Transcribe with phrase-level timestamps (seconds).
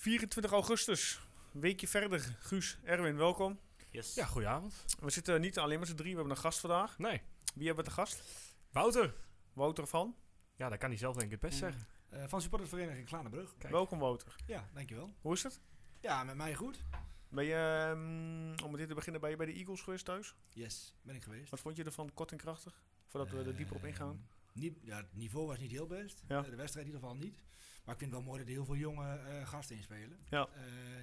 [0.00, 1.20] 24 augustus,
[1.54, 2.36] een weekje verder.
[2.40, 3.58] Guus, Erwin, welkom.
[3.90, 4.14] Yes.
[4.14, 4.84] Ja, goedenavond.
[5.00, 6.98] We zitten niet alleen met z'n drie, we hebben een gast vandaag.
[6.98, 7.20] Nee,
[7.54, 8.22] Wie hebben we te gast?
[8.70, 9.14] Wouter.
[9.52, 10.16] Wouter van.
[10.54, 11.86] Ja, dat kan hij zelf denk ik het best zeggen.
[12.08, 13.54] Eh, van supportersvereniging Klanenbrug.
[13.58, 13.72] Kijk.
[13.72, 14.36] Welkom Wouter.
[14.46, 15.14] Ja, dankjewel.
[15.20, 15.60] Hoe is het?
[16.00, 16.82] Ja, met mij goed.
[17.28, 20.34] Ben je, ehm, om met dit te beginnen, ben je bij de Eagles geweest thuis?
[20.52, 21.50] Yes, ben ik geweest.
[21.50, 22.82] Wat vond je ervan kort en krachtig?
[23.06, 24.08] Voordat we er dieper op ingaan.
[24.08, 26.22] Ehm, niet, ja, het niveau was niet heel best.
[26.28, 26.38] Ja.
[26.38, 27.38] Eh, de wedstrijd in ieder geval niet.
[27.84, 30.18] Maar ik vind het wel mooi dat er heel veel jonge eh, gasten inspelen.
[30.30, 30.48] Ja.
[30.54, 30.62] Eh,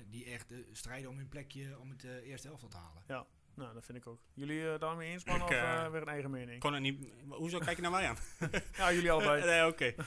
[0.09, 3.26] die echt eh, strijden om hun plekje om het eh, eerste elftal te halen.
[3.55, 4.20] Nou, dat vind ik ook.
[4.34, 5.35] Jullie daarmee eens, man?
[5.35, 5.49] Ik, Of
[5.91, 6.59] weer een eigen mening?
[6.59, 7.08] Kon het niet.
[7.30, 8.18] Hoezo kijk je naar mij aan?
[8.77, 9.45] Ja, jullie allebei.
[9.52, 9.94] nee, oké.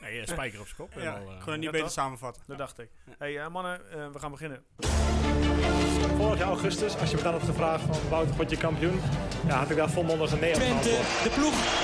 [0.00, 1.00] Nee, spijker op zijn kop.
[1.02, 2.42] Ja, ik kon het niet ja, beter samenvatten.
[2.46, 2.90] Dat dacht ik.
[3.18, 4.64] hey, mannen, we gaan beginnen.
[6.16, 9.00] Vorig jaar augustus, als je me dan op de vraag van Wouter, word je kampioen?
[9.46, 10.88] Ja, had ik daar volmondig een nee op Twente,
[11.22, 11.83] de ploeg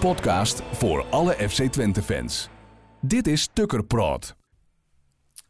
[0.00, 2.48] Podcast voor alle FC Twente fans.
[3.00, 4.36] Dit is Tukker Praat.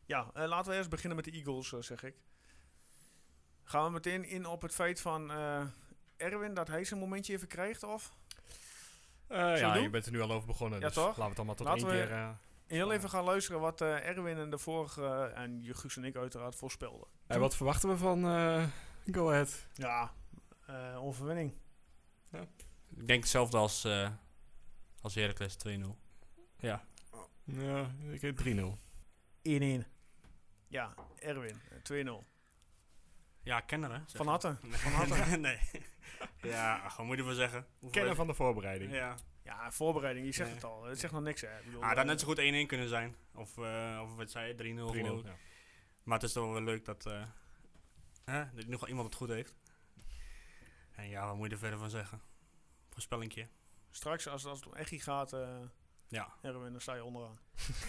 [0.07, 2.15] Ja, eh, laten we eerst beginnen met de Eagles, eh, zeg ik.
[3.65, 5.63] Gaan we meteen in op het feit van eh,
[6.17, 8.13] Erwin, dat hij zijn momentje even krijgt, of?
[9.27, 10.81] eh, ja, je bent er nu al over begonnen.
[10.81, 11.05] Ja, dus toch?
[11.17, 12.13] laten we het allemaal tot Laten één keer...
[12.17, 12.29] eh,
[12.67, 16.17] Heel even gaan luisteren wat eh, Erwin en de vorige, en je Guus en ik
[16.17, 17.07] uiteraard, voorspelden.
[17.27, 18.65] en wat verwachten we van eh,
[19.11, 19.67] Go Ahead?
[19.73, 20.13] Ja,
[20.67, 21.53] eh overwinning.
[22.97, 24.09] Ik denk hetzelfde als, eh
[25.09, 25.97] als Heracles 2-0.
[26.59, 26.85] Ja.
[27.45, 28.79] Ja, ik heb 3-0.
[29.43, 29.87] 1-1.
[30.69, 32.25] Ja, Erwin, eh, 2-0.
[33.43, 34.01] Ja, kenner hè?
[34.07, 34.57] Van harte.
[34.63, 34.73] Nee.
[34.73, 35.37] Van harte.
[35.37, 35.59] nee.
[36.43, 37.67] Ja, wat moet je ervan zeggen?
[37.71, 38.93] Hoeveel Kennen van de voorbereiding.
[38.93, 39.17] Ja.
[39.45, 40.59] Ja, voorbereiding, je zegt Nee.
[40.59, 40.85] het al.
[40.85, 41.59] Het zegt nog niks, hè.
[41.59, 43.17] Ik bedoel, Ah, dat had eh, net zo goed 1-1 kunnen zijn.
[43.35, 45.05] Of, eh of wat zei je, 3-0 3-0.
[45.05, 45.27] geloof ik.
[45.27, 45.37] ja.
[46.03, 47.23] Maar het is toch wel leuk dat, eh
[48.25, 49.55] hè, dat nog iemand het goed heeft.
[50.95, 52.21] En ja, wat moet je er verder van zeggen?
[52.91, 53.49] Voorspellingje.
[53.99, 55.49] Straks, als, als het om Echi gaat, eh,
[56.09, 56.33] Ja.
[56.43, 57.39] Erwin, dan sta je onderaan.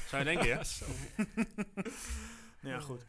[0.07, 0.61] Zou je denken, ja?
[2.71, 3.05] Ja, goed.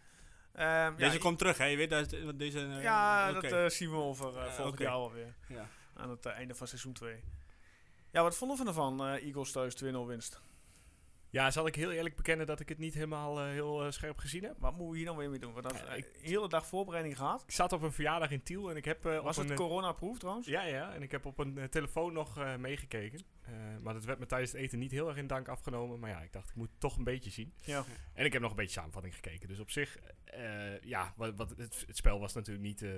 [0.53, 1.65] Ehm, Deze ja, komt terug, hè?
[1.65, 2.59] Je weet dat deze...
[2.59, 5.35] Ja, dat eh, zien we over eh, volgend jaar alweer.
[5.49, 5.69] Ja.
[5.95, 7.25] Aan het einde van seizoen 2.
[8.11, 10.41] Ja, wat vonden we ervan, eh Eagles thuis 2-0 winst?
[11.33, 14.19] Ja, zal ik heel eerlijk bekennen dat ik het niet helemaal eh, heel eh, scherp
[14.19, 14.55] gezien heb.
[14.59, 15.55] Wat moeten we hier dan weer mee doen?
[15.55, 17.43] Hebben Ja, eh, ik- hele dag voorbereiding gehad.
[17.47, 19.07] Ik zat op een verjaardag in Tiel en ik heb...
[19.07, 20.47] eh, Was op het een, corona-proof trouwens?
[20.47, 20.95] Ja, ja.
[20.95, 23.21] En ik heb op een telefoon nog eh, meegekeken.
[23.41, 23.53] Eh,
[23.83, 25.99] maar dat werd me tijdens het eten niet heel erg in dank afgenomen.
[26.01, 27.55] Maar ja, ik dacht, ik moet toch een beetje zien.
[27.65, 27.85] Ja.
[28.15, 29.49] En ik heb nog een beetje samenvatting gekeken.
[29.49, 32.91] Dus op zich, eh, ja, wat, wat, het, het spel was natuurlijk niet, eh,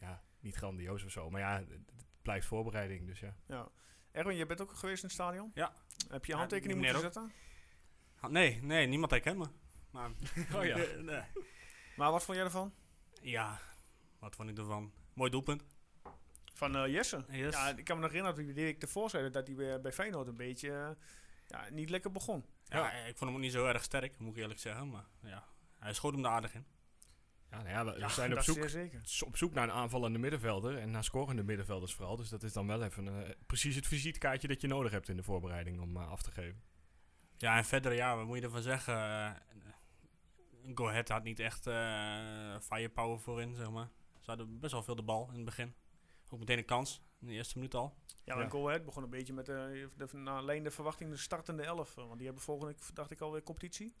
[0.00, 1.30] ja, niet grandioos of zo.
[1.30, 3.06] Maar ja, het, het blijft voorbereiding.
[3.06, 3.34] Dus ja.
[3.46, 3.68] ja.
[4.12, 5.50] Erwin, je bent ook geweest in het stadion?
[5.54, 5.72] Ja.
[6.08, 7.32] Heb je handtekening moeten zetten?
[8.28, 9.46] Nee, nee, niemand herkent me.
[9.90, 10.10] Maar,
[10.56, 10.76] Oh ja.
[10.76, 11.22] Eh, nee.
[11.96, 12.72] Maar wat vond jij ervan?
[13.22, 13.60] Ja,
[14.18, 14.92] wat vond ik ervan?
[15.14, 15.62] Mooi doelpunt.
[16.54, 17.24] Van eh, Jesse?
[17.28, 17.54] Yes.
[17.54, 19.92] Ja, ik kan me nog herinneren dat ik de ervoor zei dat hij bij, bij
[19.92, 20.90] Feyenoord een beetje eh,
[21.46, 22.44] ja, niet lekker begon.
[22.64, 24.90] Ja, ik vond hem ook niet zo erg sterk, moet ik eerlijk zeggen.
[24.90, 25.44] Maar ja,
[25.78, 26.66] hij schoot hem er aardig in.
[27.50, 28.68] Ja, nou ja, we, Ja, zijn op zoek,
[29.26, 30.78] op zoek naar een aanvallende middenvelder.
[30.78, 32.16] En naar scorende middenvelders vooral.
[32.16, 35.16] Dus dat is dan wel even eh, precies het visitekaartje dat je nodig hebt in
[35.16, 36.62] de voorbereiding om eh, af te geven.
[37.40, 38.94] Ja, en verder, ja, wat moet je ervan zeggen?
[38.94, 39.30] Eh,
[40.74, 43.88] Go Ahead had niet echt eh firepower voorin, zeg maar.
[44.20, 45.74] Ze hadden best wel veel de bal in het begin.
[46.30, 47.94] Ook meteen een kans, in de eerste minuut al.
[48.24, 48.42] Ja, Ja.
[48.42, 51.62] en Go Ahead begon een beetje met de, de, naar alleen de verwachting de startende
[51.62, 51.96] elf.
[51.96, 53.94] eh, Want die hebben volgende, dacht ik, alweer competitie.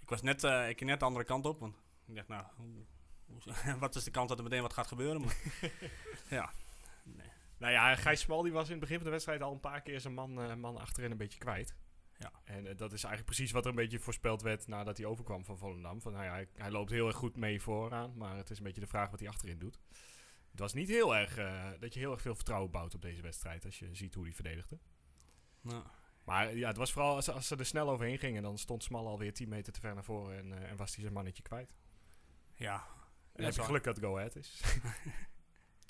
[0.00, 2.44] Ik was net, eh, ik ging net de andere kant op, want ik dacht, nou,
[2.56, 2.84] hoe,
[3.26, 5.20] hoe- wat is de kans dat er meteen wat gaat gebeuren?
[5.20, 5.36] Maar,
[6.38, 6.50] ja,
[7.02, 7.26] nee.
[7.58, 9.80] Nou ja, Gijs Smal die was in het begin van de wedstrijd al een paar
[9.80, 11.74] keer zijn man, eh, man achterin een beetje kwijt.
[12.18, 12.32] Ja.
[12.44, 15.44] En eh, dat is eigenlijk precies wat er een beetje voorspeld werd nadat hij overkwam
[15.44, 16.00] van Volendam.
[16.02, 18.64] Van, nou ja, hij, hij loopt heel erg goed mee vooraan, maar het is een
[18.64, 19.78] beetje de vraag wat hij achterin doet.
[20.50, 23.22] Het was niet heel erg eh, dat je heel erg veel vertrouwen bouwt op deze
[23.22, 24.78] wedstrijd als je ziet hoe hij verdedigde.
[25.60, 25.82] Nou,
[26.24, 29.06] Maar ja, het was vooral als, als ze er snel overheen gingen, dan stond Smal
[29.06, 31.74] alweer 10 meter te ver naar voren en, eh, en was hij zijn mannetje kwijt.
[32.54, 32.86] ja.
[33.32, 34.60] En heb je geluk dat het Go Ahead is.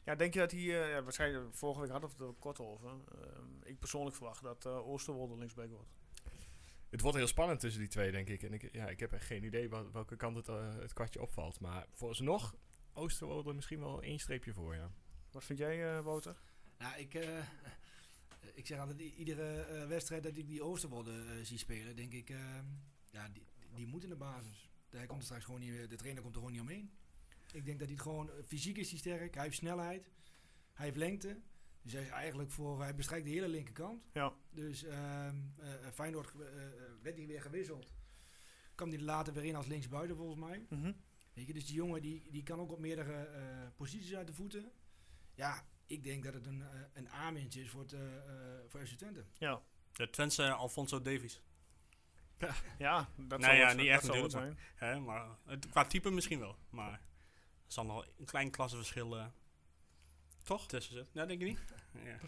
[0.08, 2.61] Ja, denk je dat hij, eh, ja, waarschijnlijk vorige week hadden we het er kort
[2.61, 2.88] over.
[2.88, 5.88] Ehm, ik persoonlijk verwacht dat eh Oosterwolde linksback wordt.
[6.90, 8.43] Het wordt heel spannend tussen die twee, denk ik.
[8.43, 11.20] En ik, ja, ik heb echt geen idee wel- welke kant het, eh, het kwartje
[11.23, 11.61] opvalt.
[11.61, 12.56] Maar vooralsnog,
[12.93, 14.93] Oosterwolde misschien wel één streepje voor, ja.
[15.31, 16.37] Wat vind jij, eh Wouter?
[16.79, 17.38] Nou, ik, eh,
[18.55, 22.29] ik zeg altijd, iedere eh, wedstrijd dat ik die Oosterwolde eh, zie spelen, denk ik,
[23.11, 23.43] ja, die,
[23.75, 24.70] die moet in de basis.
[24.90, 26.90] Hij komt er straks gewoon niet, de trainer komt er gewoon niet omheen.
[27.52, 30.11] Ik denk dat hij het gewoon, fysiek is hij sterk, hij heeft snelheid,
[30.73, 31.40] hij heeft lengte.
[31.82, 34.10] Dus hij is eigenlijk voor, hij bestrijkt de hele linkerkant.
[34.12, 34.32] Ja.
[34.50, 36.38] Dus ehm eh, eh, Feyenoord eh,
[37.02, 37.92] werd hij weer gewisseld.
[38.75, 40.66] Kwam hij er later weer in als linksbuiten volgens mij.
[40.69, 40.92] Mhm.
[41.38, 44.32] Weet je, dus die jongen die, die kan ook op meerdere eh, posities uit de
[44.32, 44.72] voeten.
[45.34, 48.94] Ja, ik denk dat het een, een aanwinst is voor, het, eh, eh, voor FC
[48.94, 49.25] Twente.
[49.38, 49.62] Ja.
[49.92, 51.42] De Twentse Alfonso Davies.
[52.78, 54.92] Ja, dat Nee, zal ja, het, niet echt zal het natuurlijk, zijn.
[54.92, 56.56] Hè, maar het, qua type misschien wel.
[56.70, 57.00] Maar er
[57.72, 59.26] zal nog een klein klassenverschil eh
[60.49, 60.67] Toch?
[60.67, 61.12] tussen zitten.
[61.21, 61.65] Ja, denk je niet?
[62.05, 62.19] Ja.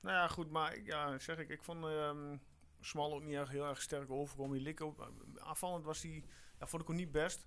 [0.00, 2.36] Nou ja, goed, maar ik- ja, zeg ik, ik vond ehm
[2.80, 4.54] Smal ook niet echt heel erg sterk overkomen.
[4.56, 6.24] Die leek ook, aanvallend was hij,
[6.58, 7.46] ja, vond ik ook niet best.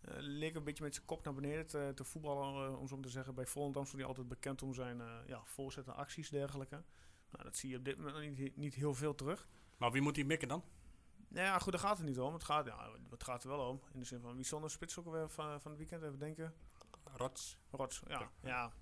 [0.00, 3.00] Eh leek een beetje met zijn kop naar beneden te, te voetballen, eh, om zo
[3.00, 3.34] te zeggen.
[3.34, 6.82] Bij Volendam stond hij altijd bekend om zijn eh ja, voorzetten, acties dergelijke.
[7.30, 9.48] Nou, dat zie je op dit moment niet, niet heel veel terug.
[9.76, 10.64] Maar wie moet die mikken dan?
[11.28, 12.32] Nou ja, goed, daar gaat het niet om.
[12.32, 13.80] Het gaat, ja, het gaat er wel om.
[13.92, 16.02] In de zin van, wie stond de spits ook alweer van, van het weekend?
[16.02, 16.54] Even denken.
[17.04, 17.58] Rots.
[17.70, 18.30] Rots, ja.
[18.42, 18.72] ja.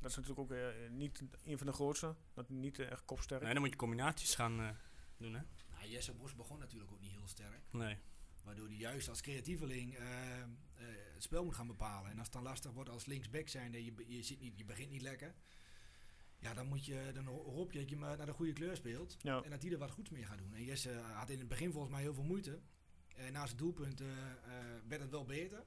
[0.00, 2.16] Dat is natuurlijk ook eh, niet een van de grootste.
[2.34, 3.42] Dat niet eh, echt kopsterk.
[3.42, 4.68] Nee, dan moet je combinaties gaan eh,
[5.16, 5.40] doen, hè?
[5.70, 7.60] Nou, Jesse Bos begon natuurlijk ook niet heel sterk.
[7.70, 7.96] Nee.
[8.44, 10.46] Waardoor hij juist als creatieveling eh, eh,
[11.14, 12.10] het spel moet gaan bepalen.
[12.10, 14.90] En als het dan lastig wordt als linksback zijn, je, je, zit niet, je begint
[14.90, 15.34] niet lekker.
[16.38, 18.76] Ja, dan, moet je, dan ho- hoop je dat je maar naar de goede kleur
[18.76, 19.16] speelt.
[19.22, 19.42] Ja.
[19.42, 20.54] En dat hij er wat goeds mee gaat doen.
[20.54, 22.60] En Jesse had in het begin volgens mij heel veel moeite.
[23.14, 24.36] En na zijn doelpunt eh, eh,
[24.88, 25.64] werd het wel beter.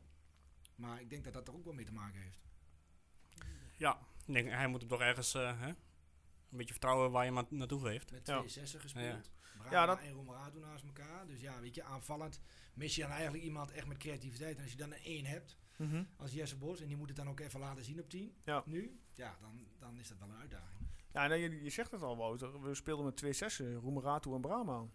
[0.75, 2.41] Maar ik denk dat dat er ook wel mee te maken heeft.
[3.77, 5.67] Ja, ik denk, hij moet hem toch ergens eh, hè?
[5.67, 8.11] een beetje vertrouwen waar je hem naartoe geeft.
[8.11, 8.37] Met Ja.
[8.37, 9.31] twee zessen gespeeld.
[9.69, 11.27] Ja, dat- en Romerado naast elkaar.
[11.27, 12.39] Dus ja, weet je, aanvallend
[12.73, 14.57] mis je dan eigenlijk iemand echt met creativiteit.
[14.57, 16.03] En als je dan een één hebt, Mhm.
[16.17, 18.63] als Jesse Bos, en die moet het dan ook even laten zien op 10, Ja.
[18.65, 20.87] nu, ja, dan, dan is dat wel een uitdaging.
[21.13, 22.61] Ja, nee, je, je zegt het al, Wouter.
[22.61, 24.85] We speelden met twee zessen, Roemeratu en Brahma.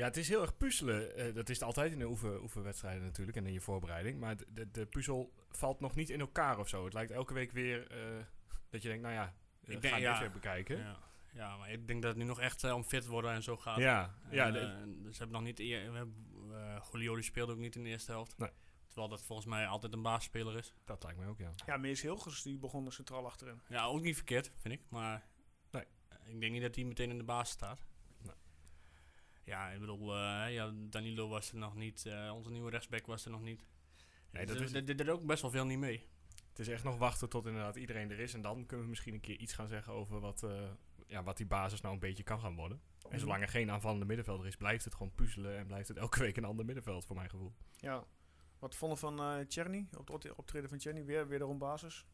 [0.00, 1.16] Ja, het is heel erg puzzelen.
[1.16, 4.20] Eh, dat is het altijd in de oefen, oefenwedstrijden natuurlijk en in je voorbereiding.
[4.20, 6.84] Maar de, de, puzzel valt nog niet in elkaar of zo.
[6.84, 8.24] Het lijkt elke week weer eh,
[8.70, 10.10] dat je denkt, nou ja, ik Ik denk, ga ja.
[10.12, 10.76] dit weer bekijken.
[10.78, 10.98] Ja, Ja.
[11.32, 13.56] ja, maar ik denk dat het nu nog echt eh, om fit worden en zo
[13.56, 13.78] gaat.
[13.78, 15.58] ja, En, de- eh, dus ze hebben nog niet...
[15.58, 18.38] eer- We hebben, eh Julio die speelde ook niet in de eerste helft.
[18.38, 18.50] Nee.
[18.86, 20.74] Terwijl dat volgens mij altijd een baasspeler is.
[20.84, 21.50] dat lijkt mij ook, ja.
[21.66, 23.60] Ja, Mees Hilgers, die begon er centraal achterin.
[23.68, 24.80] Ja, ook niet verkeerd, vind ik.
[24.88, 25.26] Maar
[25.70, 25.84] Nee.
[26.08, 27.84] eh, ik denk niet dat hij meteen in de baas staat.
[29.50, 32.06] Ja, ik bedoel, eh, ja, Danilo was er nog niet.
[32.06, 33.62] eh, onze nieuwe rechtsback was er nog niet.
[34.30, 36.08] Nee, Dus dat is, er- er deed ook best wel veel niet mee.
[36.48, 38.34] het is echt nog wachten tot inderdaad iedereen er is.
[38.34, 40.70] En dan kunnen we misschien een keer iets gaan zeggen over wat, eh,
[41.06, 42.80] ja, wat die basis nou een beetje kan gaan worden.
[43.02, 43.12] Mhm.
[43.12, 45.56] En zolang er geen aanvallende middenvelder is, blijft het gewoon puzzelen.
[45.56, 47.52] En blijft het elke week een ander middenveld, voor mijn gevoel.
[47.76, 48.04] Ja.
[48.58, 49.86] Wat vonden we van eh Tjerny?
[49.92, 52.06] Op het optre- optreden van Tjerny, weer, wederom basis.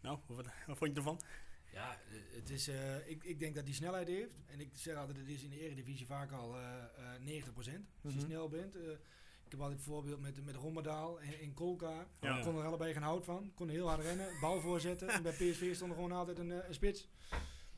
[0.00, 1.20] Nou, wat, wat vond je ervan?
[1.72, 4.34] Ja, eh, het is, eh, ik, ik denk dat hij snelheid heeft.
[4.46, 6.84] En ik zeg altijd, het is in de eredivisie vaak al eh
[7.14, 7.88] eh 90%.
[8.04, 8.26] Als je Mhm.
[8.28, 8.76] snel bent.
[8.76, 8.82] Eh,
[9.44, 12.06] ik heb altijd het voorbeeld met, met Rommedaal en, en Kolka.
[12.20, 12.36] Ja.
[12.38, 13.52] Ik kon er allebei geen hout van.
[13.54, 15.08] Kon heel hard rennen, bal voorzetten.
[15.08, 17.08] en bij PSV stond er gewoon altijd een, eh, een spits.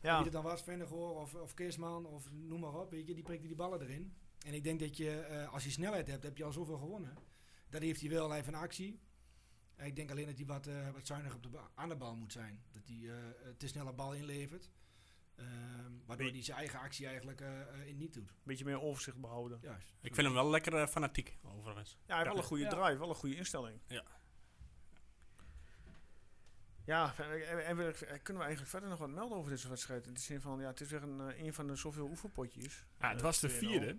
[0.01, 2.91] Ja, Wie het dan was, Vennegoor of, of Keesman of noem maar op.
[2.91, 4.15] Weet je, die prikte die ballen erin.
[4.47, 7.17] En ik denk dat je, eh, als je snelheid hebt, heb je al zoveel gewonnen.
[7.71, 9.01] Dat heeft hij wel even actie.
[9.85, 12.33] Ik denk alleen dat hij wat, eh, wat zuinig op de aan de bal moet
[12.33, 12.63] zijn.
[12.73, 14.71] Dat hij eh, eh, te snel een bal inlevert.
[15.37, 17.41] Ehm, waardoor hij zijn eigen actie eigenlijk
[17.87, 18.29] in niet doet.
[18.31, 19.59] een beetje meer overzicht behouden.
[19.63, 19.95] Juist.
[20.01, 21.91] Ik vind hem wel lekker fanatiek, overigens.
[21.91, 22.69] Ja, hij heeft wel een goede Ja.
[22.71, 23.81] drive, wel een goede instelling.
[23.87, 24.05] Ja.
[26.85, 30.07] Ja, en, we- kunnen we eigenlijk verder nog wat melden over deze wedstrijd?
[30.07, 32.85] In de zin van, ja, het is weer een, een van de zoveel oefenpotjes.
[33.01, 33.53] Ja, het was de 2-0.
[33.59, 33.99] vierde.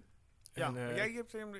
[0.54, 1.56] Ja, En, eh, jij hebt, hem-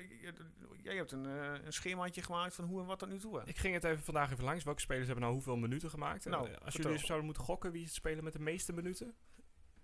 [0.82, 3.42] jij hebt een, eh, een schemaatje gemaakt van hoe en wat tot nu toe.
[3.44, 4.64] Ik ging het even vandaag even langs.
[4.64, 6.24] Welke spelers hebben nou hoeveel minuten gemaakt?
[6.24, 6.80] En, Nou, eh, als vertel.
[6.80, 9.14] jullie eens zouden moeten gokken, wie is het speler met de meeste minuten?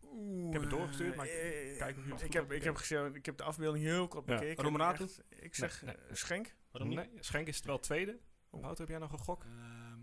[0.04, 2.62] Oeh, Ik heb het doorgestuurd, maar ik- eh, kijk of jullie het ik heb, ik,
[2.62, 4.34] heb gezegd, ik heb de afbeelding heel kort Ja.
[4.38, 4.80] bekeken.
[4.80, 6.16] Echt, Ik zeg Nee, eh, nee.
[6.16, 6.54] Schenk.
[6.70, 6.98] Waarom niet?
[6.98, 8.18] Nee, Schenk is het wel tweede.
[8.50, 8.60] Oh.
[8.60, 9.44] Wouter, heb jij nog een gok?
[9.44, 9.98] Ehm,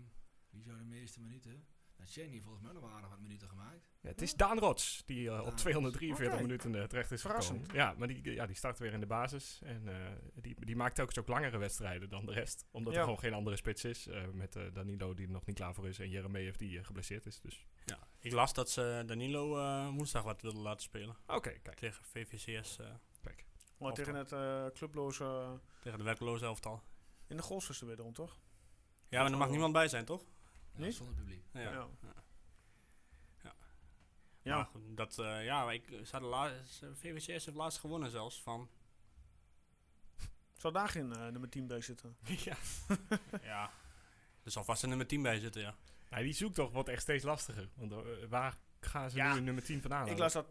[0.50, 1.66] wie zou de meeste minuten?
[1.96, 3.88] Nou, Jenny heeft volgens mij nog wel aardig wat minuten gemaakt.
[4.08, 6.42] Het is Daan Rots, die eh, op Daan 243 Oké.
[6.42, 7.58] minuten eh, terecht is Verrassend.
[7.60, 7.76] gekomen.
[7.82, 9.60] Ja, maar die, ja, die start weer in de basis.
[9.64, 12.66] En eh, die, die maakt telkens ook langere wedstrijden dan de rest.
[12.70, 12.98] Omdat Ja.
[12.98, 14.06] er gewoon geen andere spits is.
[14.06, 15.98] eh, met Danilo die er nog niet klaar voor is.
[15.98, 17.40] En Jeremejeff die geblesseerd is.
[17.40, 17.98] Dus Ja.
[18.20, 21.16] Ik las dat ze Danilo eh, woensdag wat wilden laten spelen.
[21.26, 21.76] oké, kijk.
[21.76, 22.86] Tegen VVCS, eh,
[23.22, 23.44] kijk.
[23.78, 25.58] Maar tegen het eh, clubloze...
[25.80, 26.82] tegen de werkloze elftal.
[27.26, 28.38] in de goalsvesten wederom, toch?
[29.08, 30.22] Ja, maar er mag niemand bij zijn, toch?
[30.74, 30.94] Ja, Niet?
[30.94, 31.44] Zonder publiek.
[31.52, 31.60] Ja.
[31.60, 31.88] Ja.
[34.48, 34.64] Ja.
[34.64, 38.68] Goed, dat, eh, ja, ik, ze hadden la- ze- VVCS heeft laatst gewonnen zelfs van...
[40.56, 42.16] Zou daar geen eh, nummer 10 bij zitten?
[42.44, 42.56] ja.
[43.42, 43.70] ja,
[44.44, 45.74] er zal vast een nummer 10 bij zitten, ja.
[46.10, 47.68] Nou, die zoektocht wordt echt steeds lastiger.
[47.74, 49.32] Want eh, waar gaan ze Ja.
[49.32, 50.06] nu een nummer 10 vandaan?
[50.08, 50.46] Ik las dat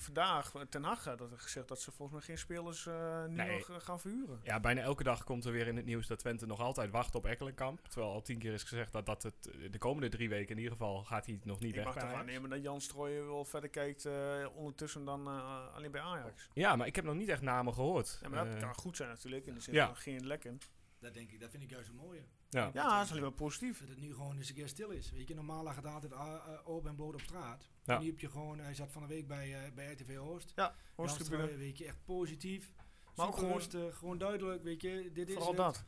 [0.00, 3.58] vandaag, Ten Hag had dat gezegd dat ze volgens mij geen spelers eh, nu Nee.
[3.58, 4.40] nog eh, gaan verhuren.
[4.42, 7.14] Ja, bijna elke dag komt er weer in het nieuws dat Twente nog altijd wacht
[7.14, 7.88] op Ekkelenkamp.
[7.88, 10.56] Terwijl al tien keer is gezegd dat, dat het eh, de komende drie weken in
[10.56, 12.18] ieder geval gaat hij nog niet Ik weg mag bij Ajax.
[12.18, 16.50] aannemen dat Jan Strooijen wel verder kijkt eh, ondertussen dan eh, alleen bij Ajax.
[16.54, 18.18] Ja, maar ik heb nog niet echt namen gehoord.
[18.22, 19.86] Ja, maar dat kan goed zijn natuurlijk, in de zin ja.
[19.86, 20.58] van geen lekken.
[20.98, 22.22] Dat denk ik, dat vind ik juist het mooie.
[22.52, 22.70] Ja.
[22.72, 23.78] Ja, dat is alleen maar positief.
[23.78, 25.10] Dat het nu gewoon eens een keer stil is.
[25.10, 27.68] Weet je, normaal lag het altijd ah, ah, open en bloot op straat.
[27.84, 27.98] Ja.
[27.98, 30.52] Nu heb je gewoon, hij zat van de week bij, eh, bij RTV Oost.
[30.56, 30.74] Ja.
[31.04, 32.72] Strooijen, weet je, echt positief.
[33.16, 35.84] Maar ook gewoon- rustig, gewoon duidelijk, weet je, dit is Vooral dat.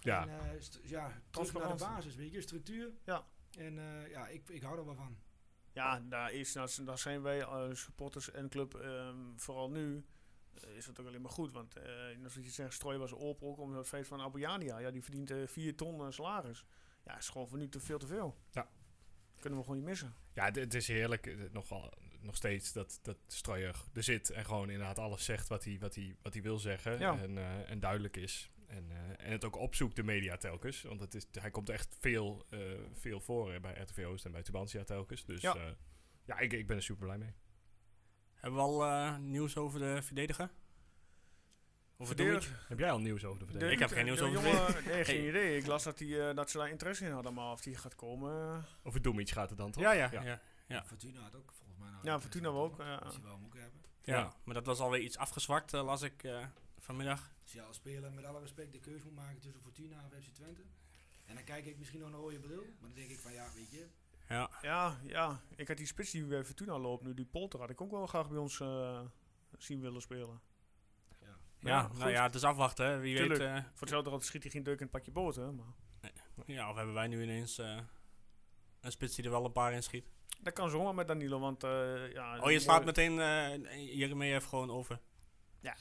[0.00, 0.26] Ja.
[0.26, 2.92] En, eh, ja, terug naar de basis, weet je, structuur.
[3.04, 3.26] Ja.
[3.58, 5.16] En eh, ja, ik, ik hou er wel van.
[5.72, 6.52] Ja, daar, is,
[6.84, 10.02] daar, zijn wij eh, supporters en club, ehm, vooral nu, eh,
[10.76, 11.52] is dat ook alleen maar goed.
[11.52, 11.84] Want, eh
[12.18, 14.78] zoals je zegt, Strooi was ook om het feit van Abuyania.
[14.78, 16.64] Ja, die verdient eh 4 ton eh, salaris.
[17.04, 18.36] Ja, is gewoon voor nu te veel te veel.
[18.50, 18.68] Ja.
[19.40, 20.14] Kunnen we gewoon niet missen.
[20.34, 21.26] Ja, het- is heerlijk.
[21.26, 23.16] eh, Nog, wel, nog steeds dat, dat
[23.92, 26.98] er zit en gewoon inderdaad alles zegt wat hij, wat hij, wat hij wil zeggen.
[26.98, 27.18] Ja.
[27.18, 28.50] En, eh, en duidelijk is.
[28.66, 30.82] En, eh, en het ook opzoekt, de media telkens.
[30.82, 32.60] Want het is, hij komt echt veel, eh,
[32.92, 35.24] veel voor bij RTV Oost en bij Tubantia telkens.
[35.24, 35.54] Dus Ja.
[35.56, 35.74] ja,
[36.24, 37.32] ja ik, ik ben er super blij mee.
[38.44, 40.50] Hebben we al eh, nieuws over de verdediger?
[41.96, 42.40] Over Verdediger.
[42.50, 42.68] Doemit?
[42.68, 43.82] Heb jij al nieuws over de De- verdediging?
[43.82, 45.28] Ik heb geen nieuws de over jongen- Nee, geen Hey.
[45.28, 45.56] idee.
[45.56, 47.94] Ik las dat, die, eh, dat ze daar interesse in hadden, maar of die gaat
[47.94, 48.32] komen...
[48.56, 49.82] eh, Over Doemic gaat het dan toch?
[49.82, 50.22] Ja, ja, Ja.
[50.22, 50.40] ja.
[50.66, 50.84] Ja.
[50.84, 51.90] Fortuna had ook volgens mij.
[51.90, 52.98] nou Ja, Fortuna we ook, ja.
[52.98, 53.80] Die hem ook hebben.
[54.02, 54.34] Ja, Ja.
[54.44, 56.46] maar dat was alweer iets afgezwakt, las ik eh,
[56.78, 57.30] vanmiddag.
[57.42, 60.28] Als je als speler met alle respect de keuze moet maken tussen Fortuna of FC
[60.34, 60.62] Twente.
[61.26, 62.62] En dan kijk ik misschien nog een rode bril.
[62.62, 63.86] Maar dan denk ik van ja, weet je.
[64.28, 64.50] Ja.
[64.62, 65.40] Ja, ja.
[65.56, 68.06] Ik had die spits die bij Fortuna loopt nu, die Polter, had ik ook wel
[68.06, 69.00] graag bij ons eh,
[69.58, 70.40] zien willen spelen.
[71.20, 71.36] Ja.
[71.60, 72.86] Ja, nou ja, het is afwachten.
[72.86, 72.98] hè.
[72.98, 73.40] Wie Tuurlijk.
[73.40, 73.48] weet.
[73.48, 75.66] eh, Voor hetzelfde geld schiet hij geen deuk in het pakje boter, maar
[76.46, 77.78] ja, of hebben wij nu ineens eh,
[78.80, 80.04] een spits die er wel een paar in schiet.
[80.42, 82.38] dat kan zomaar met Danilo, want eh, ja...
[82.40, 85.00] Oh, je slaat meteen uh, even gewoon over.
[85.60, 85.76] Ja,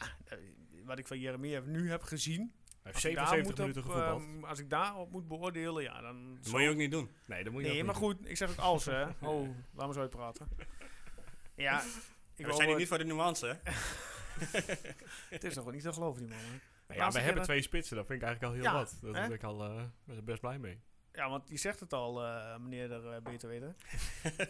[0.84, 4.22] wat ik van Jeremia nu heb gezien, heeft als ik, daar 77 moet minuten gevoetbald.
[4.22, 6.38] ehm, als ik daarop moet beoordelen, ja, dan...
[6.42, 7.10] Dat moet je ook niet doen.
[7.28, 9.04] nee, dat moet je Nee, ook maar niet goed, ik zeg ook als, hè.
[9.30, 9.42] Oh,
[9.74, 10.48] laat me eens uitpraten.
[11.56, 11.82] Ja,
[12.36, 13.72] ik we zijn hier niet voor de nuance, hè?
[15.30, 16.40] Het is nog wel niet te geloven, die man,
[16.88, 16.96] hè.
[16.96, 18.98] Ja, we hebben twee spitsen, dat vind ik eigenlijk al heel Ja, wat.
[19.02, 20.80] Daar ben ik al eh, best blij mee.
[21.12, 23.75] Ja, want je zegt het al, eh, meneer er eh, beter weten.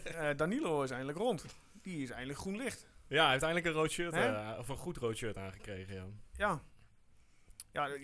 [0.04, 1.44] Eh, Danilo is eindelijk rond.
[1.72, 2.86] Die is eindelijk groen licht.
[3.06, 5.94] Ja, hij heeft eindelijk een rood shirt, eh, of een goed rood shirt aangekregen.
[5.94, 6.04] Ja,
[6.36, 6.62] Ja.
[7.74, 7.94] Ja, ja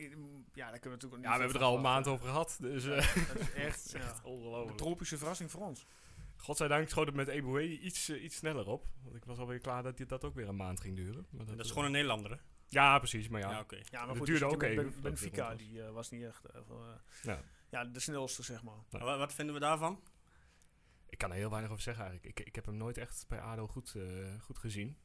[0.70, 2.84] daar kunnen we natuurlijk niet ja we hebben er al een maand over gehad, dus
[2.84, 4.76] Ja, eh, dat is echt, het is echt ja, een ongelooflijk.
[4.78, 5.86] tropische verrassing voor ons.
[6.36, 8.86] Godzijdank schoot het met Eboué iets, eh, iets sneller op.
[9.02, 11.26] Want ik was alweer klaar dat dit, dat ook weer een maand ging duren.
[11.30, 12.36] Maar Dat is eh, gewoon een Nederlander, hè?
[12.66, 13.50] Ja, precies, maar ja.
[13.50, 13.76] Ja, oké.
[13.76, 16.10] Ja, Dat maar goed, duurde dus ook die even Ben- het Benfica, die eh, was
[16.10, 16.42] niet echt
[17.22, 17.40] Ja.
[17.70, 19.18] ja, de snelste, zeg maar.
[19.18, 20.00] Wat vinden we daarvan?
[21.06, 22.38] Ik kan er heel weinig over zeggen eigenlijk.
[22.38, 24.98] Ik, ik heb hem nooit echt bij ADO goed, eh, goed gezien.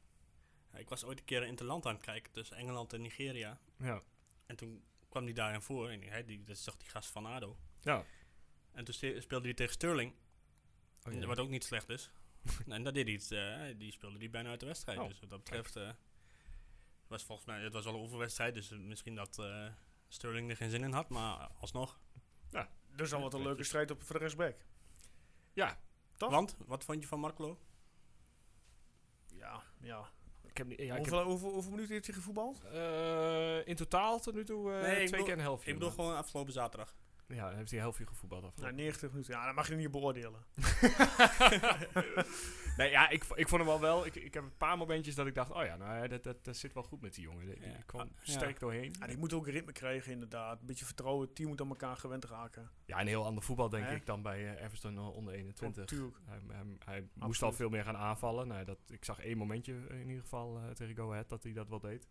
[0.72, 3.60] Ja, ik was ooit een keer in interland aan het kijken tussen Engeland en Nigeria.
[3.77, 4.01] Ja.
[4.45, 5.89] En toen kwam hij daarin voor.
[5.89, 7.57] En hij, die, dat is toch die gast van ADO.
[7.81, 8.05] Ja.
[8.71, 10.13] En toen speelde hij tegen Sterling.
[11.07, 11.25] Oh, ja.
[11.25, 12.11] Wat ook niet slecht is.
[12.67, 13.31] en dat deed hij iets.
[13.31, 14.99] eh, die speelde die bijna uit de wedstrijd.
[14.99, 15.75] Oh, dus wat dat betreft...
[15.75, 15.89] eh,
[17.07, 17.61] was volgens mij...
[17.61, 18.53] Het was wel een oefenwedstrijd.
[18.53, 19.67] Dus misschien dat eh,
[20.07, 21.09] Sterling er geen zin in had.
[21.09, 21.99] Maar alsnog.
[22.95, 24.55] Dus dan wordt een leuke strijd op voor de rechtsback.
[25.53, 25.79] Ja.
[26.17, 26.29] Toch?
[26.29, 27.59] Want, wat vond je van Marklo?
[29.27, 30.11] Ja, ja.
[30.55, 32.62] Ik heb, niet- ja, ik hoeveel, hoeveel, hoeveel minuten heeft hij gevoetbald?
[32.74, 35.71] heb, eh, in totaal tot nu toe eh, Nee, twee keer een helftje.
[35.71, 36.95] Ik bedoel gewoon afgelopen zaterdag.
[37.27, 38.77] Ja, dan heeft hij een helftje gevoetbald Nou, afgelopen.
[38.83, 39.33] 90 minuten.
[39.33, 40.39] Ja, dat mag je niet beoordelen.
[42.77, 44.05] nee, ja, ik, ik vond hem wel wel.
[44.05, 46.44] Ik, ik heb een paar momentjes dat ik dacht, oh ja, nou ja, dat, dat,
[46.44, 47.46] dat zit wel goed met die jongen.
[47.46, 48.94] Die, kwam Ah, sterk doorheen.
[49.00, 50.60] Ja, die moet ook ritme krijgen, inderdaad.
[50.60, 51.25] Een beetje vertrouwen.
[51.25, 52.70] Het team moet aan elkaar gewend raken.
[52.86, 53.96] Ja, een heel ander voetbal denk Hè?
[53.96, 55.82] ik dan bij eh, Everton eh, onder 21.
[55.82, 56.17] Natuurlijk.
[56.25, 58.48] Hij, hij, hij moest al veel meer gaan aanvallen.
[58.48, 61.53] Nou, dat, ik zag één momentje in ieder geval eh, tegen Go Ahead dat hij
[61.53, 62.08] dat wel deed.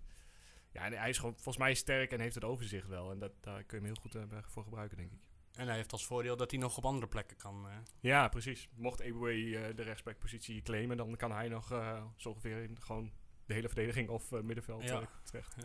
[0.75, 3.11] Ja, en hij is gewoon volgens mij sterk en heeft het overzicht wel.
[3.11, 5.19] En dat, daar kun je hem heel goed eh, voor gebruiken, denk ik.
[5.55, 7.69] En hij heeft als voordeel dat hij nog op andere plekken kan.
[7.69, 7.77] eh.
[8.01, 8.69] Ja, precies.
[8.75, 13.13] Mocht Eboué eh de rechtsbackpositie claimen, dan kan hij nog eh, zo ongeveer in gewoon
[13.47, 15.09] de hele verdediging of eh, middenveld Ja.
[15.23, 15.57] terecht.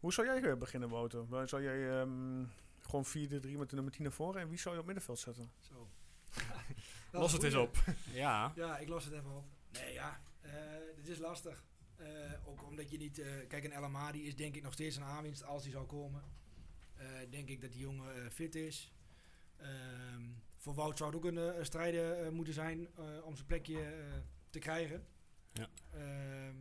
[0.00, 1.48] Hoe zou jij beginnen, Wouter?
[1.48, 2.44] Zou jij ehm,
[2.80, 3.10] gewoon 4-3
[3.58, 4.40] met de nummer 10 naar voren?
[4.40, 5.50] En wie zou je op middenveld zetten?
[5.60, 5.88] Zo.
[7.12, 7.76] Los het eens op.
[8.12, 8.52] ja.
[8.54, 9.44] Ja, ik los het even op.
[9.72, 10.52] Nee, ja, eh
[10.96, 11.64] dit is lastig.
[11.96, 12.06] Eh,
[12.44, 13.18] ook omdat je niet...
[13.18, 15.86] eh, kijk, een El Amadi is denk ik nog steeds een aanwinst als hij zou
[15.86, 16.22] komen.
[16.96, 18.92] Eh, denk ik dat die jongen eh, fit is.
[19.56, 20.22] Ehm,
[20.56, 22.88] voor Wout zou het ook een, eh, eh, moeten zijn
[23.22, 23.94] om zijn plekje
[24.50, 25.06] te krijgen.
[25.52, 25.68] Ja.
[25.92, 26.54] Ehm,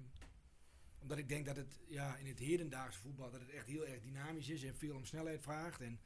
[1.00, 4.02] omdat ik denk dat het ja, in het hedendaagse voetbal dat het echt heel erg
[4.02, 5.82] dynamisch is en veel om snelheid vraagt.
[5.82, 6.00] En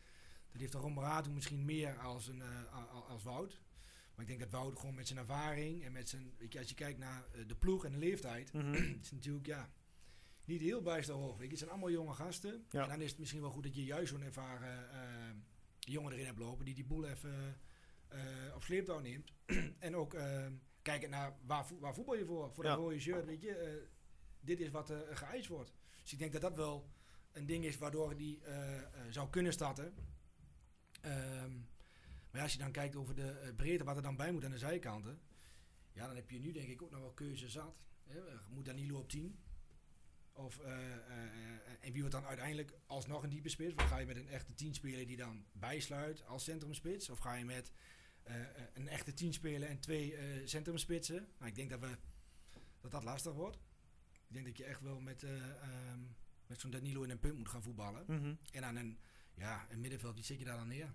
[0.52, 2.42] dat heeft de Romberato misschien meer als, een,
[3.08, 3.62] als Wout.
[4.16, 6.70] Maar ik denk dat Wout gewoon met zijn ervaring en met zijn, weet je, als
[6.70, 9.70] je kijkt naar de ploeg en de leeftijd, het is natuurlijk ja,
[10.50, 11.40] niet heel bijster hoog.
[11.40, 12.66] Het zijn allemaal jonge gasten.
[12.70, 12.84] Ja.
[12.84, 15.36] En dan is het misschien wel goed dat je juist zo'n ervaren eh,
[15.80, 17.60] jongen erin hebt lopen die die boel even
[18.08, 18.20] eh,
[18.56, 19.34] op sleeptouw neemt.
[19.80, 20.48] en ook eh,
[20.82, 22.70] kijken naar waar, vo- waar voetbal je voor, voor Ja.
[22.70, 23.26] dat rode shirt.
[23.26, 23.88] Weet je,
[24.40, 25.74] dit is wat er geëist wordt.
[26.02, 26.90] Dus ik denk dat dat wel
[27.32, 28.42] een ding is waardoor die
[29.10, 29.94] zou kunnen starten.
[31.02, 31.52] Ehm,
[32.32, 34.58] maar als je dan kijkt over de breedte, wat er dan bij moet aan de
[34.58, 35.20] zijkanten.
[35.92, 37.76] Ja, dan heb je nu denk ik ook nog wel keuze zat.
[38.04, 38.20] Hè?
[38.50, 39.40] Moet Danilo op 10?
[40.40, 43.76] Of, eh, eh, eh, en wie wordt dan uiteindelijk alsnog een diepe spits?
[43.76, 47.10] Of ga je met een echte 10 spelen die dan bijsluit als centrumspits?
[47.10, 47.72] Of ga je met
[48.74, 50.16] een echte 10 spelen en twee
[50.46, 51.28] centrumspitsen?
[51.38, 51.98] Nou, ik denk dat, we,
[52.82, 53.60] dat dat lastig wordt.
[54.30, 56.00] Ik denk dat je echt wel met, eh, ehm,
[56.48, 58.04] met zo'n Danilo in een punt moet gaan voetballen.
[58.08, 58.34] Mhm.
[58.52, 59.00] En aan een,
[59.34, 60.94] ja, een middenveld, wie zet je daar dan neer?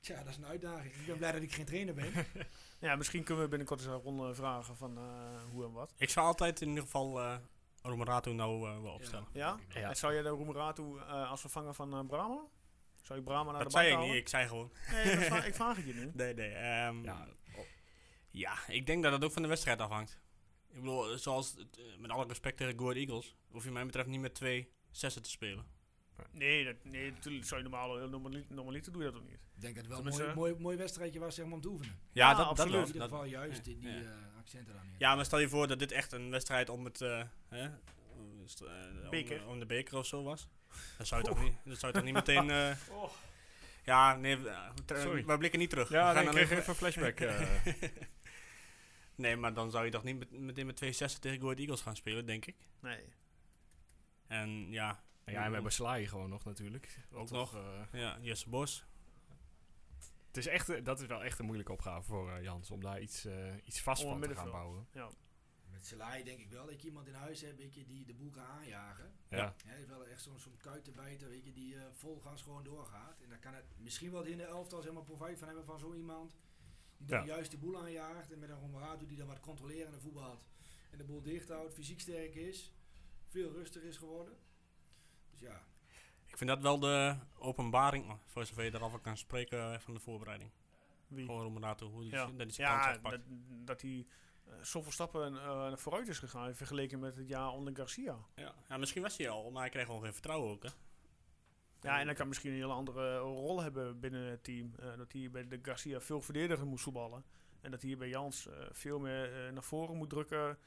[0.00, 0.94] Tja, dat is een uitdaging.
[0.94, 2.12] Ik ben blij dat ik geen trainer ben.
[2.80, 5.94] Ja, misschien kunnen we binnenkort eens een ronde vragen van eh, hoe en wat.
[5.96, 7.36] Ik zou altijd in ieder geval eh
[7.82, 9.26] Romeratu nou eh, wel opstellen.
[9.32, 9.58] Ja?
[9.68, 9.88] Ja.
[9.88, 12.40] En zou je de Roemeratu eh als vervanger van Brahma?
[13.02, 14.72] Zou je Brahma naar Dat de zei bank ik niet, ik zei gewoon.
[14.92, 16.10] Nee, dat ik vraag het je nu.
[16.14, 16.50] Nee, nee.
[16.50, 17.28] ehm, Ja.
[18.30, 18.54] ja.
[18.66, 20.20] ik denk dat het ook van de wedstrijd afhangt.
[20.68, 24.20] Ik bedoel, zoals, het, met alle respect tegen Go Eagles, hoef je mij betreft niet
[24.20, 25.66] met twee zessen te spelen.
[26.30, 29.38] Nee, dat, nee natuurlijk zou je normaal, normaal, normaliter doe je dat ook niet.
[29.54, 31.68] Ik denk dat het wel een mooi, mooi, mooi wedstrijdje was zeg maar, om te
[31.68, 31.98] oefenen.
[32.12, 32.72] Ja, dat, dat absoluut.
[32.72, 32.80] wel.
[32.80, 33.96] in ieder Dat- geval juist die, die ja.
[34.00, 34.82] eh, accenten dan.
[34.98, 37.70] Ja, maar stel je voor dat dit echt een wedstrijd om het, eh, hè, eh,
[39.48, 40.48] om- de beker of zo was.
[40.96, 42.50] Dan zou je toch niet, dan zou je toch niet meteen...
[42.60, 42.76] eh,
[43.84, 44.38] Ja, nee,
[44.86, 45.24] Sorry.
[45.24, 45.88] we blikken niet terug.
[45.88, 47.20] Ja, We nee, gaan ik dan kreeg even een flashback.
[47.20, 47.90] eh.
[49.14, 51.58] nee, maar dan zou je toch niet met, meteen met twee zessen tegen Go Ahead
[51.58, 52.56] Eagles gaan spelen, denk ik.
[52.80, 53.00] Nee.
[54.26, 56.98] En ja, ja, en we hebben Slaai gewoon nog natuurlijk.
[57.12, 57.62] Ook toch, nog.
[57.92, 58.84] eh, ja Jesse Bos.
[60.26, 62.70] het is echt, eh, dat is wel echt een moeilijke opgave voor eh, Jans.
[62.70, 64.86] Om daar iets, eh, iets vast een van te gaan bouwen.
[65.70, 68.14] Met Selai denk ik wel dat je iemand in huis hebt weet je, die de
[68.14, 69.12] boel kan aanjagen.
[69.28, 69.36] Ja.
[69.36, 69.54] Ja.
[69.66, 73.20] Hij is wel echt zo'n zo'n kuitenbijter weet je, die eh, vol gas gewoon doorgaat.
[73.20, 75.78] En dan kan het misschien wel in de elftal zeg maar, profijt van hebben van
[75.78, 76.36] zo iemand.
[76.98, 77.26] Die dan Ja.
[77.26, 78.32] juist de boel aanjaagt.
[78.32, 80.44] En met een Romeratu die dan wat controlerende voetbalt.
[80.90, 82.72] En de boel dicht houdt, fysiek sterk is.
[83.26, 84.34] Veel rustiger is geworden.
[85.38, 85.62] Dus ja,
[86.26, 89.94] Ik vind dat wel de openbaring, oh, voor zover je erover kan spreken, eh, van
[89.94, 90.50] de voorbereiding.
[91.06, 91.24] Wie?
[91.24, 94.06] Gewoon Romeratu, hoe die, Ja, dat kans ja dat, dat hij
[94.44, 98.18] eh, zoveel stappen eh, vooruit is gegaan vergeleken met het jaar onder Garcia.
[98.34, 98.54] Ja.
[98.68, 100.70] ja, misschien was hij al, maar hij kreeg gewoon geen vertrouwen ook, hè.
[101.80, 104.72] Ja, en dan kan misschien een hele andere rol hebben binnen het team.
[104.78, 107.24] Eh, dat hij bij de Garcia veel verdediger moest voetballen.
[107.60, 110.58] En dat hij bij Jans eh, veel meer naar voren moet drukken.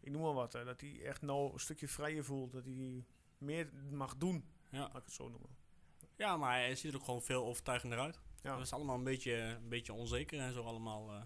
[0.00, 0.52] Ik noem maar wat.
[0.52, 2.52] dat hij echt nou een stukje vrijer voelt.
[2.52, 3.04] Dat hij
[3.38, 4.78] meer mag doen, Ja.
[4.78, 5.50] laat ik het zo noemen.
[6.16, 8.20] ja, maar hij ziet er ook gewoon veel overtuigender uit.
[8.42, 8.50] Ja.
[8.50, 11.22] Dat was allemaal een beetje, een beetje onzeker en zo allemaal eh,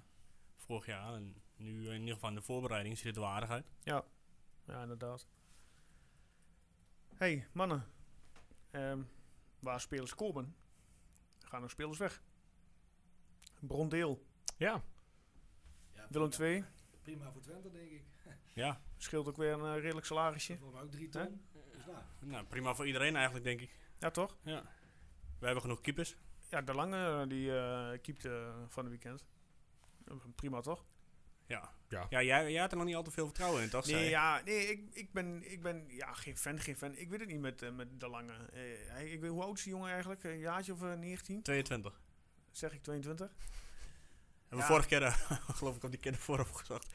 [0.56, 1.14] vorig jaar.
[1.14, 3.66] En nu in ieder geval in de voorbereiding ziet het er aardig uit.
[3.82, 4.04] Ja,
[4.66, 5.26] inderdaad.
[7.14, 7.86] hey, mannen.
[8.70, 9.02] Ehm,
[9.58, 10.56] waar spelers komen,
[11.38, 12.22] gaan er spelers weg.
[13.60, 14.82] Brondeel, Ja,
[15.92, 16.30] ja Willem prima.
[16.30, 16.64] 2.
[17.02, 18.04] Prima voor Twente denk ik.
[18.54, 20.58] Ja, Scheelt ook weer een eh, redelijk salarisje.
[20.58, 21.42] Voor mij ook drie ton.
[21.84, 23.70] Dus nou, nou, prima voor iedereen eigenlijk, denk ik.
[23.98, 24.36] Ja, toch?
[24.42, 24.62] Ja.
[25.38, 26.16] We hebben genoeg keepers.
[26.48, 29.24] Ja, de lange die eh keepte van het weekend.
[30.04, 30.84] Eh, Prima toch?
[31.46, 31.70] Ja.
[31.88, 32.06] Ja.
[32.10, 33.84] Ja, jij, jij had er nog niet al te veel vertrouwen in, toch?
[33.84, 36.96] zei Nee, ja, nee ik, ik, ben, ik ben ja, geen fan, geen fan.
[36.96, 38.32] Ik weet het niet met, eh, met de lange.
[38.32, 40.24] Eh, hij, ik weet, hoe oud is die jongen eigenlijk?
[40.24, 41.42] Een jaartje of eh, 19?
[41.42, 42.00] 22.
[42.50, 43.28] Zeg ik 22?
[43.28, 43.38] Hebben
[44.48, 44.56] Ja.
[44.56, 46.88] we vorige keer, eh, geloof ik, op die keer ervoor opgezocht.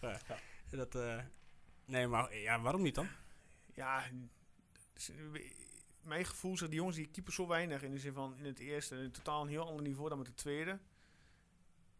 [0.00, 0.22] Maar,
[0.70, 1.18] dat, eh,
[1.84, 3.08] nee, maar ja, waarom niet dan?
[3.80, 4.04] Ja,
[4.92, 5.16] dus, eh,
[6.02, 8.58] mijn gevoel zegt die jongens die keeper zo weinig in de zin van in het
[8.58, 10.78] eerste in totaal een heel ander niveau dan met de tweede.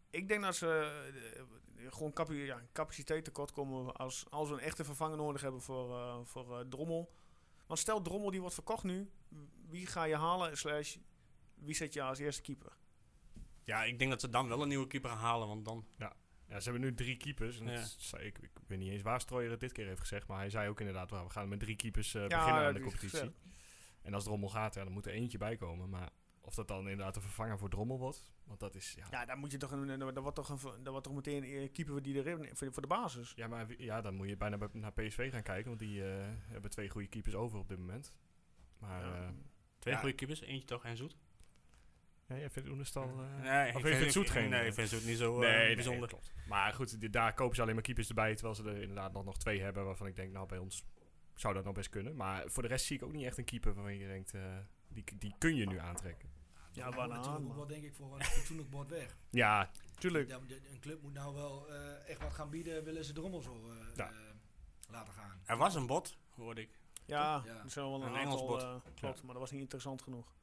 [0.09, 1.01] Ik denk dat ze
[1.75, 5.61] eh, gewoon capi ja, capaciteit tekort komen als, als we een echte vervanger nodig hebben
[5.61, 7.13] voor, eh, voor eh, Drommel.
[7.65, 9.11] Want stel Drommel die wordt verkocht nu,
[9.67, 10.97] wie ga je halen slash
[11.55, 12.77] wie zet je als eerste keeper?
[13.63, 15.85] Ja, ik denk dat ze dan wel een nieuwe keeper gaan halen, want dan...
[15.97, 16.15] ja,
[16.59, 17.59] ze hebben nu drie keepers.
[17.59, 18.17] En Ja.
[18.19, 20.27] ik, ik weet niet eens waar Strooijer het dit keer heeft gezegd.
[20.27, 22.79] Maar hij zei ook inderdaad, we gaan met drie keepers eh, Ja, beginnen aan de
[22.81, 23.31] competitie.
[24.01, 25.89] En als Drommel gaat, ja, dan moet er eentje bij komen.
[25.89, 26.09] Maar
[26.41, 28.25] of dat dan inderdaad een vervanger voor Drommel wordt.
[28.43, 29.07] Want dat is, ja...
[29.11, 31.71] Ja, dan moet je toch een, dan wordt toch, een, dan wordt toch meteen een
[31.71, 33.33] keeper die erin voor, voor de basis.
[33.35, 35.67] Ja, maar ja, dan moet je bijna bij- naar PSV gaan kijken.
[35.67, 38.13] Want die eh, hebben twee goede keepers over op dit moment.
[38.77, 39.15] Maar Ja.
[39.15, 39.33] ja,
[39.79, 39.99] Twee Ja.
[39.99, 41.17] goede keepers, eentje toch en Zoet.
[42.33, 43.03] Ja jij vindt Oenestal...
[43.03, 44.49] eh, Nee, of je vindt Zoet geen...
[44.49, 46.07] Nee, eh, ik vind Zoet niet zo eh, nee, nee, bijzonder.
[46.07, 46.31] klopt.
[46.47, 48.33] Maar goed, die- daar kopen ze alleen maar keepers erbij.
[48.35, 50.85] Terwijl ze er inderdaad nog, nog twee hebben waarvan ik denk, nou bij ons
[51.35, 52.15] zou dat nog best kunnen.
[52.15, 54.41] Maar voor de rest zie ik ook niet echt een keeper waarvan je denkt, eh,
[54.87, 56.29] die, die kun je nu aantrekken.
[56.73, 59.17] Ja, banaan, maar- wel denk ik voor een fatsoenlijk bord weg.
[59.29, 60.27] Ja, Tuurlijk.
[60.29, 60.39] Ja,
[60.71, 63.75] een club moet nou wel eh, echt wat gaan bieden, willen ze drommel zo eh,
[63.95, 64.09] Ja.
[64.11, 64.17] eh,
[64.89, 65.41] laten gaan.
[65.45, 66.79] Er was een bot, hoorde ik.
[67.05, 67.63] Ja, Ja.
[67.63, 68.61] er zijn wel een, Een aantal, Engels bot.
[68.61, 70.33] eh, klopt, maar dat was niet interessant genoeg.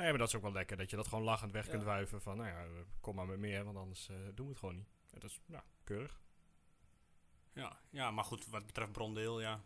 [0.00, 0.76] Nee, maar dat is ook wel lekker.
[0.76, 1.70] Dat je dat gewoon lachend weg Ja.
[1.70, 2.22] kunt wuiven.
[2.22, 2.64] Van, nou ja,
[3.00, 4.88] kom maar met meer, want anders eh, doen we het gewoon niet.
[5.10, 6.20] Dat is, nou, keurig.
[7.52, 9.60] Ja, ja, maar goed, wat betreft Brondeel, ja.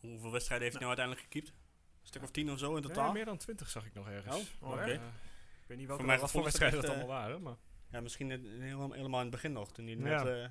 [0.00, 1.48] Hoeveel wedstrijden heeft hij nou uiteindelijk gekiept?
[1.48, 3.06] Een stuk of tien of zo in totaal?
[3.06, 4.56] Ja, meer dan 20 zag ik nog ergens.
[4.60, 4.80] Oh, oké.
[4.80, 7.42] eh, ik weet niet welke, mij wat voor het wedstrijden dat allemaal waren.
[7.42, 7.56] Maar.
[7.90, 10.22] Ja, misschien net- helemaal, helemaal in het begin nog, toen hij Ja.
[10.22, 10.48] net, eh,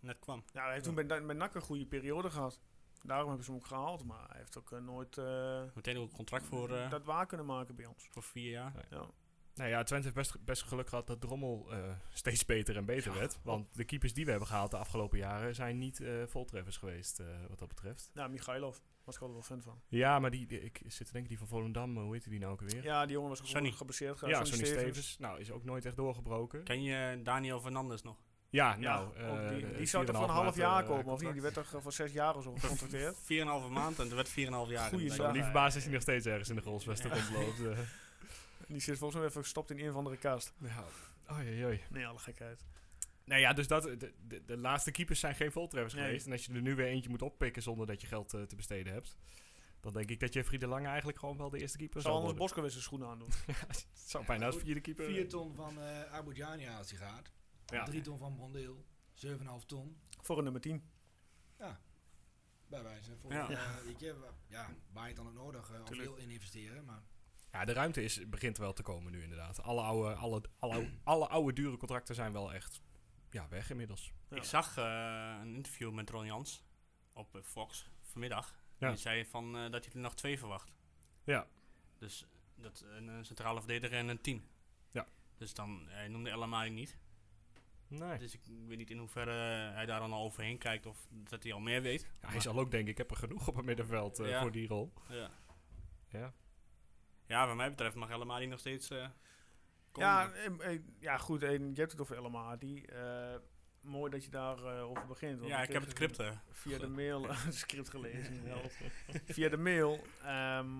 [0.00, 0.44] net kwam.
[0.52, 2.60] Ja, hij heeft toen bij, bij NAC een goede periode gehad.
[3.02, 6.10] Daarom hebben ze hem ook gehaald, maar hij heeft ook eh, nooit eh, Meteen ook
[6.10, 8.06] een contract voor, eh, dat waar kunnen maken bij ons.
[8.10, 8.86] voor vier jaar.
[8.90, 9.06] Ja.
[9.54, 13.14] Nou ja, Twente heeft best, best geluk gehad dat Drommel eh, steeds beter en beter
[13.14, 13.38] werd.
[13.42, 17.20] Want de keepers die we hebben gehaald de afgelopen jaren zijn niet eh, voltreffers geweest
[17.20, 18.10] eh, wat dat betreft.
[18.14, 19.80] Ja, Michailov was ik altijd wel fan van.
[19.88, 22.52] Ja, maar die, die- ik zit te denken die van Volendam, hoe heet die nou
[22.52, 22.82] ook weer?
[22.84, 24.20] Ja, die jongen was gewoon gebaseerd.
[24.20, 25.18] Ja, Sonny Stevens.
[25.18, 26.62] Nou, is ook nooit echt doorgebroken.
[26.64, 28.16] Ken je Daniel Fernandes nog?
[28.50, 30.88] Ja, Ja, nou, ook eh, die, die zou toch 4,5 voor een half jaar eh,
[30.88, 31.32] komen, of niet?
[31.32, 33.16] Die werd toch eh, voor zes jaar of zo gecontracteerd?
[33.66, 34.88] 4,5 maand en er werd 4,5 jaar.
[34.88, 35.32] Goeie zaak.
[35.34, 37.60] Niet verbaasd als hij nog steeds ergens in de goalsvesten rondloopt.
[37.60, 37.78] eh.
[38.68, 40.52] Die zit volgens mij even gestopt in een of andere kast.
[40.58, 40.84] Ja,
[41.32, 41.80] oei, oei.
[41.90, 42.64] Nee, alle gekheid.
[43.24, 46.04] Nou ja, dus dat, de, de, de laatste keepers zijn geen voltreffers Nee.
[46.04, 46.26] geweest.
[46.26, 48.92] En als je er nu weer eentje moet oppikken zonder dat je geld te besteden
[48.92, 49.16] hebt.
[49.80, 52.22] Dan denk ik dat je Friede Lange eigenlijk gewoon wel de eerste keeper Zou zal
[52.22, 52.46] anders worden.
[52.56, 53.56] Boskowitz zijn schoenen aandoen.
[53.68, 55.04] Het zou bijna als vierde keeper...
[55.04, 57.32] 4 ton van eh Abu Jania als hij gaat.
[57.70, 57.84] Ja.
[57.84, 58.84] 3 ton van Brondeel.
[59.14, 60.00] 7,5 ton.
[60.22, 60.90] Voor een nummer 10.
[62.68, 63.50] Bij wijze van, Ja.
[63.50, 63.82] ja.
[63.84, 66.84] weet je, wa- ja, waar je het dan ook nodig eh, of veel in investeren.
[66.84, 67.02] Maar
[67.52, 69.62] Ja, de ruimte is, begint wel te komen nu inderdaad.
[69.62, 72.80] Alle oude, alle, alle, oude- alle oude dure contracten zijn wel echt
[73.30, 74.12] ja, weg inmiddels.
[74.28, 74.36] Ja.
[74.36, 76.64] Ik zag eh, een interview met Ron Jans
[77.12, 78.54] op Fox vanmiddag.
[78.78, 78.88] Ja.
[78.88, 80.72] Die zei van, eh, dat hij er nog twee verwacht.
[81.24, 81.46] Ja.
[81.98, 84.48] Dus dat, een, centrale verdediger en een tien.
[84.90, 85.06] Ja.
[85.36, 86.98] Dus dan, hij noemde Amadi niet.
[87.88, 88.18] Nee.
[88.18, 89.32] Dus ik weet niet in hoeverre
[89.72, 92.08] hij daar dan al overheen kijkt of dat hij al meer weet.
[92.20, 94.40] Ja, hij zal ook denken, ik heb er genoeg op het middenveld eh, Ja.
[94.40, 94.92] voor die rol.
[95.08, 95.30] Ja.
[96.08, 96.32] Ja.
[97.26, 99.08] ja, wat mij betreft mag El Amadi nog steeds eh
[99.92, 100.08] komen.
[100.08, 100.32] Ja,
[101.00, 101.42] ja, goed.
[101.42, 102.56] En je hebt het over Elma.
[102.56, 103.36] Die, eh,
[103.80, 105.38] mooi dat je daarover over begint.
[105.38, 106.22] want ja, ik heb het script.
[106.50, 108.42] Via de mail, het script gelezen.
[109.24, 110.04] Via de mail,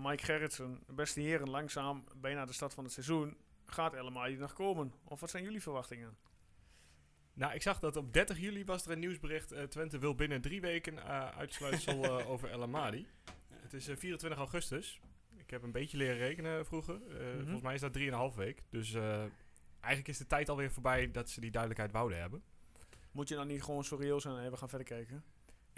[0.02, 3.36] Mike Gerritsen, beste heren, langzaam bijna de start van het seizoen.
[3.66, 4.92] Gaat Elma hier nog komen?
[5.04, 6.16] Of wat zijn jullie verwachtingen?
[7.38, 9.52] Nou, ik zag dat op 30 juli was er een nieuwsbericht.
[9.52, 13.06] eh, Twente wil binnen drie weken eh, uitsluitsel eh, over El Amadi.
[13.52, 15.00] Het is eh, 24 augustus.
[15.36, 16.94] Ik heb een beetje leren rekenen vroeger.
[16.98, 17.36] Mhm.
[17.36, 17.92] Volgens mij is dat
[18.32, 18.62] 3,5 week.
[18.70, 18.94] Dus
[19.80, 22.42] eigenlijk is de tijd alweer voorbij dat ze die duidelijkheid wouden hebben.
[23.10, 25.24] Moet je dan niet gewoon reëel zijn en we gaan verder kijken?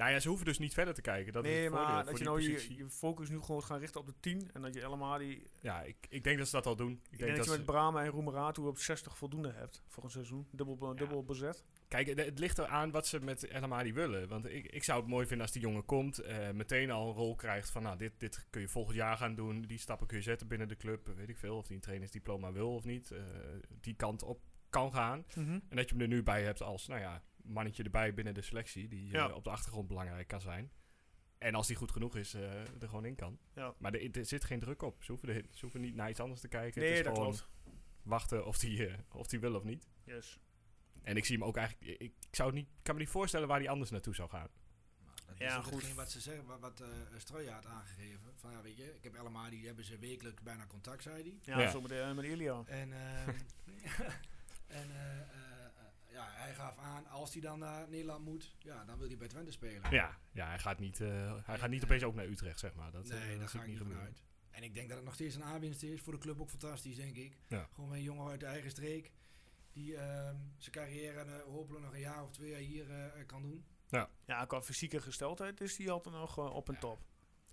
[0.00, 1.32] Nou ja, ze hoeven dus niet verder te kijken.
[1.32, 4.00] Dat is nee, het voordeel maar dat je nou je, focus nu gewoon gaat richten
[4.00, 5.42] op de 10 en dat je Elma die...
[5.60, 6.92] Ja, ik, ik denk dat ze dat al doen.
[6.92, 10.10] Ik, Ik denk dat je met Brahma en Roemeratu op 60 voldoende hebt voor een
[10.10, 10.46] seizoen.
[10.50, 10.92] Dubbel, be- Ja.
[10.94, 11.62] dubbel bezet.
[11.88, 14.28] Kijk, het, het ligt eraan wat ze met El Amadi willen.
[14.28, 17.14] Want ik, ik zou het mooi vinden als die jongen komt, eh, meteen al een
[17.14, 19.62] rol krijgt van, nou, dit, dit kun je volgend jaar gaan doen.
[19.62, 21.06] Die stappen kun je zetten binnen de club.
[21.16, 23.10] Weet ik veel, of die een trainersdiploma wil of niet.
[23.10, 23.20] eh,
[23.80, 25.24] die kant op kan gaan.
[25.68, 28.42] En dat je hem er nu bij hebt als, nou ja, mannetje erbij binnen de
[28.42, 28.88] selectie.
[28.88, 30.70] Die eh, op de achtergrond belangrijk kan zijn.
[31.38, 33.38] En als die goed genoeg is, eh, er gewoon in kan.
[33.54, 33.74] Ja.
[33.78, 35.02] Maar er, er zit geen druk op.
[35.04, 36.82] Ze hoeven, er, ze hoeven niet naar iets anders te kijken.
[36.82, 37.48] het is dat gewoon klopt.
[38.02, 39.88] wachten of die, eh, of die wil of niet.
[40.04, 40.38] Yes.
[41.02, 41.90] En ik zie hem ook eigenlijk.
[42.00, 44.48] Ik, ik zou het niet, kan me niet voorstellen waar hij anders naartoe zou gaan.
[45.26, 45.72] Dat Ja, is ook goed.
[45.72, 48.32] hetgeen wat ze zeggen, wat, wat eh Strooijen had aangegeven.
[48.36, 51.38] Van ja, weet je, ik heb allemaal die hebben ze wekelijks bijna contact, zei hij.
[51.54, 51.70] Ja, Ja.
[51.70, 52.62] zo met, met Ilya.
[52.66, 53.30] En, ehm,
[54.80, 54.90] en
[56.20, 59.28] ja, hij gaf aan, als hij dan naar Nederland moet, ja, dan wil hij bij
[59.28, 59.90] Twente spelen.
[59.90, 61.88] Ja, ja hij gaat niet, eh, hij gaat niet Nee.
[61.90, 62.90] opeens ook naar Utrecht, zeg maar.
[62.90, 64.08] Dat, eh, nee, dat daar zie ga ik niet van gebeuren.
[64.14, 64.22] uit.
[64.50, 66.00] En ik denk dat het nog steeds een aanwinst is.
[66.00, 67.38] Voor de club ook fantastisch, denk ik.
[67.48, 67.68] Ja.
[67.74, 69.12] Gewoon een jongen uit de eigen streek.
[69.72, 73.42] Die ehm, zijn carrière eh, hopelijk nog een jaar of twee jaar hier eh, kan
[73.42, 73.64] doen.
[74.26, 76.80] Ja, qua fysieke gesteldheid is die altijd nog eh, op een Ja.
[76.80, 77.02] top.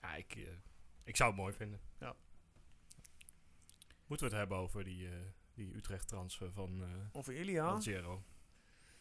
[0.01, 0.43] Ja, ik, eh,
[1.03, 1.79] ik zou het mooi vinden.
[1.99, 2.15] Ja.
[4.05, 5.15] Moeten we het hebben over die, eh,
[5.53, 7.65] die Utrecht-transfer van eh Over Ilya.
[7.65, 8.23] Lanciero?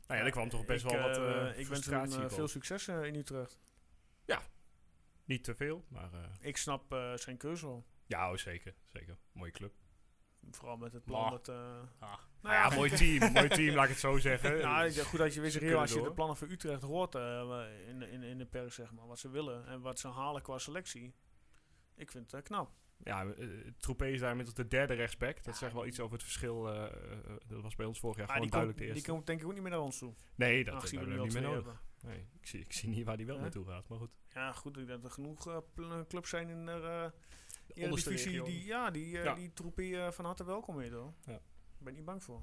[0.06, 2.48] Nou ja, er kwam toch best ik, wel wat eh Ik wens hem eh, veel
[2.48, 3.58] succes in Utrecht.
[5.24, 7.86] Niet te veel, maar Ik snap zijn keuze wel.
[8.06, 8.74] ja, oh, zeker.
[8.84, 9.16] Zeker.
[9.32, 9.72] Mooie club.
[10.50, 11.48] Vooral met het plan Maar- dat...
[11.98, 13.32] Ah, nou ja, mooi team.
[13.32, 14.58] mooi team, laat ik het zo zeggen.
[14.58, 18.10] Nou, goed dat je reëel kunnen als je de plannen voor Utrecht hoort in, de-
[18.10, 19.06] in, in de pers, zeg maar.
[19.06, 21.14] Wat ze willen en wat ze halen qua selectie.
[21.94, 22.70] Ik vind het knap.
[23.04, 25.44] Ja, uh, Troepé is daar inmiddels de derde rechtsback.
[25.44, 26.68] Dat zegt wel iets over het verschil.
[26.72, 28.94] eh, eh, dat was bij ons vorig jaar Maar gewoon die, komt, duidelijk de die
[28.94, 29.10] eerste.
[29.10, 30.14] komt denk ik ook niet meer naar ons toe.
[30.34, 31.64] nee, dat, al niet meer nodig.
[31.64, 31.78] hebben.
[32.02, 33.40] Nee, ik, zie, ik zie niet waar die wel Ja.
[33.42, 34.10] naartoe gaat, maar goed.
[34.34, 34.76] Ja, goed.
[34.76, 37.10] Ik denk dat er genoeg eh, pl- clubs zijn in er, eh,
[37.84, 38.44] onderste Eredivisie, regio.
[38.44, 39.34] die, ja, die, eh, Ja.
[39.34, 41.12] die troep je van harte welkom heet hoor.
[41.24, 41.40] Ja.
[41.78, 42.42] Ben niet bang voor.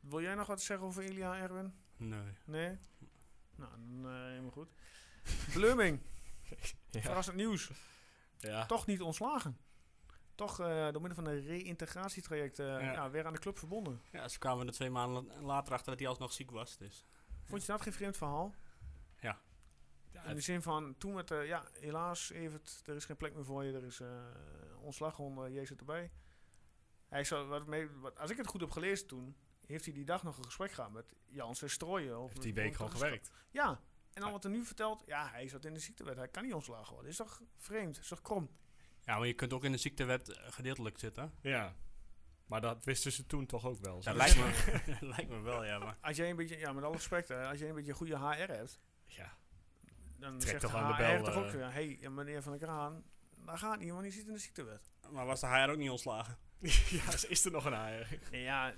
[0.00, 1.72] Wil jij nog wat zeggen over Elia, Erwin?
[1.96, 2.20] Nee.
[2.44, 2.76] Nee?
[3.56, 4.68] Nou, dan eh, helemaal goed.
[5.54, 6.00] Bleuming,
[6.90, 7.00] Ja.
[7.00, 7.70] verrassend nieuws.
[8.38, 8.66] Ja.
[8.66, 9.58] Toch niet ontslagen.
[10.34, 12.78] Toch eh, door middel van een reïntegratietraject eh, Ja.
[12.92, 14.00] ja, weer aan de club verbonden.
[14.12, 16.76] Ja, ze kwamen er twee maanden la- later achter dat hij alsnog ziek was.
[16.78, 17.04] Dus.
[17.44, 18.54] Vond je dat geen vreemd verhaal?
[19.20, 19.38] Ja.
[20.28, 23.44] In de zin van, toen met, eh, ja, helaas, Evert, er is geen plek meer
[23.44, 24.08] voor je, er is eh
[24.80, 26.10] ontslagronde, jij zit erbij.
[27.08, 30.04] Hij zou, wat mee, wat, als ik het goed heb gelezen toen, heeft hij die
[30.04, 32.18] dag nog een gesprek gehad met Jans en Strooien.
[32.20, 33.30] Of Heeft die week gewoon gewerkt.
[33.50, 33.80] Ja,
[34.16, 36.54] en dan wordt er nu verteld, ja, hij zat in de ziektewet, hij kan niet
[36.54, 37.10] ontslagen worden.
[37.10, 38.50] Is toch vreemd, is toch krom?
[39.04, 41.32] Ja, maar je kunt ook in de ziektewet eh, gedeeltelijk zitten.
[41.40, 41.74] Ja.
[42.46, 44.00] Maar dat wisten ze toen toch ook wel.
[44.00, 45.78] Dat lijkt me, lijkt me wel, ja.
[45.78, 47.96] Maar Als jij een beetje, ja, met alle respect, hè, als jij een beetje een
[47.96, 49.36] goede HR hebt, Ja.
[50.18, 51.60] dan Trek zegt toch de aan de HR bel, toch ook, eh.
[51.60, 53.04] hé, hey, ja, meneer Van der Kraan,
[53.44, 54.90] dat gaat niet, want die zit in de ziektewet.
[55.10, 56.38] Maar was de HR ook niet ontslagen?
[56.98, 58.04] ja, ze is er nog een.
[58.30, 58.74] Nee, ja,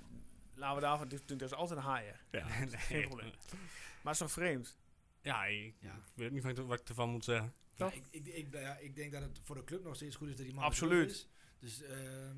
[0.53, 1.37] laten we daarvan doen.
[1.39, 2.37] Er is altijd een HR.
[2.37, 2.45] Ja.
[2.77, 3.33] Geen probleem.
[3.49, 3.57] Maar
[4.01, 4.77] het is toch vreemd?
[5.21, 5.95] Ja, ik, Ja.
[5.95, 7.53] ik weet niet wat ik- wat ik ervan moet zeggen.
[7.75, 10.29] Ja, ik, ik, ik, ja, ik denk dat het voor de club nog steeds goed
[10.29, 11.07] is dat die man Absoluut.
[11.07, 11.27] terug is.
[11.59, 12.37] Dus ehm,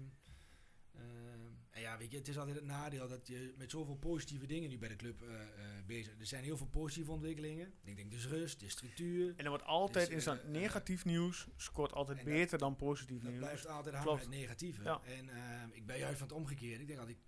[0.96, 4.46] ehm, en ja, weet je, het is altijd het nadeel dat je met zoveel positieve
[4.46, 6.20] dingen nu bij de club eh, eh, bezig bent.
[6.22, 7.74] Er zijn heel veel positieve ontwikkelingen.
[7.84, 9.34] Ik denk dus rust, de structuur.
[9.38, 12.76] En er wordt altijd Dus, in zo'n eh, negatief nieuws scoort altijd dat- beter dan
[12.76, 13.44] positief Dat nieuws.
[13.44, 14.22] blijft altijd hangen Klopt.
[14.26, 14.84] het negatieve.
[14.84, 15.02] Ja.
[15.04, 16.82] En ehm, ik ben juist van het omgekeerde.
[16.82, 17.24] Ik denk altijd, ik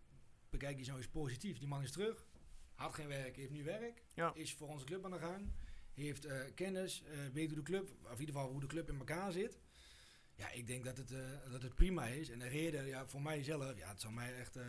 [0.50, 1.58] bekijk die zo eens positief.
[1.58, 2.26] Die man is terug.
[2.76, 4.04] Had geen werk, heeft nu werk.
[4.14, 4.32] Ja.
[4.36, 5.52] Is voor onze club aan de gang.
[5.94, 8.90] Heeft eh, kennis, eh, weet hoe de club, of in ieder geval hoe de club
[8.90, 9.60] in elkaar zit.
[10.36, 11.20] Ja, ik denk dat het, eh,
[11.52, 12.30] dat het prima is.
[12.30, 14.56] En de reden, ja, voor mijzelf, ja, het zou mij echt...
[14.56, 14.64] eh,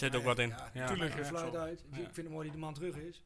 [0.00, 0.48] mij ook wat in.
[0.48, 0.86] Ja, Ja.
[0.86, 1.10] tuurlijk.
[1.10, 1.80] Ja, Ja, ja, fluit uit.
[1.80, 3.24] Ik vind het mooi dat de man terug is.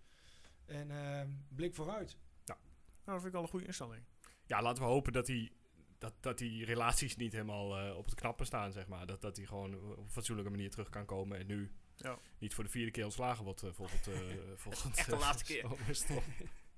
[0.66, 2.16] En ehm, blik vooruit.
[2.44, 2.59] Nou,
[3.05, 4.02] dat vind ik wel een goede instelling.
[4.46, 5.52] Ja, laten we hopen dat die,
[5.98, 9.07] dat, dat die relaties niet helemaal eh, op het knappen staan, zeg maar.
[9.07, 11.38] Dat, dat die gewoon op een fatsoenlijke manier terug kan komen.
[11.38, 12.19] En nu Ja.
[12.39, 14.15] niet voor de vierde keer ontslagen wordt eh, volgend, eh
[14.55, 15.65] volgend Echt de eh, laatste keer.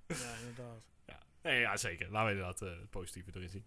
[0.06, 0.82] ja, inderdaad.
[1.06, 1.22] ja.
[1.42, 2.10] Nee, ja, zeker.
[2.10, 3.64] Laten we inderdaad eh, het positieve erin zien.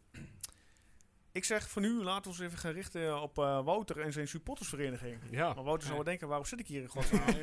[1.32, 4.28] Ik zeg voor nu, laten we ons even gaan richten op eh, Wouter en zijn
[4.28, 5.22] supportersvereniging.
[5.30, 5.54] Ja.
[5.54, 7.24] Maar Wouter zal wel denken, waarom zit ik hier in godsnaam?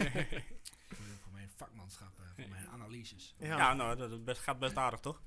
[0.88, 3.35] Voor, voor mijn vakmanschap, eh, voor mijn analyses.
[3.38, 3.57] Ja.
[3.57, 5.23] Ja, nou, dat best, gaat best aardig, toch?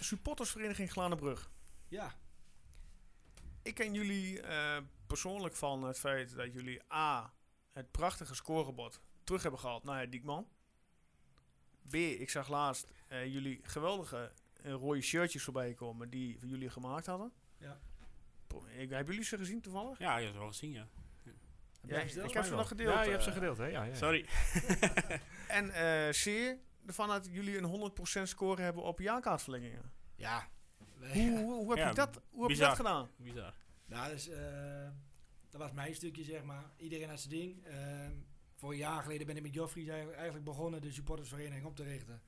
[0.00, 1.50] supportersvereniging Glanenbrug.
[1.88, 2.14] Ja,
[3.62, 7.32] Ik ken jullie eh, persoonlijk van het feit dat jullie A,
[7.78, 10.48] het prachtige scorebord terug hebben gehaald naar het Diekman.
[11.90, 17.06] B, ik zag laatst eh, jullie geweldige eh, rode shirtjes voorbij komen die jullie gemaakt
[17.06, 17.32] hadden.
[17.58, 17.78] Ja.
[18.46, 19.98] Pro- Ik, hebben jullie ze gezien toevallig?
[19.98, 20.86] Ja, je hebt ze wel gezien, ja.
[21.80, 22.94] Heb Ja, jij ik heb ze nog gedeeld.
[22.94, 23.66] Ja, je hebt ze eh, gedeeld, hè?
[23.66, 23.94] Ja, ja.
[23.94, 24.26] Sorry.
[25.48, 29.92] En eh C, ervan dat jullie een 100% score hebben op jaarkaartverlengingen.
[30.16, 30.48] Ja.
[30.98, 33.08] Hoe, hoe, hoe heb, Ja, je, dat, hoe heb je dat gedaan?
[33.16, 33.54] Bizar.
[33.86, 34.88] Nou, dus, eh,
[35.50, 36.70] dat was mijn stukje, zeg maar.
[36.76, 37.64] Iedereen had zijn ding.
[37.64, 38.12] Ehm,
[38.54, 42.22] voor een jaar geleden ben ik met Joffrey eigenlijk- begonnen de supportersvereniging op te richten.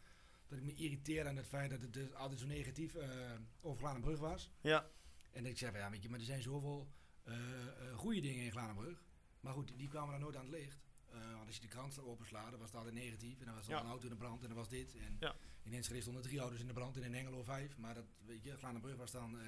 [0.48, 3.30] Dat ik me irriteerde aan het feit dat het dus altijd zo negatief eh
[3.60, 4.50] over Glanenbrug was.
[4.60, 4.90] Ja,
[5.32, 6.90] En dat ik zei, van, ja, weet je, maar er zijn zoveel
[7.24, 9.02] eh eh, goede dingen in Glanenbrug.
[9.40, 10.78] Maar goed, die kwamen dan nooit aan het licht.
[11.10, 13.38] Want als je de krant openslaat, dan was het altijd negatief.
[13.40, 13.80] En dan was er Ja.
[13.80, 14.96] een auto in de brand en dan was dit.
[14.96, 15.34] En Ja.
[15.62, 17.76] in Enschede stonden drie auto's in de brand en in Engelo vijf.
[17.76, 19.38] Maar dat, weet je, Glanenbrug was dan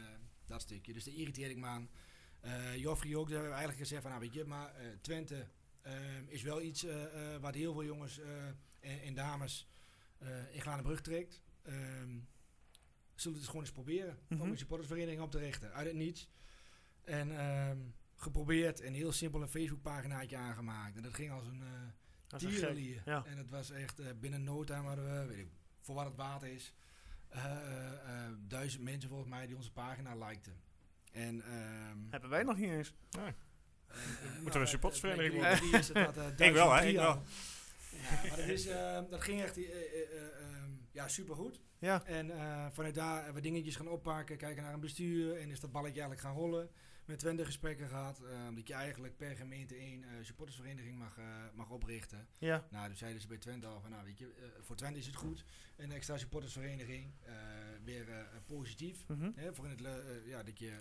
[0.45, 0.93] dat stukje.
[0.93, 1.89] Dus daar irriteerde ik me aan.
[2.43, 5.47] Eh Joffrey ook, daar hebben we eigenlijk gezegd van, nou weet je, maar eh, Twente
[5.83, 8.47] ehm, is wel iets eh, eh, wat heel veel jongens eh,
[8.81, 9.69] en, en dames
[10.19, 11.43] eh, in Glanenbrug trekt.
[11.63, 12.19] Ehm,
[13.15, 14.41] zullen we het gewoon eens proberen Mhm.
[14.41, 15.73] om een supportersvereniging op te richten.
[15.73, 16.29] Uit het niets.
[17.05, 17.79] En ehm,
[18.17, 20.97] geprobeerd en heel simpel een Facebookpaginaatje aangemaakt.
[20.97, 21.69] En dat ging als een eh
[22.29, 22.39] gek.
[22.39, 23.03] tierenlier.
[23.05, 23.25] Ja.
[23.25, 25.49] En het was echt eh, binnen no time hadden we, weet ik,
[25.81, 26.75] voor wat het waard is,
[27.29, 27.93] eh, eh,
[28.27, 30.61] eh, duizend mensen volgens mij die onze pagina likten.
[31.13, 32.95] En, ehm, Hebben wij nog niet eens.
[33.11, 33.25] en, eh,
[34.23, 37.23] Moeten we nou, een supportersvereniging wat, eh, Ik wel, hè, 1003 ik wel.
[37.93, 41.61] Ja, maar dat, is, eh, dat ging echt eh, eh, eh, ehm, ja, supergoed.
[41.79, 42.05] Ja.
[42.05, 45.61] En eh, vanuit daar hebben we dingetjes gaan oppakken, kijken naar een bestuur en is
[45.61, 46.71] dat balletje eigenlijk gaan rollen.
[47.13, 51.25] Met Twente gesprekken gehad, eh, dat je eigenlijk per gemeente één eh, supportersvereniging mag, eh,
[51.55, 52.29] mag oprichten.
[52.39, 52.67] Ja.
[52.71, 55.07] Nou, dus zeiden ze bij Twente al van, nou weet je, eh, voor Twente is
[55.07, 55.45] het goed.
[55.77, 57.13] Een extra supportersvereniging,
[57.85, 58.07] weer
[58.47, 59.09] positief.
[59.09, 59.31] Mhm.
[59.35, 59.81] Hè, voor in het,
[60.25, 60.81] ja, dat je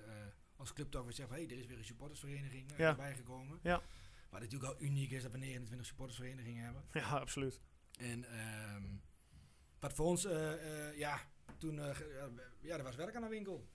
[0.56, 2.90] als club toch weer zegt, hé, hey, er is weer een supportersvereniging Ja.
[2.90, 3.60] erbij gekomen.
[3.64, 3.82] Ja.
[4.30, 6.84] Wat natuurlijk al uniek is dat we 29 supportersverenigingen hebben.
[6.92, 7.62] Ja, absoluut.
[8.00, 8.84] En ehm,
[9.80, 10.22] wat voor ons,
[10.96, 11.20] ja,
[11.58, 11.76] toen,
[12.62, 13.68] ja, er was werk aan de winkel.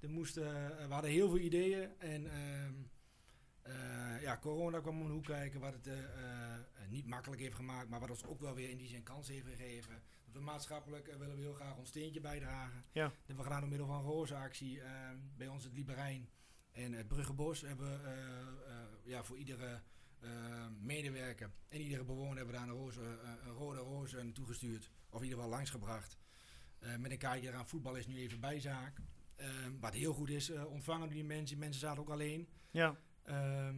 [0.00, 2.74] Er moest, eh, we hadden heel veel ideeën en ehm,
[3.68, 5.96] Eh, ja, corona kwam om de hoek kijken, wat het eh,
[6.88, 9.46] niet makkelijk heeft gemaakt, maar wat ons ook wel weer in die zin kans heeft
[9.46, 10.02] gegeven.
[10.24, 12.84] Dat we maatschappelijk willen we heel graag ons steentje bijdragen.
[12.92, 13.04] Ja.
[13.04, 16.28] Dat hebben we gedaan door middel van een roze actie eh, bij ons het Liberijn
[16.72, 19.82] en het Bruggebos hebben we ja, voor iedere
[20.20, 23.00] eh, medewerker en iedere bewoner hebben we daar een, roze,
[23.44, 24.90] een rode roze toegestuurd.
[25.10, 26.18] Of in ieder geval langsgebracht.
[26.98, 29.00] Met een kaartje eraan, voetbal is nu even bijzaak.
[29.38, 31.46] Ehm, wat heel goed is, eh, ontvangen die mensen.
[31.46, 32.48] Die mensen zaten ook alleen.
[32.70, 33.76] Ja, Ehm,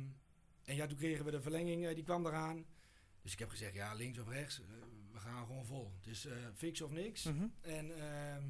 [0.65, 2.65] en ja, toen kregen we de verlenging, eh, die kwam eraan.
[3.23, 4.67] Dus ik heb gezegd, ja, links of rechts, eh,
[5.13, 5.93] we gaan gewoon vol.
[6.03, 7.23] Dus fix of niks.
[7.25, 7.47] mhm.
[7.61, 8.43] En ehm,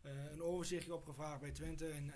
[0.00, 1.88] eh, een overzichtje opgevraagd bij Twente.
[1.88, 2.12] En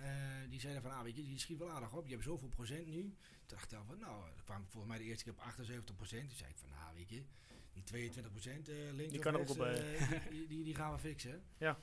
[0.50, 2.04] die zeiden van, ah, weet je, die schiet wel aardig op.
[2.06, 3.00] Je hebt zoveel procent nu.
[3.46, 6.28] Toen dacht ik van, nou, dan kwam volgens mij de eerste keer op 78 procent.
[6.28, 7.24] Toen zei ik van, nou, weet je,
[7.72, 10.98] die 22 procent links Die of kan ook rechts, eh, die, die, die gaan we
[10.98, 11.42] fixen.
[11.58, 11.78] Ja.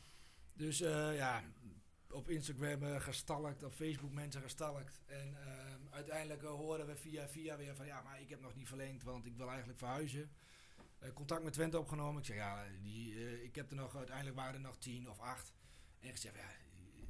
[0.53, 1.43] Dus ja,
[2.11, 5.01] op Instagram eh, gestalkt, op Facebook mensen gestalkt.
[5.05, 8.55] En ehm, uiteindelijk eh, hoorden we via via weer van, ja, maar ik heb nog
[8.55, 10.31] niet verlengd, want ik wil eigenlijk verhuizen.
[10.99, 12.19] Eh, contact met Twente opgenomen.
[12.19, 15.53] Ik zeg, ja, die, ik heb er nog, uiteindelijk waren er nog tien of acht.
[15.99, 16.49] En gezegd, ja,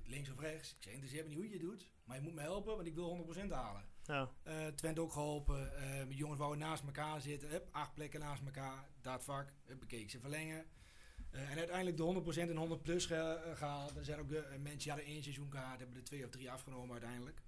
[0.05, 0.71] links of rechts.
[0.71, 2.87] Ik zeg, interesseert me niet hoe je het doet, maar je moet me helpen, want
[2.87, 3.83] ik wil 100% halen.
[4.03, 4.31] ja.
[4.75, 5.75] Twente ook geholpen.
[5.75, 7.49] Eh jongens wouden naast elkaar zitten.
[7.49, 8.89] Hup, acht plekken naast elkaar.
[9.01, 9.53] Dat vak.
[9.79, 10.65] Bekeek ze verlengen.
[11.31, 13.15] Eh, en uiteindelijk de 100% en 100 plus ge-
[13.45, 13.95] eh, gehaald.
[13.97, 15.79] Er zijn ook eh, mensen die hadden één seizoenkaart.
[15.79, 17.41] Hebben er twee of drie afgenomen uiteindelijk.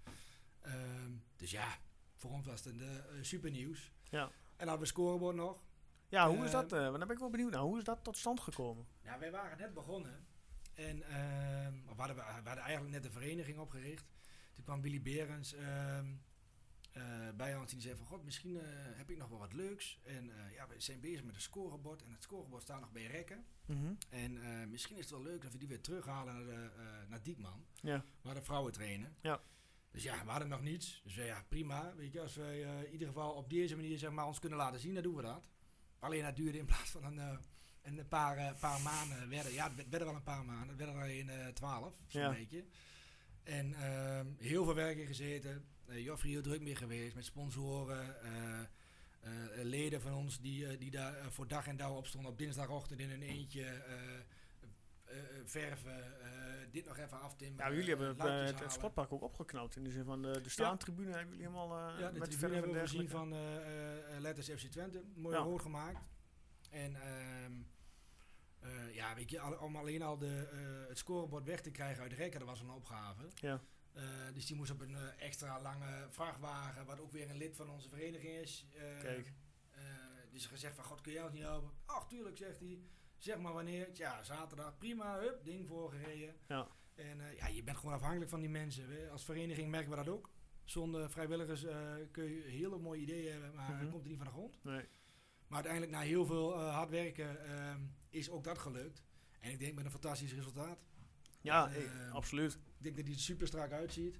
[0.62, 1.78] Ehm, dus ja,
[2.16, 2.76] voor ons was het
[3.10, 3.92] een super nieuws.
[4.10, 4.22] Ja.
[4.24, 5.64] En dan hadden we scorebord nog.
[6.10, 6.70] ja hoe is Eh, dat?
[6.70, 7.62] daar ben ik wel benieuwd naar.
[7.62, 8.86] Hoe is dat tot stand gekomen?
[9.04, 10.26] Ja, wij waren net begonnen.
[10.74, 14.06] En ehm, we, hadden, we hadden eigenlijk net een vereniging opgericht.
[14.54, 16.06] Toen kwam Willy Berens ehm,
[16.92, 18.06] eh, bij en die zei van...
[18.06, 20.00] God, misschien eh, heb ik nog wel wat leuks.
[20.04, 22.04] En eh, ja, we zijn bezig met een scorebord.
[22.04, 23.46] En het scorebord staat nog bij Rekken.
[23.66, 23.94] Mhm.
[24.10, 26.70] En misschien is het wel leuk dat we die weer terughalen naar, de,
[27.08, 27.66] naar Diekman.
[27.82, 28.04] Ja.
[28.22, 29.16] Waar de vrouwen trainen.
[29.22, 29.42] Ja.
[29.92, 31.02] Dus ja, we hadden nog niets.
[31.04, 31.96] Dus ja, prima.
[31.96, 34.58] Weet je, als wij eh, in ieder geval op deze manier zeg maar, ons kunnen
[34.58, 35.50] laten zien, dan doen we dat.
[36.00, 37.40] Alleen dat duurde in plaats van een,
[37.82, 39.30] een paar, paar maanden.
[39.30, 40.68] Werden, ja, het werden wel een paar maanden.
[40.68, 42.30] Het werden er alleen twaalf, zo'n Ja.
[42.30, 42.66] beetje.
[43.44, 45.66] En ehm, heel veel werk in gezeten.
[45.92, 48.22] Uh, Joffrey heel druk mee geweest met sponsoren.
[48.24, 52.06] eh, eh, leden van ons die, eh, die daar eh, voor dag en dauw op
[52.08, 52.32] stonden.
[52.32, 54.20] Op dinsdagochtend in een eentje eh, eh,
[55.06, 56.22] eh, verven.
[56.22, 56.30] eh,
[56.72, 57.66] dit nog even aftimmeren.
[57.70, 59.76] Ja, jullie hebben eh, het, eh, sportpark ook opgeknapt.
[59.76, 62.62] In de zin van de, de staantribune hebben jullie helemaal eh Ja, de met hebben
[62.62, 63.12] we dergelijke.
[63.12, 65.04] van eh, eh, letters FC Twente.
[65.16, 65.42] Mooi Ja.
[65.42, 66.04] rood gemaakt.
[66.70, 67.52] En ehm,
[68.60, 72.04] eh, ja, weet je, al- om alleen al de, eh, het scorebord weg te krijgen
[72.04, 73.30] uit Rekken, dat was een opgave.
[73.36, 73.62] Ja.
[73.94, 77.56] Eh, dus die moest op een eh, extra lange vrachtwagen, wat ook weer een lid
[77.56, 78.68] van onze vereniging is.
[78.76, 79.34] Eh, Kijk.
[80.32, 81.72] dus gezegd van, god, kun jij ons niet helpen?
[81.86, 82.80] Ach, tuurlijk, zegt hij.
[83.18, 83.90] Zeg maar wanneer.
[83.94, 86.36] Ja, zaterdag, prima, hup, ding voorgereden.
[86.48, 86.68] Ja.
[86.96, 88.88] En ja, je bent gewoon afhankelijk van die mensen.
[88.88, 90.30] We- Als vereniging merken we dat ook.
[90.64, 91.66] Zonder vrijwilligers
[92.12, 93.90] kun je hele mooie ideeën hebben, maar Mhm.
[93.90, 94.64] komt er niet van de grond.
[94.64, 94.86] Nee.
[95.48, 99.04] Maar uiteindelijk, na heel veel hard werken, ehm, is ook dat gelukt.
[99.40, 100.80] En ik denk met een fantastisch resultaat.
[101.42, 102.60] Ja, Eh, eh, absoluut.
[102.82, 104.20] Ik denk dat hij er super strak uitziet.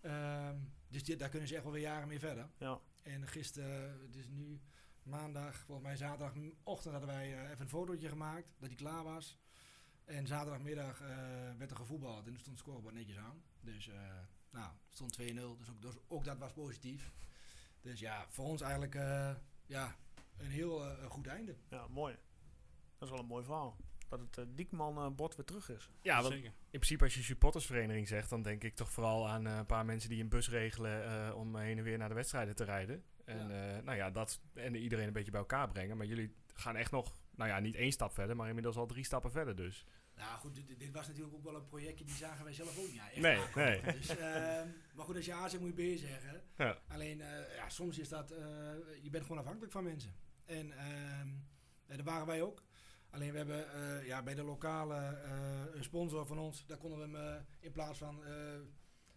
[0.00, 0.56] Ehm,
[0.88, 2.48] dus dit, daar kunnen ze echt wel weer jaren mee verder.
[2.58, 2.80] Ja.
[3.02, 4.60] En gisteren, het is nu
[5.02, 9.38] maandag, volgens mij zaterdagochtend hadden wij eh, even een fotootje gemaakt dat hij klaar was.
[10.04, 11.08] En zaterdagmiddag eh,
[11.58, 13.42] werd er gevoetbald en er stond het scorebord netjes aan.
[13.60, 14.18] Dus, eh,
[14.50, 17.12] nou, stond 2-0, dus ook, dus ook dat was positief.
[17.80, 18.94] Dus ja, voor ons eigenlijk
[19.66, 19.96] ja,
[20.36, 21.56] een heel goed einde.
[21.68, 22.16] ja, mooi.
[22.98, 23.76] Dat is wel een mooi verhaal.
[24.08, 25.90] Dat het eh, Diekman-bord weer terug is.
[26.02, 26.48] Ja, want Zeker.
[26.48, 29.84] in principe als je supportersvereniging zegt, dan denk ik toch vooral aan eh, een paar
[29.84, 33.04] mensen die een bus regelen eh, om heen en weer naar de wedstrijden te rijden.
[33.24, 35.96] En eh, nou ja, dat en iedereen een beetje bij elkaar brengen.
[35.96, 39.04] Maar jullie gaan echt nog, nou ja, niet één stap verder, maar inmiddels al drie
[39.04, 39.84] stappen verder dus.
[40.16, 42.86] Nou goed, dit, dit was natuurlijk ook wel een projectje, die zagen wij zelf ook
[42.86, 42.94] niet.
[42.94, 43.82] Ja, echt Nee, aankomen.
[43.82, 43.92] nee.
[43.92, 46.42] Dus, ehm, maar goed, als je A zegt, moet je B zeggen.
[46.56, 46.78] Ja.
[46.88, 48.38] Alleen, eh, ja, soms is dat, eh,
[49.02, 50.14] je bent gewoon afhankelijk van mensen.
[50.44, 51.28] En ehm
[51.86, 52.62] eh, daar waren wij ook.
[53.10, 57.04] Alleen we hebben eh, ja, bij de lokale eh, sponsor van ons, daar konden we
[57.04, 58.22] hem eh, in plaats van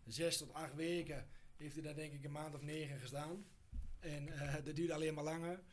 [0.06, 1.28] zes tot acht weken,
[1.58, 3.46] heeft hij daar denk ik een maand of negen gestaan.
[4.00, 4.30] En
[4.64, 5.64] dat duurde alleen maar langer.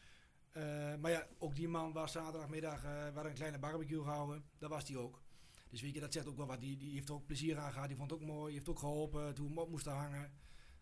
[0.99, 4.89] Maar ja, ook die man was zaterdagmiddag, we hadden een kleine barbecue gehouden, daar was
[4.89, 5.23] hij ook.
[5.71, 6.61] Dus weet je, dat zegt ook wel wat.
[6.61, 8.69] Die, die heeft er ook plezier aan gehad, die vond het ook mooi, die heeft
[8.69, 10.33] ook geholpen toen we op moesten hangen.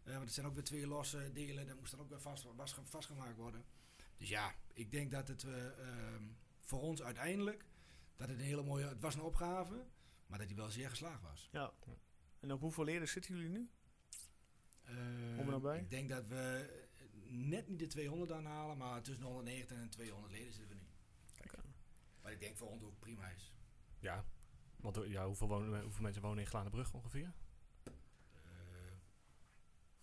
[0.05, 2.77] Want het zijn ook weer twee losse delen, daar moest dan ook weer vast, was,
[2.83, 3.65] vastgemaakt worden.
[4.17, 6.25] Dus ja, ik denk dat het eh, ehm,
[6.67, 7.65] voor ons uiteindelijk,
[8.17, 9.87] dat het een hele mooie, het was een opgave,
[10.27, 11.49] maar dat hij wel zeer geslaagd was.
[11.53, 11.73] Ja.
[12.41, 13.71] En op hoeveel leden zitten jullie nu?
[14.83, 14.95] Eh,
[15.37, 15.79] Kom er nou bij?
[15.79, 16.71] Ik denk dat we
[17.29, 20.89] net niet de 200 aanhalen, maar tussen de 190 en 200 leden zitten we nu.
[21.33, 21.57] Kijk.
[22.21, 23.53] Wat ik denk voor ons ook prima is.
[23.99, 24.25] Ja,
[24.77, 27.33] want eh, ja, hoeveel, wonen, hoeveel mensen wonen in Glanenbrug ongeveer?
[27.85, 27.93] Eh,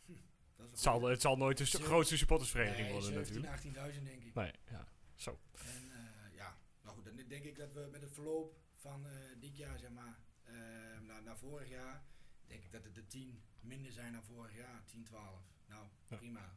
[0.06, 0.20] hm, Dat
[0.56, 3.96] is een Het zal, het zal nooit de grootste supportersvereniging Nee, worden 17, natuurlijk.
[3.96, 4.34] 18.000 denk ik.
[4.34, 4.88] Nee, ja.
[5.16, 5.40] Zo.
[5.52, 9.12] En eh, ja, nou goed, dan denk ik dat we met het verloop van eh,
[9.40, 10.54] dit jaar, zeg maar, eh,
[11.02, 12.04] naar, naar vorig jaar,
[12.46, 15.42] denk ik dat het de 10 minder zijn dan vorig jaar, 10, 12.
[15.68, 16.18] Nou, Ja.
[16.18, 16.56] prima.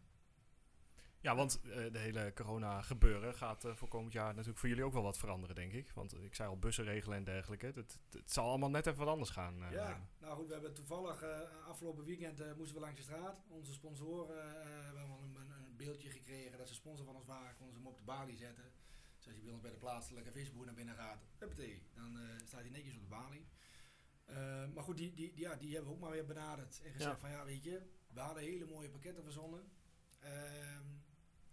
[1.20, 4.84] Ja, want eh, de hele corona gebeuren gaat eh, voor komend jaar natuurlijk voor jullie
[4.84, 5.90] ook wel wat veranderen, denk ik.
[5.90, 7.66] Want ik zei al, bussen regelen en dergelijke.
[7.66, 9.58] Het, het, zal allemaal net even wat anders gaan.
[9.70, 11.22] Ja, nou goed, we hebben toevallig
[11.66, 13.42] afgelopen weekend moesten we langs de straat.
[13.48, 14.36] Onze sponsoren
[14.84, 17.56] hebben een, een beeldje gekregen dat ze sponsor van ons waren.
[17.56, 18.72] Konden ze hem op de balie zetten.
[19.26, 22.46] Dus als je bij ons bij de plaatselijke visboer naar binnen gaat, huppatee, dan eh,
[22.46, 23.46] staat hij netjes op de balie.
[24.24, 27.10] Eh, maar goed, die, die, ja, die hebben we ook maar weer benaderd en gezegd
[27.10, 27.18] Ja.
[27.18, 29.70] van ja, weet je, we hadden hele mooie pakketten verzonnen.
[30.20, 30.84] Ehm,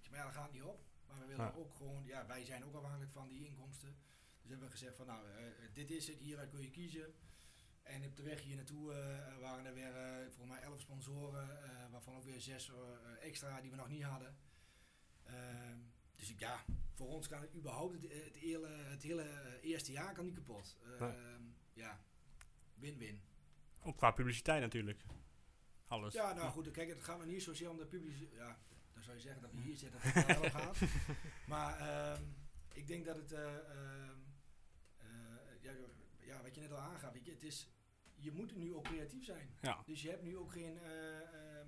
[0.09, 0.85] maar ja, dat gaat niet op.
[1.07, 1.51] Maar we willen Ja.
[1.51, 3.95] ook gewoon, ja, wij zijn ook afhankelijk van die inkomsten.
[4.41, 5.43] Dus hebben we gezegd van nou, eh,
[5.73, 7.13] dit is het, hieruit kun je kiezen.
[7.81, 8.85] En op de weg hier naartoe
[9.39, 11.47] waren er weer eh, volgens mij elf sponsoren,
[11.91, 12.71] waarvan ook weer zes
[13.19, 14.35] extra die we nog niet hadden.
[16.27, 20.25] Dus ja, voor ons kan het überhaupt het, het, hele, het hele eerste jaar kan
[20.25, 20.77] niet kapot.
[20.99, 21.41] Ehm,
[21.73, 21.99] Ja,
[22.75, 23.21] win-win.
[23.81, 25.03] Ook qua publiciteit natuurlijk.
[25.87, 26.13] Alles.
[26.13, 28.35] Ja, nou goed, kijk, het gaat me niet zozeer om de publieke...
[28.35, 28.59] Ja,
[28.93, 30.77] dan zou je zeggen dat we hier zitten, dat het wel gaat.
[31.47, 32.23] Maar ehm,
[32.73, 33.31] ik denk dat het...
[33.31, 34.19] eh, ehm,
[34.97, 35.07] eh,
[35.61, 35.71] ja,
[36.19, 37.69] ja, wat je net al aangaf, je, het is...
[38.15, 39.55] Je moet nu ook creatief zijn.
[39.61, 39.83] Ja.
[39.85, 40.77] Dus je hebt nu ook geen...
[40.79, 41.67] eh,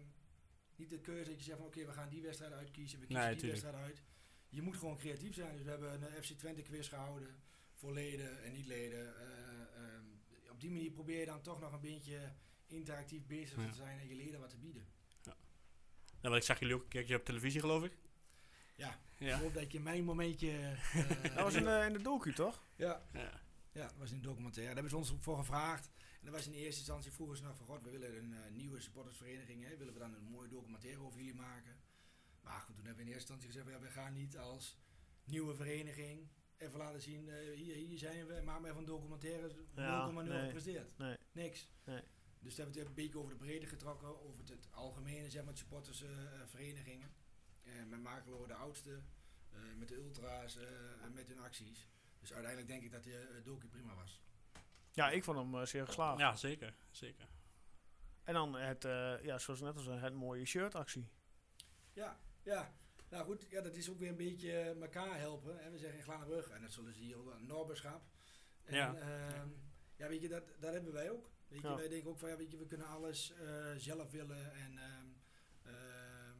[0.75, 3.23] niet de keuze dat je zegt van oké, we gaan die wedstrijd uitkiezen, we kiezen
[3.25, 3.61] Nee, die tuurlijk.
[3.61, 4.03] wedstrijd uit.
[4.55, 5.55] Je moet gewoon creatief zijn.
[5.55, 7.35] Dus we hebben een FC Twente quiz gehouden
[7.73, 9.15] voor leden en niet-leden.
[9.19, 10.03] Eh, ehm,
[10.51, 12.31] op die manier probeer je dan toch nog een beetje
[12.65, 13.69] interactief bezig Ja.
[13.69, 14.85] te zijn en je leden wat te bieden.
[16.21, 17.91] Ja, want ik zag jullie ook een keertje op televisie, geloof ik.
[18.75, 18.99] Ja.
[19.17, 19.35] Ja.
[19.35, 20.49] Ik hoop dat je mijn momentje...
[20.51, 22.63] eh, Dat was in de, in de docu, toch?
[22.75, 23.41] ja, ja.
[23.71, 24.73] ja, dat was in een documentaire.
[24.73, 25.89] Daar hebben ze ons voor gevraagd.
[26.19, 27.65] En dat was in eerste instantie vroegen ze nog van...
[27.65, 29.63] God, we willen een eh, nieuwe supportersvereniging.
[29.63, 29.77] Hè?
[29.77, 31.75] Willen we dan een mooie documentaire over jullie maken?
[32.45, 33.67] Maar goed, toen hebben we in eerste instantie gezegd...
[33.69, 34.77] Ja, we gaan niet als
[35.23, 36.27] nieuwe vereniging
[36.57, 37.29] even laten zien...
[37.29, 39.49] eh, hier, hier zijn we, maak maar even een documentaire.
[39.49, 40.39] 0,0 Ja, nee.
[40.45, 40.97] gepresteerd.
[40.97, 41.17] Nee.
[41.31, 41.69] Niks.
[41.83, 42.01] Nee.
[42.39, 44.21] Dus daar hebben we het een beetje over de breedte getrokken.
[44.23, 47.11] Over het, het algemene, zeg maar, supportersverenigingen.
[47.65, 48.99] Eh met Makelo de oudste.
[49.51, 51.87] eh, met de ultra's, eh, en met hun acties.
[52.19, 54.21] Dus uiteindelijk denk ik dat de eh, docu prima was.
[54.91, 56.19] Ja, ik vond hem eh, zeer geslaagd.
[56.19, 56.75] ja, zeker.
[56.91, 57.27] zeker.
[58.23, 61.07] En dan het, eh, ja, zoals net al zei, het mooie shirtactie.
[61.93, 62.73] Ja, ja.
[63.09, 65.57] Nou goed, ja, dat is ook weer een beetje eh, elkaar helpen.
[65.63, 65.71] Hè.
[65.71, 68.01] We zeggen in Glanenbrug, en dat zullen ze hier ook wel, Norberschap.
[68.63, 68.95] En, Ja.
[68.95, 69.49] ehm,
[69.95, 71.29] ja, weet je, dat, dat hebben wij ook.
[71.47, 71.75] Weet je, Ja.
[71.75, 74.53] wij denken ook van, ja, weet je, we kunnen alles eh, zelf willen.
[74.53, 75.07] En ehm
[75.63, 76.39] ehm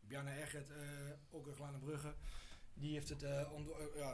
[0.00, 2.14] Bjarne Egert, eh, ook in Glanenbrugge,
[2.74, 3.46] die heeft het, ja,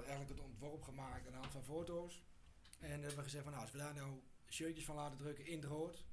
[0.02, 2.22] eigenlijk het ontworp gemaakt aan de hand van foto's.
[2.78, 5.56] En hebben we gezegd van, nou, als we daar nou shirtjes van laten drukken in
[5.60, 6.04] het rood.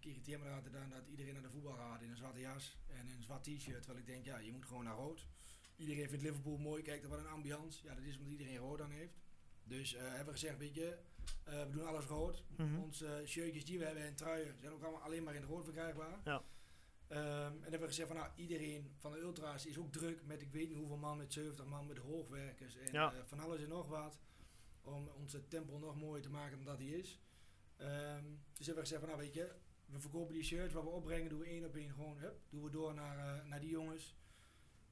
[0.00, 2.78] Ik irriteer me altijd aan dat iedereen naar de voetbal gaat in een zwarte jas
[2.86, 3.82] en in een zwart t-shirt.
[3.82, 5.26] Terwijl ik denk, ja, je moet gewoon naar rood.
[5.76, 7.84] Iedereen vindt Liverpool mooi, kijk, wat een ambiance.
[7.84, 9.18] Ja, dat is omdat iedereen rood aan heeft.
[9.64, 10.98] Dus eh, hebben we gezegd, weet je,
[11.44, 12.44] eh, we doen alles rood.
[12.56, 12.76] Mhm.
[12.78, 15.64] Onze shirtjes die we hebben en truien zijn ook allemaal alleen maar in het rood
[15.64, 16.20] verkrijgbaar.
[16.24, 16.42] Ja.
[17.08, 20.42] Ehm, en hebben we gezegd van, nou, iedereen van de ultra's is ook druk met
[20.42, 23.12] ik weet niet hoeveel man, met 70 man, met hoogwerkers en Ja.
[23.12, 24.18] eh, van alles en nog wat.
[24.82, 27.20] Om onze tempel nog mooier te maken dan dat die is.
[27.76, 28.24] Ehm,
[28.56, 29.54] dus hebben we gezegd van, nou weet je,
[29.90, 32.62] we verkopen die shirts, wat we opbrengen doen we één op één gewoon, hup, doen
[32.62, 34.14] we door naar, eh, naar die jongens.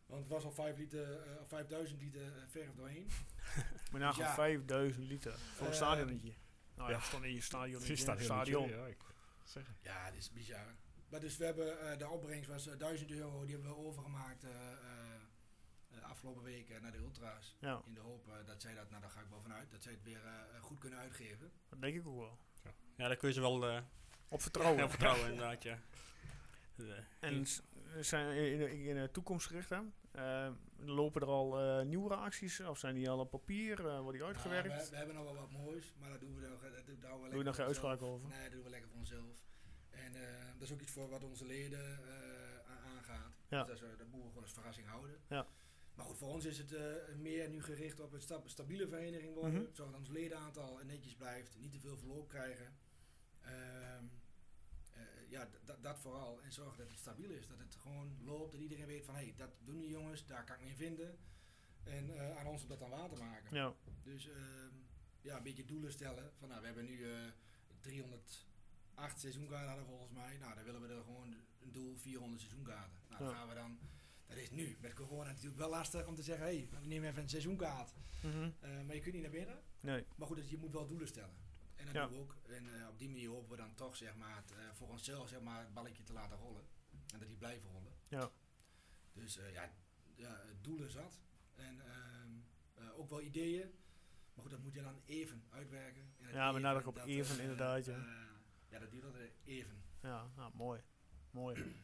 [0.07, 3.09] Want het was al 5 liter, eh, of 5000 liter eh, verf doorheen.
[3.91, 4.35] Maar nou Ja.
[4.35, 6.35] 5000 liter voor een Eh, stadionnetje.
[6.75, 7.03] Nou ja, ja.
[7.03, 7.83] stond in je stadion.
[7.83, 8.69] Heel stadion.
[8.69, 8.97] Ja, ik
[9.45, 9.77] zeggen.
[9.83, 10.75] Ja, dit is bizar.
[11.09, 14.45] Maar dus we hebben, eh, de opbrengst was eh, 1000 euro, die hebben we overgemaakt
[14.45, 15.15] eh, eh,
[15.91, 17.57] eh, afgelopen week eh, naar de ultra's.
[17.61, 19.83] Ja, In de hoop eh, dat zij dat, nou daar ga ik wel vanuit, dat
[19.83, 21.53] zij het weer eh, goed kunnen uitgeven.
[21.69, 22.39] dat denk ik ook wel.
[22.97, 23.83] Ja, daar kun je ze wel eh
[24.29, 24.79] Op vertrouwen.
[24.83, 25.79] heel vertrouwen inderdaad, ja.
[27.20, 27.47] En
[28.01, 29.95] zijn in de, in de toekomst gericht aan?
[30.11, 33.79] Eh, lopen er al eh, nieuwere acties of zijn die al op papier?
[33.87, 34.68] eh worden die uitgewerkt?
[34.68, 36.97] Nou, we, we hebben nog wel wat moois, maar dat doen we nog, dat, dat
[37.03, 38.29] houden we Doe je nog geen uitspraak over?
[38.29, 39.45] Nee, dat doen we lekker voor onszelf.
[39.91, 43.33] En eh, dat is ook iets voor wat onze leden eh, aangaat.
[43.49, 43.64] Ja.
[43.64, 45.16] Dus dat, is, dat moeten we gewoon als verrassing houden.
[45.29, 45.47] Ja.
[45.95, 46.83] Maar goed, voor ons is het eh,
[47.16, 49.53] meer nu gericht op een sta- stabiele vereniging worden.
[49.62, 49.74] Mhm.
[49.74, 52.76] Zorg dat ons ledenaantal netjes blijft, niet te veel verloop krijgen.
[53.43, 54.05] Ehm,
[54.93, 55.49] eh, ja,
[55.80, 56.43] dat- vooral.
[56.43, 57.47] En zorg dat het stabiel is.
[57.47, 58.53] Dat het gewoon loopt.
[58.53, 60.76] Dat iedereen weet van, hé, hey, dat doen die jongens, daar kan ik me in
[60.76, 61.18] vinden.
[61.84, 63.57] En eh, aan ons om dat dan waar te maken.
[63.57, 64.74] Ja, Dus ehm,
[65.20, 66.32] ja, een beetje doelen stellen.
[66.39, 67.18] Van, nou, we hebben nu eh
[67.80, 70.36] 308 seizoenkaarten hadden we volgens mij.
[70.39, 72.99] Nou, dan willen we er gewoon een doel 400 seizoenkaarten.
[73.09, 73.36] Nou, dan Ja.
[73.36, 73.78] gaan we dan...
[74.26, 76.47] Dat is nu met corona natuurlijk wel lastig om te zeggen...
[76.47, 77.95] hé, hey, we nemen even een seizoenkaart.
[78.22, 78.51] Mhm.
[78.61, 79.62] Eh, maar je kunt niet naar binnen.
[79.80, 80.05] nee.
[80.16, 81.36] Maar goed, dus je moet wel doelen stellen.
[81.79, 82.37] En dat doen we ook.
[82.49, 85.29] En eh, op die manier hopen we dan toch zeg maar, het, eh, voor onszelf
[85.29, 86.62] zeg maar, het balletje te laten rollen.
[87.12, 87.93] En dat die blijven rollen.
[88.09, 88.31] Ja.
[89.12, 89.72] Dus eh, ja,
[90.14, 91.20] ja, het doel is zat.
[91.55, 92.31] En ehm,
[92.74, 93.70] eh, ook wel ideeën.
[94.35, 96.14] Maar goed, dat moet je dan even uitwerken.
[96.20, 98.05] En Ja, met nadruk op dat, even, eh, inderdaad, ja.
[98.68, 99.83] ja, dat duurt altijd even.
[100.03, 100.81] Ja, nou, mooi.
[101.31, 101.74] Mooi.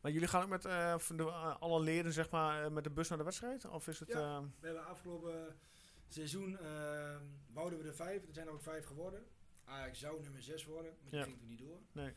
[0.00, 3.24] Maar jullie gaan ook met de, alle leden zeg maar, met de bus naar de
[3.24, 3.64] wedstrijd?
[3.64, 4.08] Of is het...
[4.08, 4.40] Ja.
[4.60, 5.56] We hebben afgelopen
[6.08, 8.26] seizoen ehm wouden we er vijf.
[8.26, 9.26] Er zijn er ook vijf geworden.
[9.64, 11.24] Ajax zou nummer zes worden, maar die Ja.
[11.24, 11.80] ging toen niet door.
[11.92, 12.12] Nee.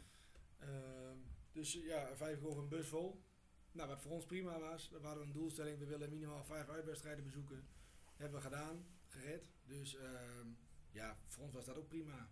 [0.59, 1.17] Ehm,
[1.51, 3.23] dus ja, vijf over een bus vol.
[3.71, 7.23] Nou, wat voor ons prima was, we hadden een doelstelling, we willen minimaal vijf uitwedstrijden
[7.23, 7.67] bezoeken.
[8.15, 9.43] hebben we gedaan, gered.
[9.65, 10.47] Dus ehm,
[10.91, 12.29] ja, voor ons was dat ook prima.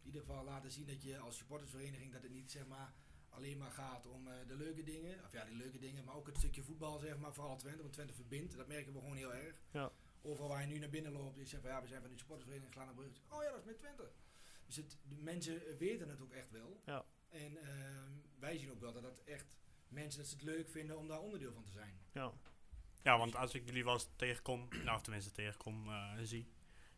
[0.00, 2.94] In ieder geval laten zien dat je als supportersvereniging, dat het niet zeg maar
[3.28, 5.24] alleen maar gaat om eh, de leuke dingen.
[5.24, 7.92] Of ja, die leuke dingen, maar ook het stukje voetbal zeg maar, vooral Twente, want
[7.92, 8.56] Twente verbindt.
[8.56, 9.62] Dat merken we gewoon heel erg.
[9.70, 9.92] Ja.
[10.26, 12.16] Overal waar je nu naar binnen loopt, is zeggen van ja, we zijn van de
[12.18, 13.20] supportersvereniging Glanenbrug.
[13.28, 14.10] Oh ja, dat is met Twente.
[14.66, 16.80] Dus het, de mensen weten het ook echt wel.
[16.84, 17.04] Ja.
[17.28, 19.56] En ehm, wij zien ook wel dat dat echt
[19.88, 21.98] mensen dat ze het leuk vinden om daar onderdeel van te zijn.
[22.12, 22.32] ja.
[23.02, 26.48] Ja, want als ik jullie wel eens tegenkom, nou of tenminste tegenkom, eh, zie,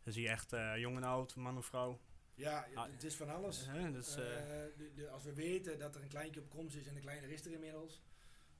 [0.03, 1.99] dan zie je echt eh, jong en oud, man of vrouw.
[2.35, 3.65] Ja, Ah, het is van alles.
[3.65, 6.75] Hè, dus, eh, Eh, de, de- als we weten dat er een kleintje op komst
[6.75, 8.01] is en een kleiner is er inmiddels,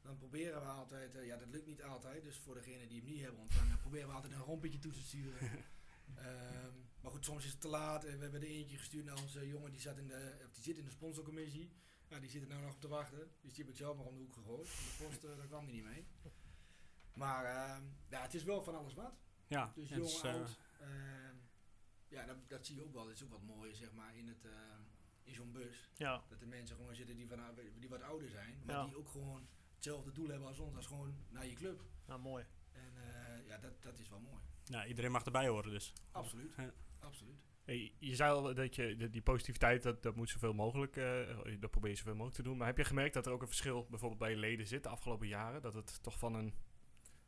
[0.01, 3.09] dan proberen we altijd, eh, ja dat lukt niet altijd, dus voor degene die hem
[3.09, 5.49] niet hebben ontvangen, proberen we altijd een rompetje toe te sturen.
[6.15, 8.03] Ehm, maar goed, soms is het te laat.
[8.03, 10.77] en we hebben er eentje gestuurd naar onze jongen, die, zat in de, die zit
[10.77, 11.71] in de sponsorcommissie.
[12.07, 14.05] Ja, die zit er nou nog op te wachten, dus die heb ik zelf nog
[14.05, 14.67] om de hoek gegooid.
[14.67, 16.05] De post, eh, daar kwam hij niet mee.
[17.13, 19.13] Maar ehm, ja, het is wel van alles wat.
[19.47, 20.57] ja, Dus jong, is, eh, oud.
[20.79, 21.35] ehm,
[22.07, 23.03] ja, dat, dat zie je ook wel.
[23.05, 24.47] Dat is ook wat mooie, zeg maar, in, het,
[25.23, 25.91] in zo'n bus.
[25.97, 27.39] Ja, Dat er mensen gewoon zitten die, van,
[27.79, 28.85] die wat ouder zijn, maar Ja.
[28.85, 29.47] die ook gewoon
[29.79, 30.71] hetzelfde doel hebben als ons.
[30.73, 31.83] Dat is gewoon naar je club.
[32.05, 32.45] nou mooi.
[32.71, 34.41] En eh, ja, dat, dat is wel mooi.
[34.65, 35.93] ja, iedereen mag erbij horen dus.
[36.11, 36.53] Absoluut.
[36.57, 36.73] Ja.
[36.99, 37.35] Absoluut.
[37.63, 41.55] Hey, je zei al dat je de- die positiviteit, dat, dat moet zoveel mogelijk, eh,
[41.59, 42.57] dat probeer je zoveel mogelijk te doen.
[42.57, 44.89] Maar heb je gemerkt dat er ook een verschil bijvoorbeeld bij je leden zit de
[44.89, 45.61] afgelopen jaren?
[45.61, 46.53] Dat het toch van een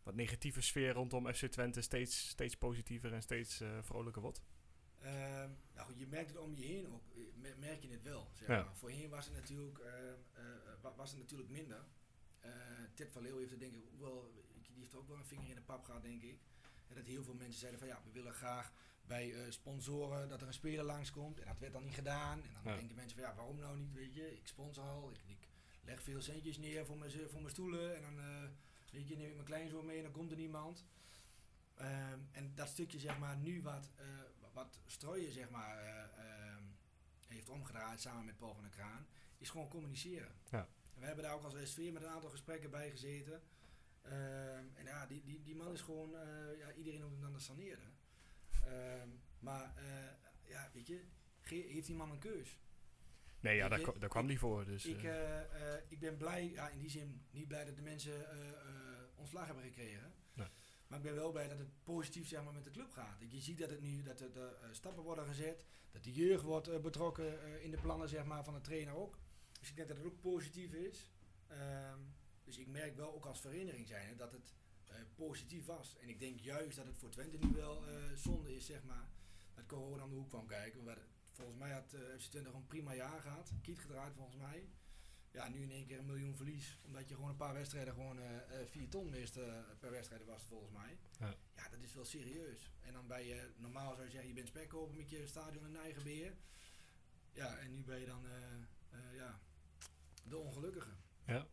[0.04, 4.42] wat negatieve sfeer rondom FC Twente steeds, steeds positiever en steeds eh, vrolijker wordt?
[5.00, 7.04] Ehm, nou goed, je merkt het om je heen ook,
[7.36, 8.32] me- merk je het wel.
[8.34, 8.74] Zeg Ja.
[8.74, 10.44] Voorheen was het natuurlijk, ehm, eh,
[10.82, 11.86] wa- was het natuurlijk minder.
[12.42, 12.52] Eh
[12.94, 14.32] Ted van Leeuw heeft er denk ik ook wel,
[14.62, 16.40] die heeft ook wel een vinger in de pap gehad denk ik.
[16.88, 18.72] En dat heel veel mensen zeiden van ja, we willen graag
[19.06, 21.40] bij eh, sponsoren dat er een speler langskomt.
[21.40, 22.44] En dat werd dan niet gedaan.
[22.44, 22.76] En dan Ja.
[22.78, 24.36] denken mensen van ja, waarom nou niet, weet je.
[24.38, 25.48] Ik sponsor al, ik, ik
[25.84, 27.96] leg veel centjes neer voor mijn, voor mijn stoelen.
[27.96, 28.44] En dan eh,
[28.92, 30.86] weet je, neem ik mijn kleinzoon mee en dan komt er niemand.
[31.76, 34.06] Ehm, en dat stukje zeg maar nu wat, eh,
[34.54, 36.64] wat strooien zeg maar eh, ehm,
[37.28, 40.36] heeft omgedraaid samen met Paul van der Kraan, is gewoon communiceren.
[40.50, 40.68] Ja.
[41.02, 43.42] We hebben daar ook als SV met een aantal gesprekken bij gezeten.
[44.02, 47.34] Ehm, en ja, die, die, die man is gewoon, eh, ja, iedereen noemt hem dan
[47.34, 47.82] de saneerde.
[48.66, 51.02] Ehm, maar eh, ja, weet je,
[51.44, 52.60] heeft die man een keus?
[53.40, 54.66] Nee, ja, Ik- daar, ik- daar kwam ik- die voor.
[54.66, 58.30] Dus, ik, eh, ik ben blij, ja, in die zin niet blij dat de mensen
[58.32, 58.38] eh,
[59.16, 60.14] ontslag hebben gekregen.
[60.34, 60.48] Nee.
[60.88, 63.18] Maar ik ben wel blij dat het positief zeg maar, met de club gaat.
[63.30, 65.66] Je ziet dat, het nu, dat er stappen worden gezet.
[65.92, 69.20] Dat de jeugd wordt betrokken in de plannen zeg maar, van de trainer ook.
[69.62, 71.12] Dus ik denk dat het ook positief is.
[71.48, 72.00] Ehm,
[72.44, 74.54] dus ik merk wel ook als vereniging zijn dat het
[74.86, 75.98] eh, positief was.
[75.98, 79.10] En ik denk juist dat het voor Twente nu wel eh, zonde is zeg maar,
[79.56, 80.84] dat corona om de hoek kwam kijken.
[80.84, 81.00] Want
[81.32, 83.52] volgens mij had eh FC Twente gewoon een prima jaar gehad.
[83.62, 84.70] Kiet gedraaid volgens mij.
[85.32, 86.78] Ja, nu in één keer een miljoen verlies.
[86.86, 88.20] Omdat je gewoon een paar wedstrijden gewoon
[88.66, 89.34] vier ton mist
[89.80, 90.98] per wedstrijd was het volgens mij.
[91.20, 91.36] Ja.
[91.56, 92.72] ja, dat is wel serieus.
[92.82, 95.76] En dan ben je, normaal zou je zeggen, je bent spekkoper met je stadion in
[95.76, 96.36] eigen beheer.
[97.34, 98.26] Ja, en nu ben je dan
[99.14, 99.40] ja,
[100.24, 100.92] de ongelukkige.
[101.26, 101.48] ja.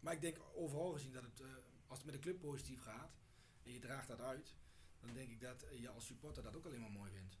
[0.00, 1.46] Maar ik denk overal gezien dat het, eh,
[1.86, 3.16] als het met de club positief gaat
[3.62, 4.54] en je draagt dat uit,
[5.00, 7.38] dan denk ik dat eh, je als supporter dat ook alleen maar mooi vindt.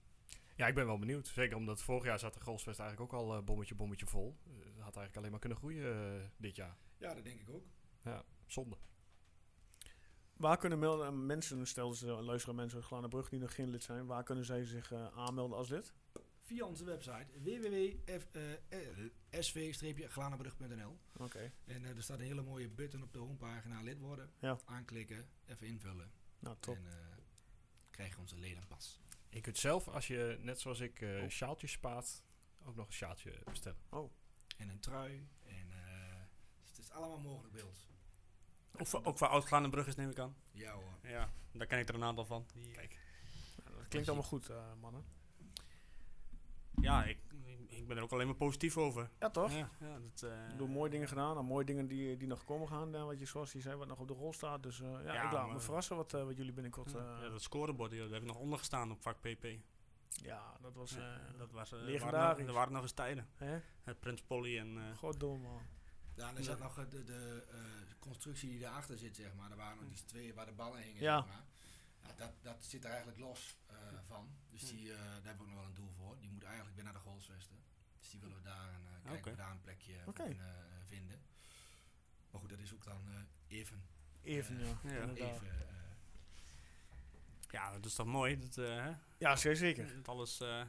[0.56, 1.26] ja, ik ben wel benieuwd.
[1.28, 4.36] Zeker omdat vorig jaar zat de Golfsvest eigenlijk ook al eh, bommetje, bommetje vol.
[4.44, 6.76] Eh, dat had eigenlijk alleen maar kunnen groeien eh, dit jaar.
[6.96, 7.64] Ja, dat denk ik ook.
[8.02, 8.76] Ja, zonde.
[10.36, 14.06] Waar kunnen melden, mensen, stel ze luisteren mensen uit Glanenbrug die nog geen lid zijn,
[14.06, 15.94] waar kunnen zij zich eh, aanmelden als lid?
[16.48, 17.26] Via onze website
[19.30, 24.30] www.sv-glanenbrug.nl Oké, En eh, er staat een hele mooie button op de homepagina lid worden.
[24.38, 24.58] Ja.
[24.64, 26.76] Aanklikken, even invullen nou top.
[26.76, 26.92] en eh
[27.90, 29.00] krijg je onze ledenpas.
[29.28, 31.28] Je kunt zelf, als je net zoals ik eh Oh.
[31.28, 32.22] sjaaltjes spaart,
[32.64, 33.80] ook nog een sjaaltje bestellen.
[34.56, 35.28] En een trui.
[35.44, 36.20] En, eh,
[36.60, 37.86] dus het is allemaal mogelijk ons.
[38.78, 40.36] ook, voor, ook voor oud-Glanenbruggers neem ik aan.
[40.52, 40.98] Ja hoor.
[41.02, 42.46] Ja, daar ken ik er een aantal van.
[42.72, 42.98] Kijk.
[43.64, 45.04] Nou, dat klinkt allemaal goed, eh, mannen.
[46.80, 47.18] Ja, ik,
[47.66, 49.10] ik ben er ook alleen maar positief over.
[49.18, 49.52] Ja, toch?
[49.52, 52.44] Ja, ja, dat, eh, Ik doe mooie dingen gedaan, en mooie dingen die, die nog
[52.44, 54.62] komen gaan, eh, wat je zoals je zei, wat nog op de rol staat.
[54.62, 56.90] Dus eh, ja, Ja, ik laat me verrassen wat, eh, wat jullie binnenkort...
[56.90, 59.46] ja, eh, ja, dat scorebord, joh, daar heb ik nog onder gestaan op vak PP.
[60.08, 60.90] ja, dat was...
[60.90, 62.46] Ja, eh dat was, eh, legendarisch.
[62.46, 63.28] Er waren nog eens tijden.
[63.34, 63.58] hè?
[63.84, 64.78] Het Prins Polly en...
[64.78, 65.62] eh, Goddomme, man.
[66.14, 67.58] Ja, en er zat nog de, de eh,
[67.98, 69.50] constructie die erachter zit, zeg maar.
[69.50, 71.16] Er waren nog die twee waar de ballen hingen, Ja.
[71.16, 71.44] zeg maar.
[72.08, 74.28] Ja, dat, dat zit er eigenlijk los eh, van.
[74.50, 76.18] Dus die, eh, daar hebben we ook nog wel een doel voor.
[76.18, 77.56] Die moet eigenlijk weer naar de goalsvesten.
[77.96, 81.20] Dus die willen we daar, een, eh, kijken we daar een plekje kunnen eh, vinden.
[82.30, 83.82] Maar goed, dat is ook dan eh, even.
[84.22, 84.78] Even, ja.
[84.82, 85.08] Ja.
[85.14, 85.46] even
[87.50, 88.38] Ja, dat is toch mooi.
[88.38, 88.92] Dat, eh, hè?
[89.18, 89.94] Ja, zeer zeker.
[89.96, 90.62] dat alles eh,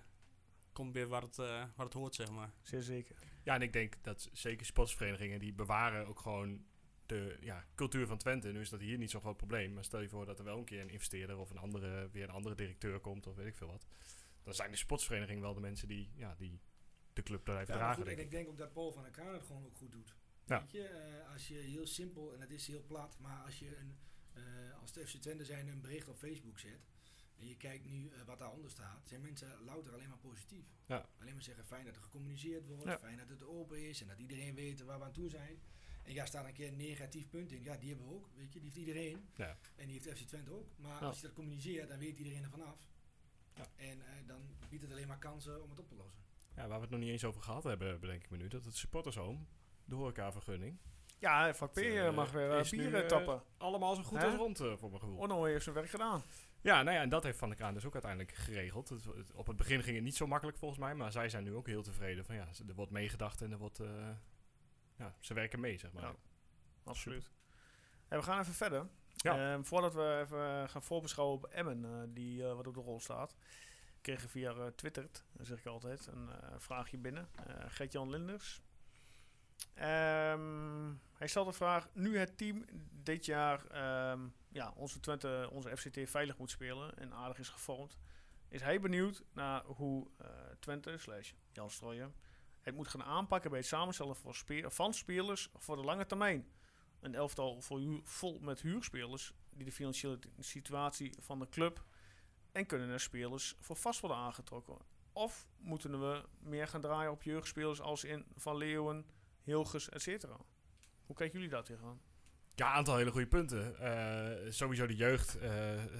[0.73, 2.51] komt weer waar het, eh, waar het hoort, zeg maar.
[2.61, 3.15] Zeer zeker.
[3.43, 6.65] Ja, en ik denk dat zeker sportsverenigingen die bewaren ook gewoon
[7.10, 8.51] de ja, cultuur van Twente.
[8.51, 9.74] Nu is dat hier niet zo'n groot probleem.
[9.74, 12.24] Maar stel je voor dat er wel een keer een investeerder of een andere, weer
[12.24, 13.86] een andere directeur komt of weet ik veel wat.
[14.43, 16.60] Dan zijn de sportsverenigingen wel de mensen die, ja, die
[17.14, 17.95] de club Ja, maar dragen.
[17.95, 18.32] goed, en denk ik ik.
[18.32, 20.16] denk ook dat Paul van der het gewoon ook goed doet.
[20.45, 20.60] Ja.
[20.62, 23.78] Weet je, eh, als je heel simpel, en het is heel plat, maar als je
[23.78, 23.97] een,
[24.34, 26.88] eh, als de FC Twente zijn een bericht op Facebook zet,
[27.38, 30.66] en je kijkt nu eh, wat daaronder staat, zijn mensen louter alleen maar positief.
[30.86, 31.10] Ja.
[31.20, 32.99] Alleen maar zeggen, fijn dat er gecommuniceerd wordt, Ja.
[32.99, 35.60] fijn dat het open is en dat iedereen weet waar we aan toe zijn.
[36.03, 37.63] En ja, staat een keer een negatief punt in.
[37.63, 39.29] Ja, die hebben we ook, weet je, die heeft iedereen.
[39.35, 39.57] Ja.
[39.75, 40.67] En die heeft FC Twente ook.
[40.77, 41.07] Maar Ja.
[41.07, 42.79] als je dat communiceert, dan weet iedereen ervan af.
[43.55, 43.67] Ja.
[43.75, 46.21] En eh, dan biedt het alleen maar kansen om het op te lossen.
[46.55, 48.65] Ja, waar we het nog niet eens over gehad hebben, bedenk ik me nu, dat
[48.65, 49.39] het supportershome,
[49.85, 50.77] de horecavergunning,
[51.17, 53.43] Ja, vak P eh, mag weer is nu, bier eh, eh, tappen.
[53.57, 55.17] allemaal zo goed als rond voor mijn gevoel.
[55.17, 56.21] Onno heeft zijn werk gedaan.
[56.61, 58.89] Ja, nou ja, en dat heeft Van der Kraan dus ook uiteindelijk geregeld.
[58.89, 61.43] Het, het- op het begin ging het niet zo makkelijk volgens mij, maar zij zijn
[61.43, 64.09] nu ook heel tevreden van ja, er wordt meegedacht en er wordt, eh,
[64.99, 66.03] ja, ze werken mee, zeg maar.
[66.03, 66.15] Ja.
[66.83, 67.31] Absoluut.
[68.07, 68.87] Hey, we gaan even verder.
[69.15, 69.53] Ja.
[69.53, 72.99] Ehm, voordat we even gaan voorbeschouwen op Emmen, eh, die eh, wat op de rol
[72.99, 73.35] staat,
[74.01, 77.29] kregen we via eh, Twitter, dat zeg ik altijd, een eh, vraagje binnen.
[77.47, 78.61] Eh Gert-Jan Linders.
[79.73, 85.77] Ehm, hij stelt de vraag, nu het team dit jaar ehm, ja, onze, Twente, onze
[85.77, 87.97] FCT veilig moet spelen en aardig is gevormd,
[88.47, 90.27] is hij benieuwd naar hoe eh,
[90.59, 92.13] Twente slash Jan Strooijen
[92.70, 96.51] het moet gaan aanpakken bij het samenstellen spe- van spelers voor de lange termijn.
[96.99, 101.84] Een elftal vol, vol met huurspelers die de financiële situatie van de club
[102.51, 104.78] en kunnen er spelers voor vast worden aangetrokken.
[105.13, 109.05] Of moeten we meer gaan draaien op jeugdspelers als in Van Leeuwen,
[109.43, 110.24] Hilgers, etc.
[111.05, 112.01] Hoe kijken jullie daar tegenaan?
[112.60, 113.80] Ja, aantal hele goede punten.
[113.80, 115.41] Eh, sowieso de jeugd,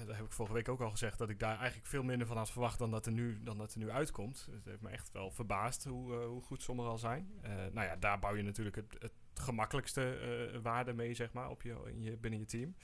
[0.06, 2.36] daar heb ik vorige week ook al gezegd, dat ik daar eigenlijk veel minder van
[2.36, 4.48] had verwacht dan dat er nu, dan dat er nu uitkomt.
[4.50, 7.30] Het heeft me echt wel verbaasd hoe, eh, hoe goed sommigen al zijn.
[7.72, 11.76] Nou ja, daar bouw je natuurlijk het, het gemakkelijkste waarde mee, zeg maar, op je,
[11.86, 12.74] in je, binnen je team.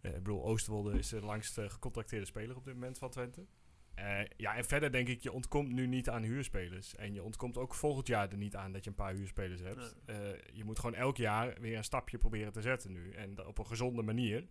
[0.00, 3.46] Ik bedoel, Oosterwolde is de langst gecontracteerde speler op dit moment van Twente.
[3.96, 6.94] Eh, ja, en verder denk ik, je ontkomt nu niet aan huurspelers.
[6.94, 9.96] En je ontkomt ook volgend jaar er niet aan dat je een paar huurspelers hebt.
[10.04, 10.16] Eh,
[10.52, 13.12] je moet gewoon elk jaar weer een stapje proberen te zetten nu.
[13.12, 14.46] En op een gezonde manier.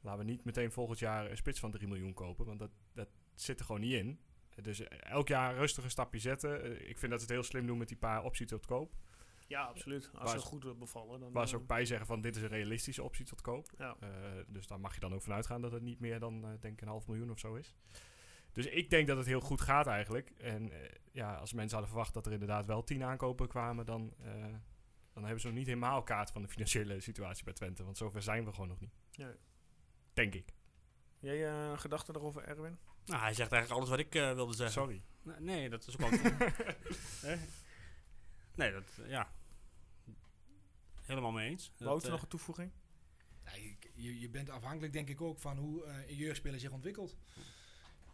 [0.00, 3.08] Laten we niet meteen volgend jaar een spits van 3 miljoen kopen, want dat, dat
[3.34, 4.20] zit er gewoon niet in.
[4.62, 6.88] Dus eh, elk jaar rustig een stapje zetten.
[6.88, 8.94] Ik vind dat ze het heel slim doen met die paar opties tot koop.
[9.46, 10.10] Ja, absoluut.
[10.14, 11.20] Als ze goed bevallen.
[11.20, 13.70] Dan, Waar ze ook bij zeggen van dit is een realistische optie tot koop.
[13.78, 13.96] ja.
[14.48, 16.80] Dus daar mag je dan ook van uitgaan dat het niet meer dan denk ik
[16.80, 17.74] een half miljoen of zo is.
[18.56, 20.30] Dus ik denk dat het heel goed gaat eigenlijk.
[20.30, 24.14] En eh, ja, als mensen hadden verwacht dat er inderdaad wel tien aankopen kwamen, dan,
[24.18, 24.32] eh,
[25.12, 27.84] dan hebben ze nog niet helemaal kaart van de financiële situatie bij Twente.
[27.84, 28.94] Want zover zijn we gewoon nog niet.
[29.16, 29.34] Nee.
[30.12, 30.52] Denk ik.
[31.18, 32.78] Jij eh gedachten erover, Erwin?
[33.04, 34.82] Nou, hij zegt eigenlijk alles wat ik eh, wilde zeggen.
[34.82, 35.02] Sorry.
[35.22, 36.10] Nee, nee, dat is ook
[38.54, 38.84] nee, dat...
[39.06, 39.32] ja.
[41.02, 41.72] Helemaal mee eens.
[41.78, 42.72] Wouter, nog een toevoeging?
[43.44, 46.70] Ja, je, je, je bent afhankelijk denk ik ook van hoe eh, een jeugdspeler zich
[46.70, 47.16] ontwikkelt.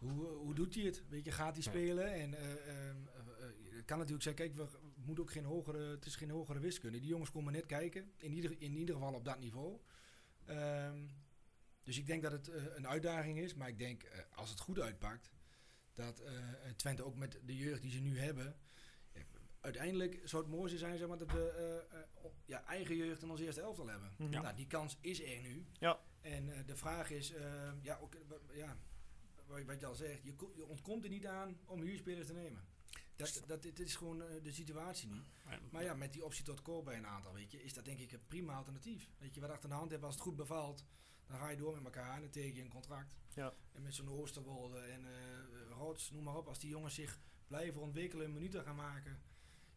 [0.03, 1.03] Hoe, eh, hoe doet hij het?
[1.09, 2.13] Weet je, gaat hij spelen?
[2.13, 3.45] En eh, ehm, eh,
[3.75, 6.99] het kan natuurlijk zijn, kijk, we moeten ook geen hogere, het is geen hogere wiskunde.
[6.99, 9.79] Die jongens komen net kijken, in ieder, in ieder geval op dat niveau.
[10.45, 11.07] Ehm,
[11.83, 15.31] dus ik denk dat het een uitdaging is, maar ik denk als het goed uitpakt,
[15.93, 16.23] dat
[16.75, 18.55] Twente ook met de jeugd die ze nu hebben,
[19.59, 21.83] uiteindelijk zou het mooiste zijn zeg maar, dat we
[22.45, 24.11] ja, eigen jeugd in ons eerste elftal hebben.
[24.17, 25.65] Nou, die kans is er nu.
[25.79, 25.99] Ja.
[26.23, 28.17] En de vraag is, eh, ja, ook,
[28.53, 28.77] ja,
[29.65, 32.63] wat, je al zegt, je, je ontkomt er niet aan om huurspelers te nemen.
[33.15, 35.21] Dat, dat, dit is gewoon eh, de situatie nu.
[35.71, 37.99] Maar ja, met die optie tot koop bij een aantal, weet je, is dat denk
[37.99, 39.09] ik een prima alternatief.
[39.17, 40.85] Weet je, wat achter de hand hebt, als het goed bevalt,
[41.27, 43.15] dan ga je door met elkaar en dan teken je een contract.
[43.35, 43.53] Ja.
[43.71, 45.11] En met zo'n Oosterwolde en eh
[45.69, 49.21] Rots, noem maar op, als die jongens zich blijven ontwikkelen en minuten gaan maken,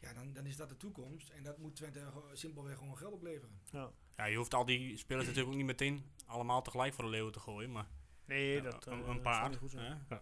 [0.01, 1.29] ja, dan, dan is dat de toekomst.
[1.29, 3.61] En dat moet Twente gewoon- simpelweg gewoon geld opleveren.
[3.71, 3.93] Ja.
[4.17, 7.33] Ja, je hoeft al die spelers natuurlijk ook niet meteen allemaal tegelijk voor de leeuwen
[7.33, 7.87] te gooien, maar
[8.27, 9.55] Nee, ja, dat een, eh, een zou paar.
[9.55, 10.05] goed zijn.
[10.09, 10.17] hè?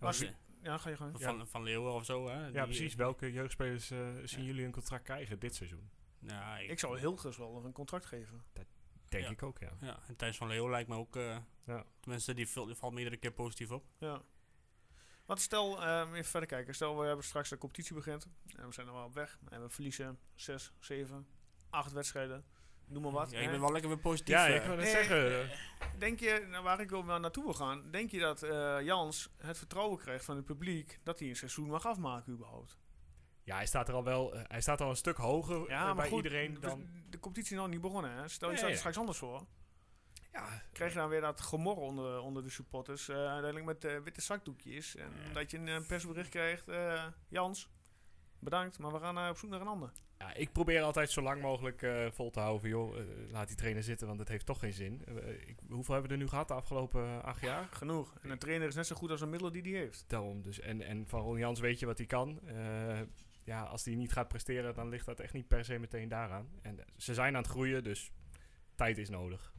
[0.00, 1.22] Als- je- Ja, ga je gang.
[1.22, 2.28] van, van Leeuwen of zo.
[2.28, 2.46] Hè?
[2.46, 2.94] Ja, precies.
[2.94, 4.46] Welke jeugdspelers eh, zien Ja.
[4.46, 5.90] jullie een contract krijgen dit seizoen?
[6.18, 8.44] Ja, ik, Ik zou Hilgers wel een contract geven.
[9.08, 9.30] Denk Ja.
[9.30, 9.70] ik ook, ja.
[9.80, 11.16] Ja, en Thijs van Leeuwen lijkt me ook...
[11.16, 11.84] eh Ja.
[12.00, 13.84] Tenminste, die, valt- die valt meerdere keer positief op.
[13.98, 14.22] Ja.
[15.26, 16.74] Want stel, even verder kijken.
[16.74, 18.26] Stel, we hebben straks de competitie begint.
[18.56, 19.38] En we zijn er wel op weg.
[19.48, 21.26] En we verliezen 6, 7,
[21.70, 22.44] acht wedstrijden,
[22.92, 23.30] noem maar wat.
[23.30, 24.34] Ja, je bent wel lekker weer positief.
[24.34, 24.54] Ja, eh.
[24.56, 25.50] ik wil net Nee, zeggen.
[25.98, 29.58] Denk je, nou, waar ik naar naartoe wil gaan, denk je dat eh, Jans het
[29.58, 32.76] vertrouwen krijgt van het publiek dat hij een seizoen mag afmaken überhaupt?
[33.44, 34.34] Ja, hij staat er al wel.
[34.34, 36.86] eh, hij staat al een stuk hoger eh, bij iedereen dan.
[37.10, 38.28] De competitie is nog niet begonnen, hè?
[38.28, 38.78] Stel je Nee, staat er ja.
[38.80, 39.46] straks anders voor.
[40.32, 43.98] Ja, Krijg je dan weer dat gemor onder, onder de supporters, eh, uiteindelijk met eh,
[43.98, 44.96] witte zakdoekjes.
[44.96, 47.68] En dat je een eh, persbericht krijgt, eh, Jans,
[48.38, 49.92] bedankt, maar we gaan eh, op zoek naar een ander.
[50.22, 52.60] Ja, ik probeer altijd zo lang mogelijk eh, vol te houden.
[52.60, 55.04] van, Joh, eh, laat die trainer zitten, want het heeft toch geen zin.
[55.06, 57.68] Eh, ik, hoeveel hebben we er nu gehad de afgelopen acht jaar?
[57.70, 58.14] Genoeg.
[58.22, 60.04] En een trainer is net zo goed als een middel die hij heeft.
[60.06, 60.60] Daarom dus.
[60.60, 62.40] En, en van Ron Jans weet je wat hij kan.
[63.44, 66.48] Ja, als hij niet gaat presteren, dan ligt dat echt niet per se meteen daaraan.
[66.62, 68.10] En ze zijn aan het groeien, dus
[68.74, 69.54] tijd is nodig.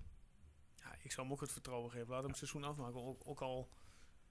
[0.76, 2.08] Ja, ik zou hem ook het vertrouwen geven.
[2.10, 3.02] Laat hem het seizoen afmaken.
[3.04, 3.70] Ook, ook al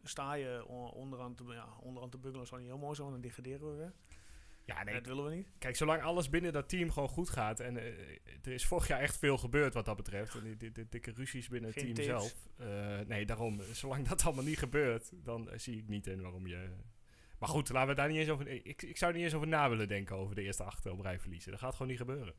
[0.03, 3.20] sta je on- onderaan te, ja, onderaan te buggelen, zou niet heel mooi zijn, dan
[3.20, 3.93] degraderen we weer.
[4.64, 5.48] Ja, nee, Dat willen we niet.
[5.58, 7.60] Kijk, zolang alles binnen dat team gewoon goed gaat.
[7.60, 7.84] En eh,
[8.42, 10.34] er is vorig jaar echt veel gebeurd wat dat betreft.
[10.34, 12.34] En die, die, die dikke ruzies binnen het team zelf.
[12.56, 13.60] Eh, nee, daarom.
[13.72, 16.68] Zolang dat allemaal niet gebeurt, dan eh, zie ik niet in waarom je.
[17.38, 18.48] Maar goed, laten we daar niet eens over.
[18.48, 21.00] Ik, ik zou er niet eens over na willen denken over de eerste acht op
[21.00, 21.50] rij verliezen.
[21.50, 22.34] Dat gaat gewoon niet gebeuren.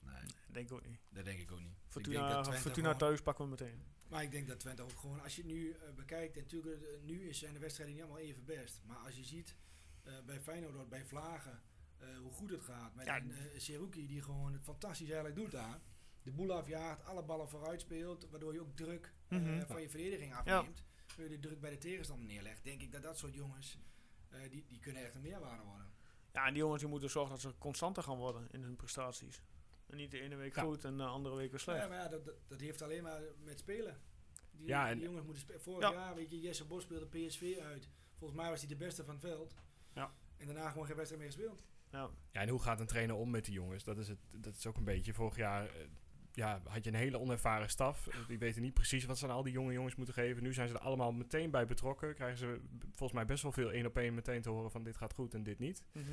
[0.00, 0.14] Nee,
[0.52, 0.98] Denk ik ook niet.
[1.10, 1.74] dat denk ik ook niet.
[1.86, 3.82] Fortuna, dat Fortuna gewoon- thuis pakken we meteen.
[4.08, 7.28] Maar ik denk dat Twente ook gewoon, als je het nu bekijkt, en natuurlijk nu
[7.28, 8.80] is- zijn de wedstrijden niet allemaal even best.
[8.86, 9.56] Maar als je ziet
[10.26, 11.62] bij Feyenoord, bij Vlagen,
[11.98, 12.94] eh, hoe goed het gaat.
[12.94, 13.16] Met Ja.
[13.16, 15.80] een uh, Seruki die gewoon het fantastisch eigenlijk doet daar.
[16.22, 19.66] De boel afjaagt, alle ballen vooruit speelt, waardoor je ook druk eh, Mhm.
[19.66, 20.84] van je verdediging afneemt.
[21.16, 23.78] Wil je de druk bij de tegenstander neerlegt, denk ik dat dat soort jongens,
[24.28, 25.86] eh, die, die kunnen echt een meerwaarde worden.
[26.32, 29.42] Ja, en die jongens die moeten zorgen dat ze constanter gaan worden in hun prestaties.
[29.86, 30.62] En niet de ene week Ja.
[30.62, 31.80] goed en de andere week weer slecht.
[31.82, 34.00] Ja, maar ja, dat, dat, dat heeft alleen maar met spelen.
[34.50, 35.60] Die, Ja, die en- jongens moeten spelen.
[35.62, 35.94] Vorig Ja.
[35.94, 37.88] jaar, weet je, Jesse Bos speelde PSV uit.
[38.18, 39.54] Volgens mij was hij de beste van het veld.
[40.38, 41.64] En daarna gewoon geen wedstrijd meer gespeeld.
[41.90, 42.10] Ja.
[42.30, 43.84] Ja, en hoe gaat een trainer om met die jongens?
[43.84, 45.14] Dat is, het, dat is ook een beetje.
[45.14, 45.86] Vorig jaar eh,
[46.32, 48.08] ja, had je een hele onervaren staf.
[48.28, 50.42] Die weten niet precies wat ze aan al die jonge jongens moeten geven.
[50.42, 52.14] Nu zijn ze er allemaal meteen bij betrokken.
[52.14, 54.96] Krijgen ze volgens mij best wel veel één op één meteen te horen van dit
[54.96, 55.84] gaat goed en dit niet.
[55.92, 56.04] Mhm.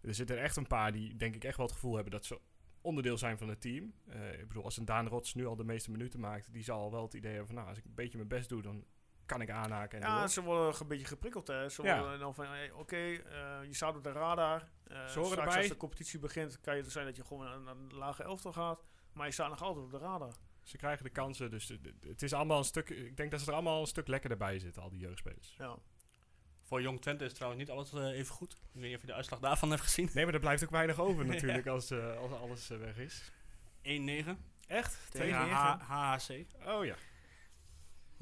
[0.00, 2.24] Er zitten er echt een paar die denk ik echt wel het gevoel hebben dat
[2.24, 2.40] ze
[2.80, 3.92] onderdeel zijn van het team.
[4.06, 6.80] Eh, ik bedoel, als een Daan Rots nu al de meeste minuten maakt, die zal
[6.80, 8.84] al wel het idee hebben van nou, als ik een beetje mijn best doe, dan
[9.26, 10.28] kan ik aanhaken en Ja, door.
[10.28, 11.46] ze worden een beetje geprikkeld.
[11.46, 11.68] Hè.
[11.68, 12.00] Ze Ja.
[12.00, 14.68] worden dan van, hey, oké, eh, je staat op de radar.
[14.86, 15.56] Eh horen straks erbij.
[15.56, 18.52] als de competitie begint, kan het zijn dat je gewoon naar, naar een lage elftal
[18.52, 18.84] gaat.
[19.12, 20.32] Maar je staat nog altijd op de radar.
[20.62, 21.68] Ze krijgen de kansen, dus
[22.00, 22.90] het- is allemaal een stuk.
[22.90, 25.54] Ik denk dat ze er allemaal een stuk lekkerder bij zitten, al die jeugdspelers.
[25.58, 25.76] Ja.
[26.62, 28.52] Voor Jong Twente is trouwens niet alles eh, even goed.
[28.52, 30.04] Ik weet niet of je de uitslag daarvan hebt gezien.
[30.06, 30.14] 1-9.
[30.14, 33.32] Nee, maar er blijft ook weinig over natuurlijk als, eh, als alles weg is.
[34.66, 34.98] Echt?
[35.10, 35.48] Tegen
[35.80, 36.46] HHC.
[36.66, 36.94] Oh ja.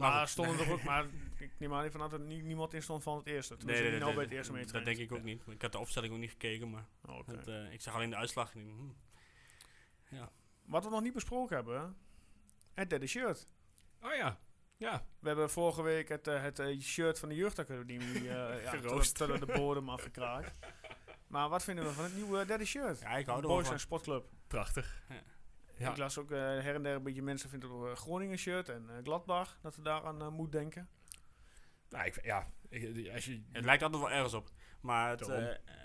[0.00, 0.28] Maar goed.
[0.28, 1.06] stonden er ook, maar
[1.38, 3.56] ik neem aan even dat er nie- niemand in stond van het eerste.
[3.56, 5.22] Toen Nee, nee, nee, niet nee, nou bij het eerste mee Dat denk ik ook
[5.22, 5.42] niet.
[5.46, 8.16] Ik had de opstelling ook niet gekeken, maar Oh, het, eh, ik zag alleen de
[8.16, 8.54] uitslag.
[8.54, 10.24] En ik, hm,
[10.64, 11.96] Wat we nog niet besproken hebben,
[12.72, 13.46] het derde shirt.
[14.02, 14.38] Oh ja.
[14.76, 15.04] Ja.
[15.18, 19.16] We hebben vorige week het, eh, het eh, shirt van de jeugdacademie eh ja, Geroost.
[19.16, 20.58] tot, de bodem afgekraakt.
[21.26, 23.00] Maar wat vinden we van het nieuwe derde shirt?
[23.00, 24.28] ja, ik hou er wel Boys en Sportclub.
[24.46, 25.02] Prachtig.
[25.08, 25.22] Ja.
[25.90, 28.38] Ik las ook eh, her en der een beetje mensen vinden het ook, eh, Groningen
[28.38, 30.88] shirt en eh, Gladbach, dat ze daaraan moet denken.
[31.88, 32.50] Nou, ik, ja.
[32.68, 34.50] Ik, als je, Het lijkt altijd wel ergens op.
[34.80, 35.28] Maar het,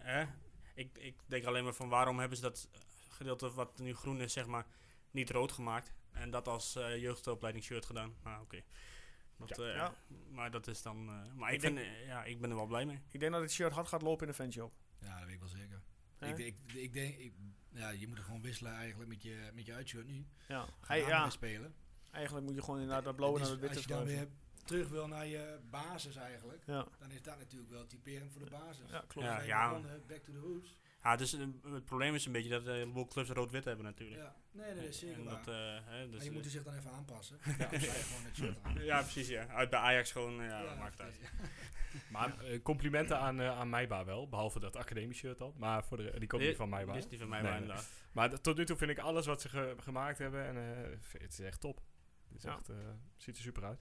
[0.04, 0.28] eh?
[0.76, 2.70] Ik, ik denk alleen maar van waarom hebben ze dat
[3.10, 4.66] gedeelte wat nu groen is, zeg maar,
[5.12, 5.93] niet rood gemaakt.
[6.12, 8.16] En dat als eh jeugdopleiding shirt gedaan.
[8.24, 8.56] Maar oké.
[8.56, 9.93] Eh, Ja.
[10.30, 11.10] Maar dat is dan...
[11.10, 13.00] eh, maar Ik ik, vind, ja, ik ben er wel blij mee.
[13.12, 14.74] Ik denk dat het shirt hard gaat lopen in de fanshop.
[15.00, 15.82] Ja, dat weet ik wel zeker.
[16.20, 17.34] Ik, denk- ik, ik denk, ik,
[17.76, 20.26] ja, je moet er gewoon wisselen eigenlijk met je, met je uitshirt nu.
[20.48, 20.66] Ja.
[20.82, 21.76] Ga daar ja, spelen.
[22.12, 24.28] eigenlijk moet je gewoon inderdaad dat blauwe naar het witte Als je dan weer
[24.64, 28.50] terug wil naar je basis eigenlijk, Ja, dan is dat natuurlijk wel typerend voor de
[28.50, 28.90] basis.
[28.92, 29.46] ja, klopt.
[29.46, 30.78] Ja, back to the roots.
[31.06, 33.86] Ja, dus, eh, het probleem is een beetje dat eh, een heleboel clubs rood-wit hebben
[33.86, 34.22] natuurlijk.
[34.22, 34.36] Ja.
[34.51, 35.34] Nee, nee, dat is zeker en waar.
[35.43, 37.38] dat, eh, hè, dus, maar je eh, moet er zich dan even aanpassen.
[37.45, 37.58] Ja.
[37.58, 38.84] Dan sta je gewoon het shirt aan.
[38.84, 39.47] ja, precies, ja.
[39.47, 41.20] Uit bij Ajax gewoon, eh, ja, Ja, maakt uit.
[42.12, 44.30] maar eh, complimenten aan, eh aan Maiba wel.
[44.30, 45.53] Behalve dat academie shirt dan.
[45.58, 46.91] Maar voor de, die komt niet van Maiba.
[46.91, 47.51] Die is die van Nee, nee.
[47.53, 47.89] inderdaad.
[48.12, 50.45] Maar tot nu toe vind ik alles wat ze ge- gemaakt hebben.
[50.45, 51.82] En eh, het is echt top.
[52.28, 52.56] Het is Ja.
[52.56, 52.76] echt, eh,
[53.16, 53.80] ziet er super uit.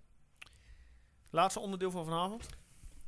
[1.30, 2.48] Laatste onderdeel van vanavond.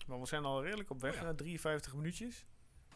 [0.06, 1.28] Maar we zijn al redelijk op weg, ja.
[1.28, 2.46] eh, 53 minuutjes.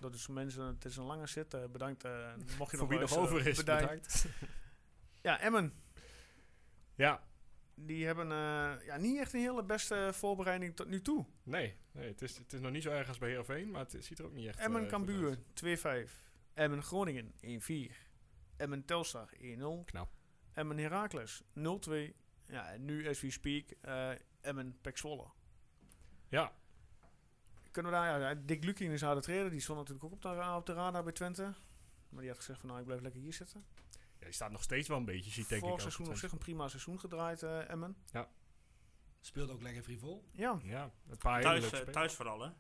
[0.01, 1.55] Dat is mensen, het is een lange zit.
[1.55, 2.05] eh, bedankt.
[2.05, 3.88] eh, mocht je Voor nog wie nog wel eens, over eh, is, bedankt.
[3.88, 4.26] bedankt.
[5.22, 5.72] Ja, Emmen.
[6.94, 7.22] Ja,
[7.74, 11.26] Die hebben eh, ja, niet echt een hele beste voorbereiding tot nu toe.
[11.42, 11.76] nee.
[11.92, 14.18] nee het, is, het is nog niet zo erg als bij Heerenveen, maar het ziet
[14.18, 16.09] er ook niet echt Emmen eh, goed Cambuur uit.
[16.09, 16.11] 2-5.
[16.55, 17.32] Emmen Groningen
[17.90, 17.94] 1-4.
[18.57, 19.38] Emmen Telstar 1-0.
[19.84, 20.09] Knap.
[20.53, 21.92] Emmen Heracles 0-2.
[22.46, 25.26] Ja, en nu as we speak eh, Emmen Pek Zwolle.
[26.28, 26.53] Ja,
[27.70, 29.50] Kunnen we daar, ja, Dick Lukien is aan het treden.
[29.50, 31.54] Die stond natuurlijk ook op de, op de radar bij Twente.
[32.08, 33.64] Maar die had gezegd van nou, ik blijf lekker hier zitten.
[34.18, 35.66] Ja, die staat nog steeds wel een beetje, ziet denk ik.
[35.68, 37.96] Vorig seizoen op zich een prima seizoen gedraaid, eh, Emmen.
[39.20, 40.24] Speelt ook lekker frivol.
[40.30, 40.58] Ja.
[40.62, 42.50] Ja, een paar Thuis, eh, thuis vooral, hè.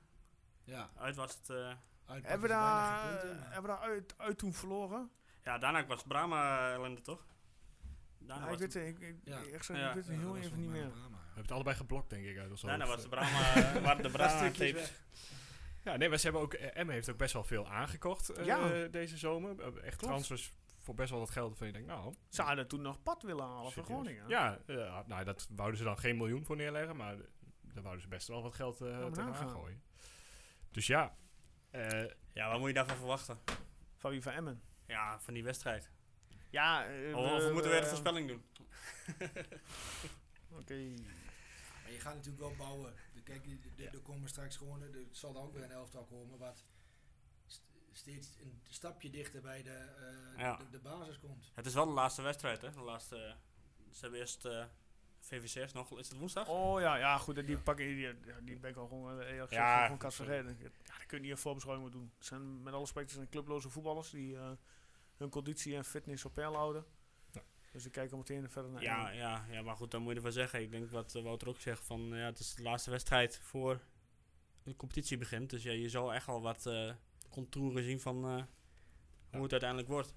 [0.64, 0.90] Ja.
[0.96, 1.50] Uit was het...
[1.50, 1.72] eh,
[2.06, 5.10] Uit Hebben we daar, hebben we daar uit, uit toen verloren?
[5.44, 7.26] ja, daarna was Brahma ellende, toch?
[8.18, 9.42] Daarna Ja, ik was weet het, ik, ik, Ja.
[9.44, 9.88] echt zo, Ja.
[9.88, 10.82] ik weet het Ja, heel even niet meer.
[10.84, 10.90] ja.
[11.34, 12.94] Hebben het allebei geblokt, denk ik, uit ons Daarna hoofd.
[12.96, 13.54] was de Brahma...
[13.76, 14.92] eh, waren de Brahma tapes.
[15.84, 16.54] Ja, nee, maar ze hebben ook...
[16.54, 18.86] eh, Emmen heeft ook best wel veel aangekocht eh, Ja.
[18.86, 19.50] deze zomer.
[19.60, 19.98] Echt Klopt.
[20.12, 21.58] transfers voor best wel wat geld.
[21.58, 22.14] Van je denkt, nou...
[22.28, 23.84] Ze hadden toen nog pad willen halen voor.
[23.84, 24.28] Groningen.
[24.28, 26.96] Ja, eh, nou, dat wouden ze dan geen miljoen voor neerleggen.
[26.96, 27.16] Maar
[27.62, 29.48] daar wouden ze best wel wat geld eh tegenaan nagaan.
[29.50, 29.82] gooien.
[30.70, 31.16] Dus ja...
[31.70, 33.38] eh, Ja, wat moet je daarvan verwachten?
[33.96, 34.62] Van wie van Emmen?
[34.86, 35.90] Ja, van die wedstrijd.
[36.50, 38.44] Ja, Of, of moeten we weer een voorspelling doen?
[40.60, 40.94] Oké.
[41.92, 42.94] Je gaat natuurlijk wel bouwen.
[43.14, 43.46] De- Kijk,
[43.92, 46.64] er komen straks gewoon, er zal er ook weer een elftal komen wat
[47.46, 47.62] st-
[47.92, 50.56] steeds een stapje dichter bij de, eh, Ja.
[50.56, 51.50] de, de basis komt.
[51.54, 52.70] Het is wel de laatste wedstrijd, hè?
[52.72, 53.36] De laatste...
[53.90, 54.64] Ze hebben eerst eh
[55.22, 55.98] VVC's nog...
[55.98, 56.48] Is het woensdag?
[56.48, 58.12] Oh ja, ja goed, die pakken die, ja,
[58.42, 60.32] die ben ik al gewoon uh, eerlijk Ja, gezegd gewoon sorry.
[60.42, 60.62] vergeten.
[60.62, 62.12] Ja, daar kun je niet een voorbeschouwing mee doen.
[62.18, 64.50] Het zijn met alle respect zijn clubloze voetballers die eh,
[65.16, 66.84] hun conditie en fitness op peil houden.
[67.70, 70.16] Dus ik kijk al meteen verder naar Ja, ja, ja, maar goed, dan moet je
[70.16, 70.60] ervan zeggen.
[70.60, 73.80] Ik denk wat eh, Wouter ook zegt, van ja, het is de laatste wedstrijd voor
[74.62, 75.50] de competitie begint.
[75.50, 76.92] Dus ja, je zal echt al wat eh
[77.30, 78.44] contouren zien van eh, hoe
[79.30, 79.40] Ja.
[79.42, 80.14] het uiteindelijk wordt.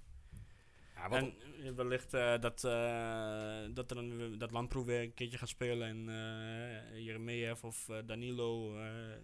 [0.95, 5.49] ja, wat En wellicht eh, dat, eh, dat, er dat Lamproe weer een keertje gaat
[5.49, 9.17] spelen en uh, of Danilo, eh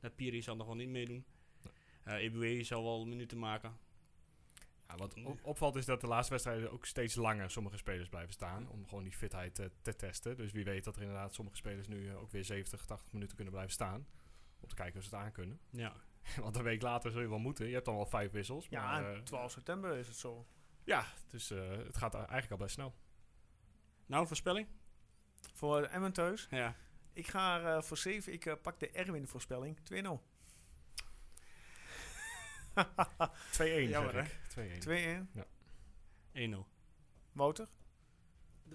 [0.00, 1.24] dat Piri zal nog wel niet meedoen.
[2.04, 3.76] Eh Eboué zal wel minuten maken.
[4.92, 8.32] Ja, wat op- opvalt is dat de laatste wedstrijden ook steeds langer sommige spelers blijven
[8.32, 8.68] staan.
[8.68, 10.36] Om gewoon die fitheid eh, te testen.
[10.36, 13.34] Dus wie weet dat er inderdaad sommige spelers nu eh, ook weer 70, 80 minuten
[13.34, 14.06] kunnen blijven staan.
[14.60, 15.60] Om te kijken of ze het aan kunnen.
[15.70, 15.92] Ja.
[16.40, 17.66] Want een week later zul je wel moeten.
[17.66, 18.66] Je hebt dan wel vijf wissels.
[18.70, 20.46] Ja, maar, eh, 12 september is het zo.
[20.84, 22.94] ja dus eh, het gaat eigenlijk al best snel.
[24.06, 24.66] Nou, voorspelling?
[25.54, 26.46] Voor Emmen thuis.
[26.50, 26.76] Ja.
[27.12, 29.78] Ik ga eh, voor 7, ik pak de Erwin voorspelling.
[29.78, 30.22] 2-0.
[33.86, 34.38] 2-1 Jammer, ik.
[34.56, 35.42] 2-1.
[36.34, 36.54] 2-1.
[36.54, 36.56] 1-0.
[37.32, 37.68] Wouter?
[38.68, 38.74] 3-0.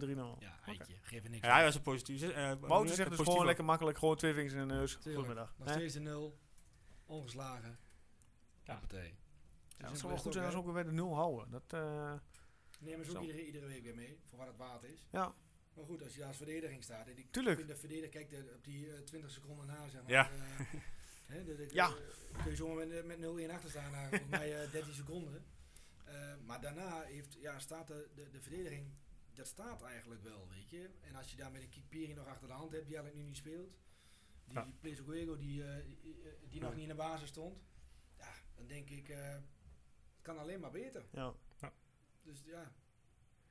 [0.00, 0.38] 3-0.
[0.38, 0.94] Ja, eitje.
[1.00, 2.22] Geef er niks Ja, hij was een positief.
[2.22, 4.94] eh, Wouter zegt dus gewoon lekker makkelijk, gewoon twee vingers in de neus.
[4.94, 5.54] Goedemiddag.
[5.58, 5.74] Nog Hè?
[5.74, 6.38] steeds een 0.
[7.06, 7.78] Ongeslagen.
[8.64, 8.72] Ja.
[8.72, 9.14] Hoppatee.
[9.78, 11.50] Ja, het zou wel goed zijn als we ook weer de 0 houden.
[11.50, 12.12] Dat, eh,
[12.80, 13.22] Nemen ze ook Zo.
[13.22, 15.06] iedere, iedere week weer mee, voor wat het waard is.
[15.10, 15.34] ja,
[15.74, 17.06] Maar goed, als je daar als verdediging staat.
[17.08, 17.56] En ik Tuurlijk.
[17.56, 20.10] vind de verdediger, kijk de, op die eh, 20 seconden na, zeg maar.
[20.10, 20.30] Ja.
[20.30, 20.74] eh,
[21.30, 21.88] hè, de- de- Ja.
[21.88, 25.44] eh, kun je zomaar met, met 0-1 achter staan na volgens mij eh, 13 seconden.
[26.04, 28.90] Eh, maar daarna heeft, ja, staat de, de, de verdediging,
[29.34, 30.90] dat staat eigenlijk wel, weet je.
[31.00, 33.28] En als je daar met een Kikpiri nog achter de hand hebt, die eigenlijk nu
[33.28, 33.70] niet speelt.
[34.44, 34.64] Die, Ja.
[34.64, 34.94] die
[35.38, 35.98] die, eh, die,
[36.48, 36.74] die nog Ja.
[36.76, 37.58] niet in de basis stond.
[38.18, 41.04] Ja, dan denk ik, eh, het kan alleen maar beter.
[41.12, 41.34] ja.
[42.22, 42.72] Dus ja.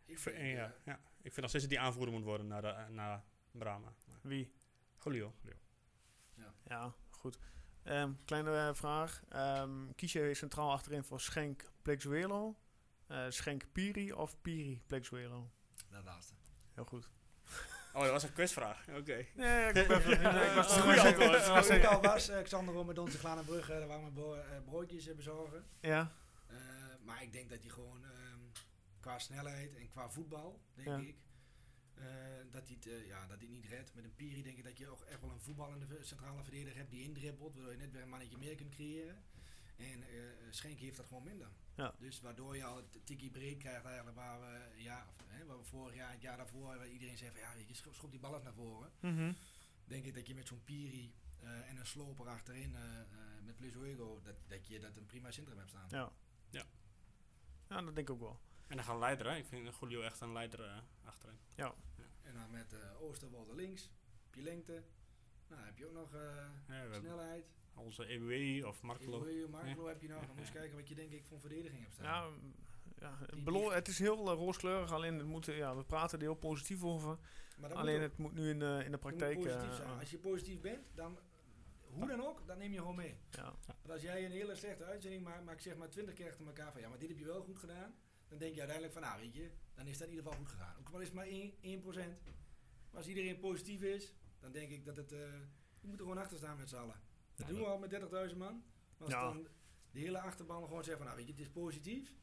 [0.06, 0.96] Ik vind, denk, ja, ja.
[1.22, 3.94] ik vind nog steeds dat die aanvoerder moet worden naar, de, naar Brahma.
[4.22, 4.52] Wie?
[5.04, 5.34] Julio.
[6.64, 7.40] Ja, goed.
[7.90, 9.22] Ehm, kleine eh, vraag.
[9.30, 12.56] Ehm kies je centraal achterin voor Schenk Plexuelo,
[13.08, 15.50] eh, Schenk Piri of Piri Plexuelo?
[15.90, 16.34] dat laatste.
[16.74, 17.10] Heel goed.
[17.94, 18.88] Oh, dat was een quizvraag.
[18.88, 19.26] Oké.
[19.36, 20.02] Nee, ik, ben
[20.50, 21.30] ik was goeie was- antwoord.
[21.34, 24.12] ik was- Als ik al was, eh, Xander met onze Glanenbrug, eh, daar waren we
[24.12, 25.66] bro- eh, broodjes bezorgen.
[25.80, 26.12] Ja,
[26.48, 26.56] Eh,
[27.06, 28.40] maar ik denk dat hij gewoon ehm,
[29.00, 30.98] qua snelheid en qua voetbal, denk Ja.
[30.98, 31.16] ik,
[32.00, 32.06] eh,
[32.52, 33.94] dat hij het eh, ja, dat hij niet redt.
[33.96, 36.92] Met een Piri denk ik dat je ook echt wel een voetballende centrale verdediger hebt
[36.92, 39.24] die indribbelt, waardoor je net weer een mannetje meer kunt creëren.
[39.78, 40.18] En eh
[40.50, 41.48] Schenk heeft dat gewoon minder.
[41.76, 41.94] Ja.
[42.00, 45.58] Dus waardoor je al het tikkie breed krijgt eigenlijk waar we, ja, of, hè, waar
[45.58, 48.20] we vorig jaar, het jaar daarvoor, waar iedereen zei van ja, je schop, schop die
[48.20, 49.34] bal eens naar voren Mhm.
[49.86, 53.06] denk ik dat je met zo'n Piri eh, en een sloper achterin eh, eh,
[53.44, 55.88] met Plezuego, dat, dat je dat een prima centrum hebt staan.
[55.90, 56.12] ja.
[56.50, 56.66] Ja.
[57.70, 58.40] Ja, dat denk ik ook wel.
[58.70, 59.36] En dan gaan leider, hè.
[59.38, 61.38] Ik vind Julio echt een leider eh, achterin.
[62.22, 63.90] En dan met eh Oosterwolde links,
[64.28, 64.84] op je lengte.
[65.48, 66.20] Nou, heb je ook nog eh,
[66.68, 67.46] Ja, snelheid.
[67.76, 69.26] onze EWE of Markelo.
[69.26, 70.20] Eloy, Marklo heb je nog.
[70.22, 70.60] Ja, Dan moet je ja.
[70.60, 72.06] kijken wat je denk ik voor verdediging hebt staan.
[72.06, 72.54] Ja, mm,
[73.00, 76.18] ja het, Die- belo- die- het is heel rooskleurig, alleen het moet, ja, we praten
[76.18, 77.18] er heel positief over.
[77.62, 79.36] alleen moet ook- het moet nu in, de in de praktijk...
[79.40, 79.88] positief zijn.
[79.88, 80.00] aan.
[80.00, 81.18] Als je positief bent, dan
[81.90, 83.18] hoe dan ook, dan neem je gewoon mee.
[83.30, 83.54] ja.
[83.66, 86.46] Want als jij een hele slechte uitzending maakt, maar ik zeg maar twintig keer achter
[86.46, 87.96] elkaar van ja, maar dit heb je wel goed gedaan.
[88.30, 90.52] Dan denk je uiteindelijk van nou weet je, dan is dat in ieder geval goed
[90.52, 90.76] gegaan.
[90.80, 91.30] Ook al is het maar 1%.
[91.30, 92.18] 1%.
[92.92, 95.20] Maar als iedereen positief is, dan denk ik dat het, eh
[95.82, 97.00] we moeten gewoon achter staan met z'n allen.
[97.36, 97.90] Dat Ja, doen we al met
[98.32, 98.64] 30.000 man.
[98.98, 99.22] Maar als Ja.
[99.24, 99.48] dan
[99.92, 102.16] de hele achterban gewoon zegt van nou weet je, het is positief.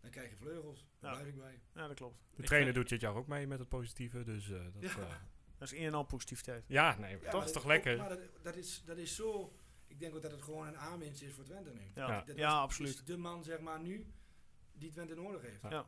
[0.00, 0.86] Dan krijg je vleugels.
[0.98, 1.18] Daar Ja.
[1.18, 1.60] blijf ik bij.
[1.74, 2.16] ja, dat klopt.
[2.34, 4.22] De Ik trainer doet dit jaar ook mee met het positieve.
[4.24, 5.00] Dus eh, dat, Ja.
[5.00, 5.28] ja.
[5.58, 6.64] Dat is een en al positiviteit.
[6.68, 7.96] ja, nee, Ja, dat maar is toch ook- lekker.
[7.96, 11.22] Maar dat, dat, is, dat is zo, ik denk ook dat het gewoon een aanwinst
[11.22, 11.80] is voor Twente nu.
[11.94, 12.14] Ja, Ja.
[12.14, 12.94] ja, Dat is- absoluut.
[12.94, 14.06] is de man zeg maar nu
[14.78, 15.62] die Twente nodig heeft.
[15.62, 15.70] Ja.
[15.70, 15.84] Ja.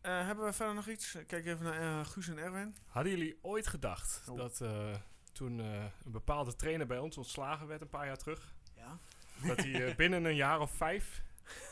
[0.00, 1.16] Eh, hebben we verder nog iets?
[1.26, 2.74] Kijk even naar eh, Guus en Erwin.
[2.86, 4.36] Hadden jullie ooit gedacht Oh.
[4.36, 4.94] dat eh,
[5.32, 8.98] toen eh, een bepaalde trainer bij ons ontslagen werd een paar jaar terug, Ja.
[9.46, 11.22] dat hij binnen een jaar of vijf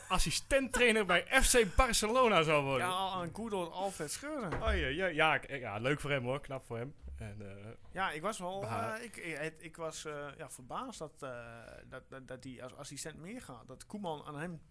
[0.07, 2.87] assistent-trainer bij FC Barcelona zou worden?
[2.87, 4.53] Ja, al een good old Alfred Schreuder.
[4.53, 6.93] Oh, ja, ja, ja, ja, leuk voor hem hoor, knap voor hem.
[7.17, 8.63] En, eh, Ja, ik was wel.
[8.63, 11.55] Eh, ik, ik, het- ik was eh, ja, verbaasd dat, eh,
[11.89, 13.67] dat, dat, dat hij als assistent meegaat.
[13.67, 14.61] Dat Koeman aan hem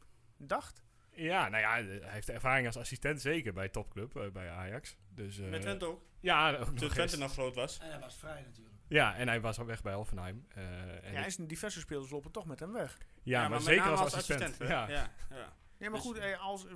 [0.48, 0.82] dacht.
[1.10, 4.96] ja, nou ja, hij heeft ervaring als assistent zeker bij topclub, eh, bij Ajax.
[5.14, 6.02] Dus, eh, Met Twente ook.
[6.20, 7.78] Ja, ook Toen nog Twente nog groot was.
[7.78, 8.76] En hij was vrij natuurlijk.
[8.88, 10.46] Ja, en hij was al weg bij Hoffenheim.
[10.48, 10.62] Eh,
[11.04, 12.98] en ja, ik- is een diverse spelers lopen toch met hem weg.
[13.22, 14.56] ja, maar, zeker als assistent.
[14.58, 14.66] ja.
[14.88, 15.52] ja, ja.
[15.78, 16.66] Ja, maar Dus- goed, als,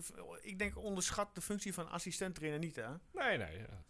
[0.40, 2.88] ik denk onderschat de functie van assistent-trainer niet, hè?
[3.12, 3.58] Nee, nee.
[3.58, 3.82] ja.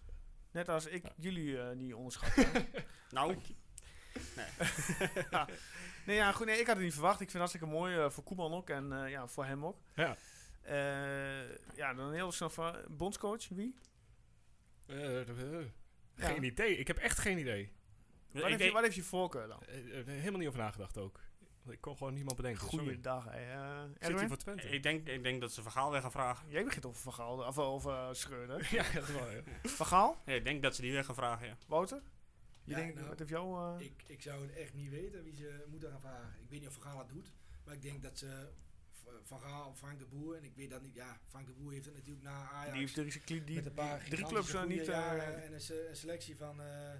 [0.50, 2.46] Net als ik jullie niet onderschat.
[3.10, 3.36] Nou,
[6.06, 7.20] nee, ja, goed, nee, ik had het niet verwacht.
[7.20, 9.76] Ik vind het hartstikke mooi eh, voor Koeman ook en eh, ja, voor hem ook.
[9.94, 10.16] Ja.
[10.62, 13.74] Eh, ja, dan heel snel van bondscoach, wie?
[14.86, 15.24] Ja.
[16.16, 16.76] Geen idee.
[16.76, 17.72] Ik heb echt geen idee.
[18.32, 19.62] Wat heeft, je, wat heeft je voorkeur dan?
[20.06, 21.20] Helemaal niet over nagedacht ook.
[21.68, 22.62] Ik kon gewoon niemand bedenken.
[22.62, 24.68] Goeiedag, eh, Zit hij voor Twente?
[24.68, 26.50] ik, denk, ik denk dat ze Vergaal weer gaan vragen.
[26.50, 28.68] Jij begint over Van Gaal, of over uh, Schreuder.
[28.76, 29.30] ja, dat is wel.
[29.30, 29.42] Ja.
[29.62, 30.22] Van Gaal?
[30.26, 31.56] Ja, ik denk dat ze die weer gaan vragen, ja.
[31.66, 32.02] Wouter?
[32.64, 33.78] Je Ja, denkt, nou, wat heeft jou...
[33.80, 36.40] eh, Ik, ik zou het echt niet weten wie ze moeten gaan vragen.
[36.42, 37.32] Ik weet niet of Van Gaal het doet.
[37.64, 38.48] Maar ik denk dat ze
[39.22, 40.36] Van Gaal of Frank de Boer.
[40.36, 40.94] En ik weet dat niet.
[40.94, 42.70] Ja, Frank de Boer heeft het natuurlijk na Ajax.
[42.72, 44.80] die heeft drie, die, die, met een paar drie clubs uh, goede niet...
[44.80, 46.92] eh, jaren en een, een selectie van, eh,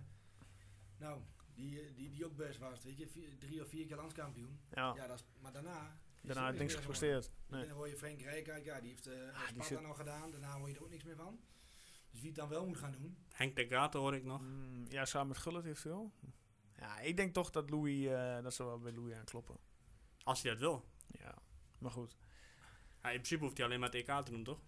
[0.98, 1.20] nou,
[1.54, 4.58] die, eh, die, die ook best was, weet je, vier- drie of vier keer landskampioen.
[4.70, 5.98] ja, Ja, dat is, maar daarna...
[6.22, 7.30] daarna er niks gepresteerd.
[7.48, 7.66] Nee.
[7.66, 10.68] Dan hoor je Frank Rijkaard, ja, die heeft eh Ah, Sparta nog gedaan, daarna hoor
[10.68, 11.40] je er ook niks meer van.
[12.14, 14.40] Dus wie het dan wel moet gaan doen, Henk de Gaten hoor ik nog.
[14.40, 16.12] Mm, ja, samen met Gullit heeft veel.
[16.76, 18.06] Ja, ik denk toch dat Louis...
[18.06, 19.56] eh, dat ze wel bij Louis aankloppen.
[20.22, 20.88] Als hij dat wil.
[21.06, 21.34] Ja,
[21.78, 22.16] maar goed.
[23.02, 24.60] Ja, in principe hoeft hij alleen maar het EK te doen, toch?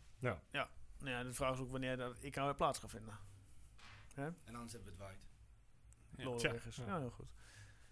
[0.99, 3.19] Nou ja, de vraag is ook wanneer dat ik aan plaats ga vinden.
[4.45, 5.21] en anders hebben we het waard.
[6.17, 6.51] Ja.
[6.51, 6.85] Ja.
[6.87, 7.29] Ja, heel goed.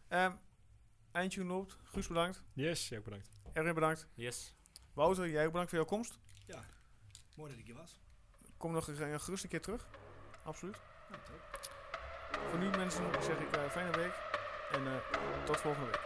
[0.09, 0.37] Ehm
[1.11, 1.77] eindtune loopt.
[1.83, 2.43] Guus bedankt.
[2.53, 3.31] Yes, ja, bedankt.
[3.53, 4.09] Erwin bedankt.
[4.15, 4.55] Yes.
[4.93, 6.19] Wouter, jij ook bedankt voor jouw komst.
[6.47, 6.65] Ja,
[7.37, 8.04] mooi dat ik hier was.
[8.57, 9.87] Kom nog een, een gerust een keer terug.
[10.43, 10.77] Absoluut.
[12.51, 14.15] Voor nu mensen zeg ik eh, fijne week.
[14.73, 16.01] En eh, tot volgende week.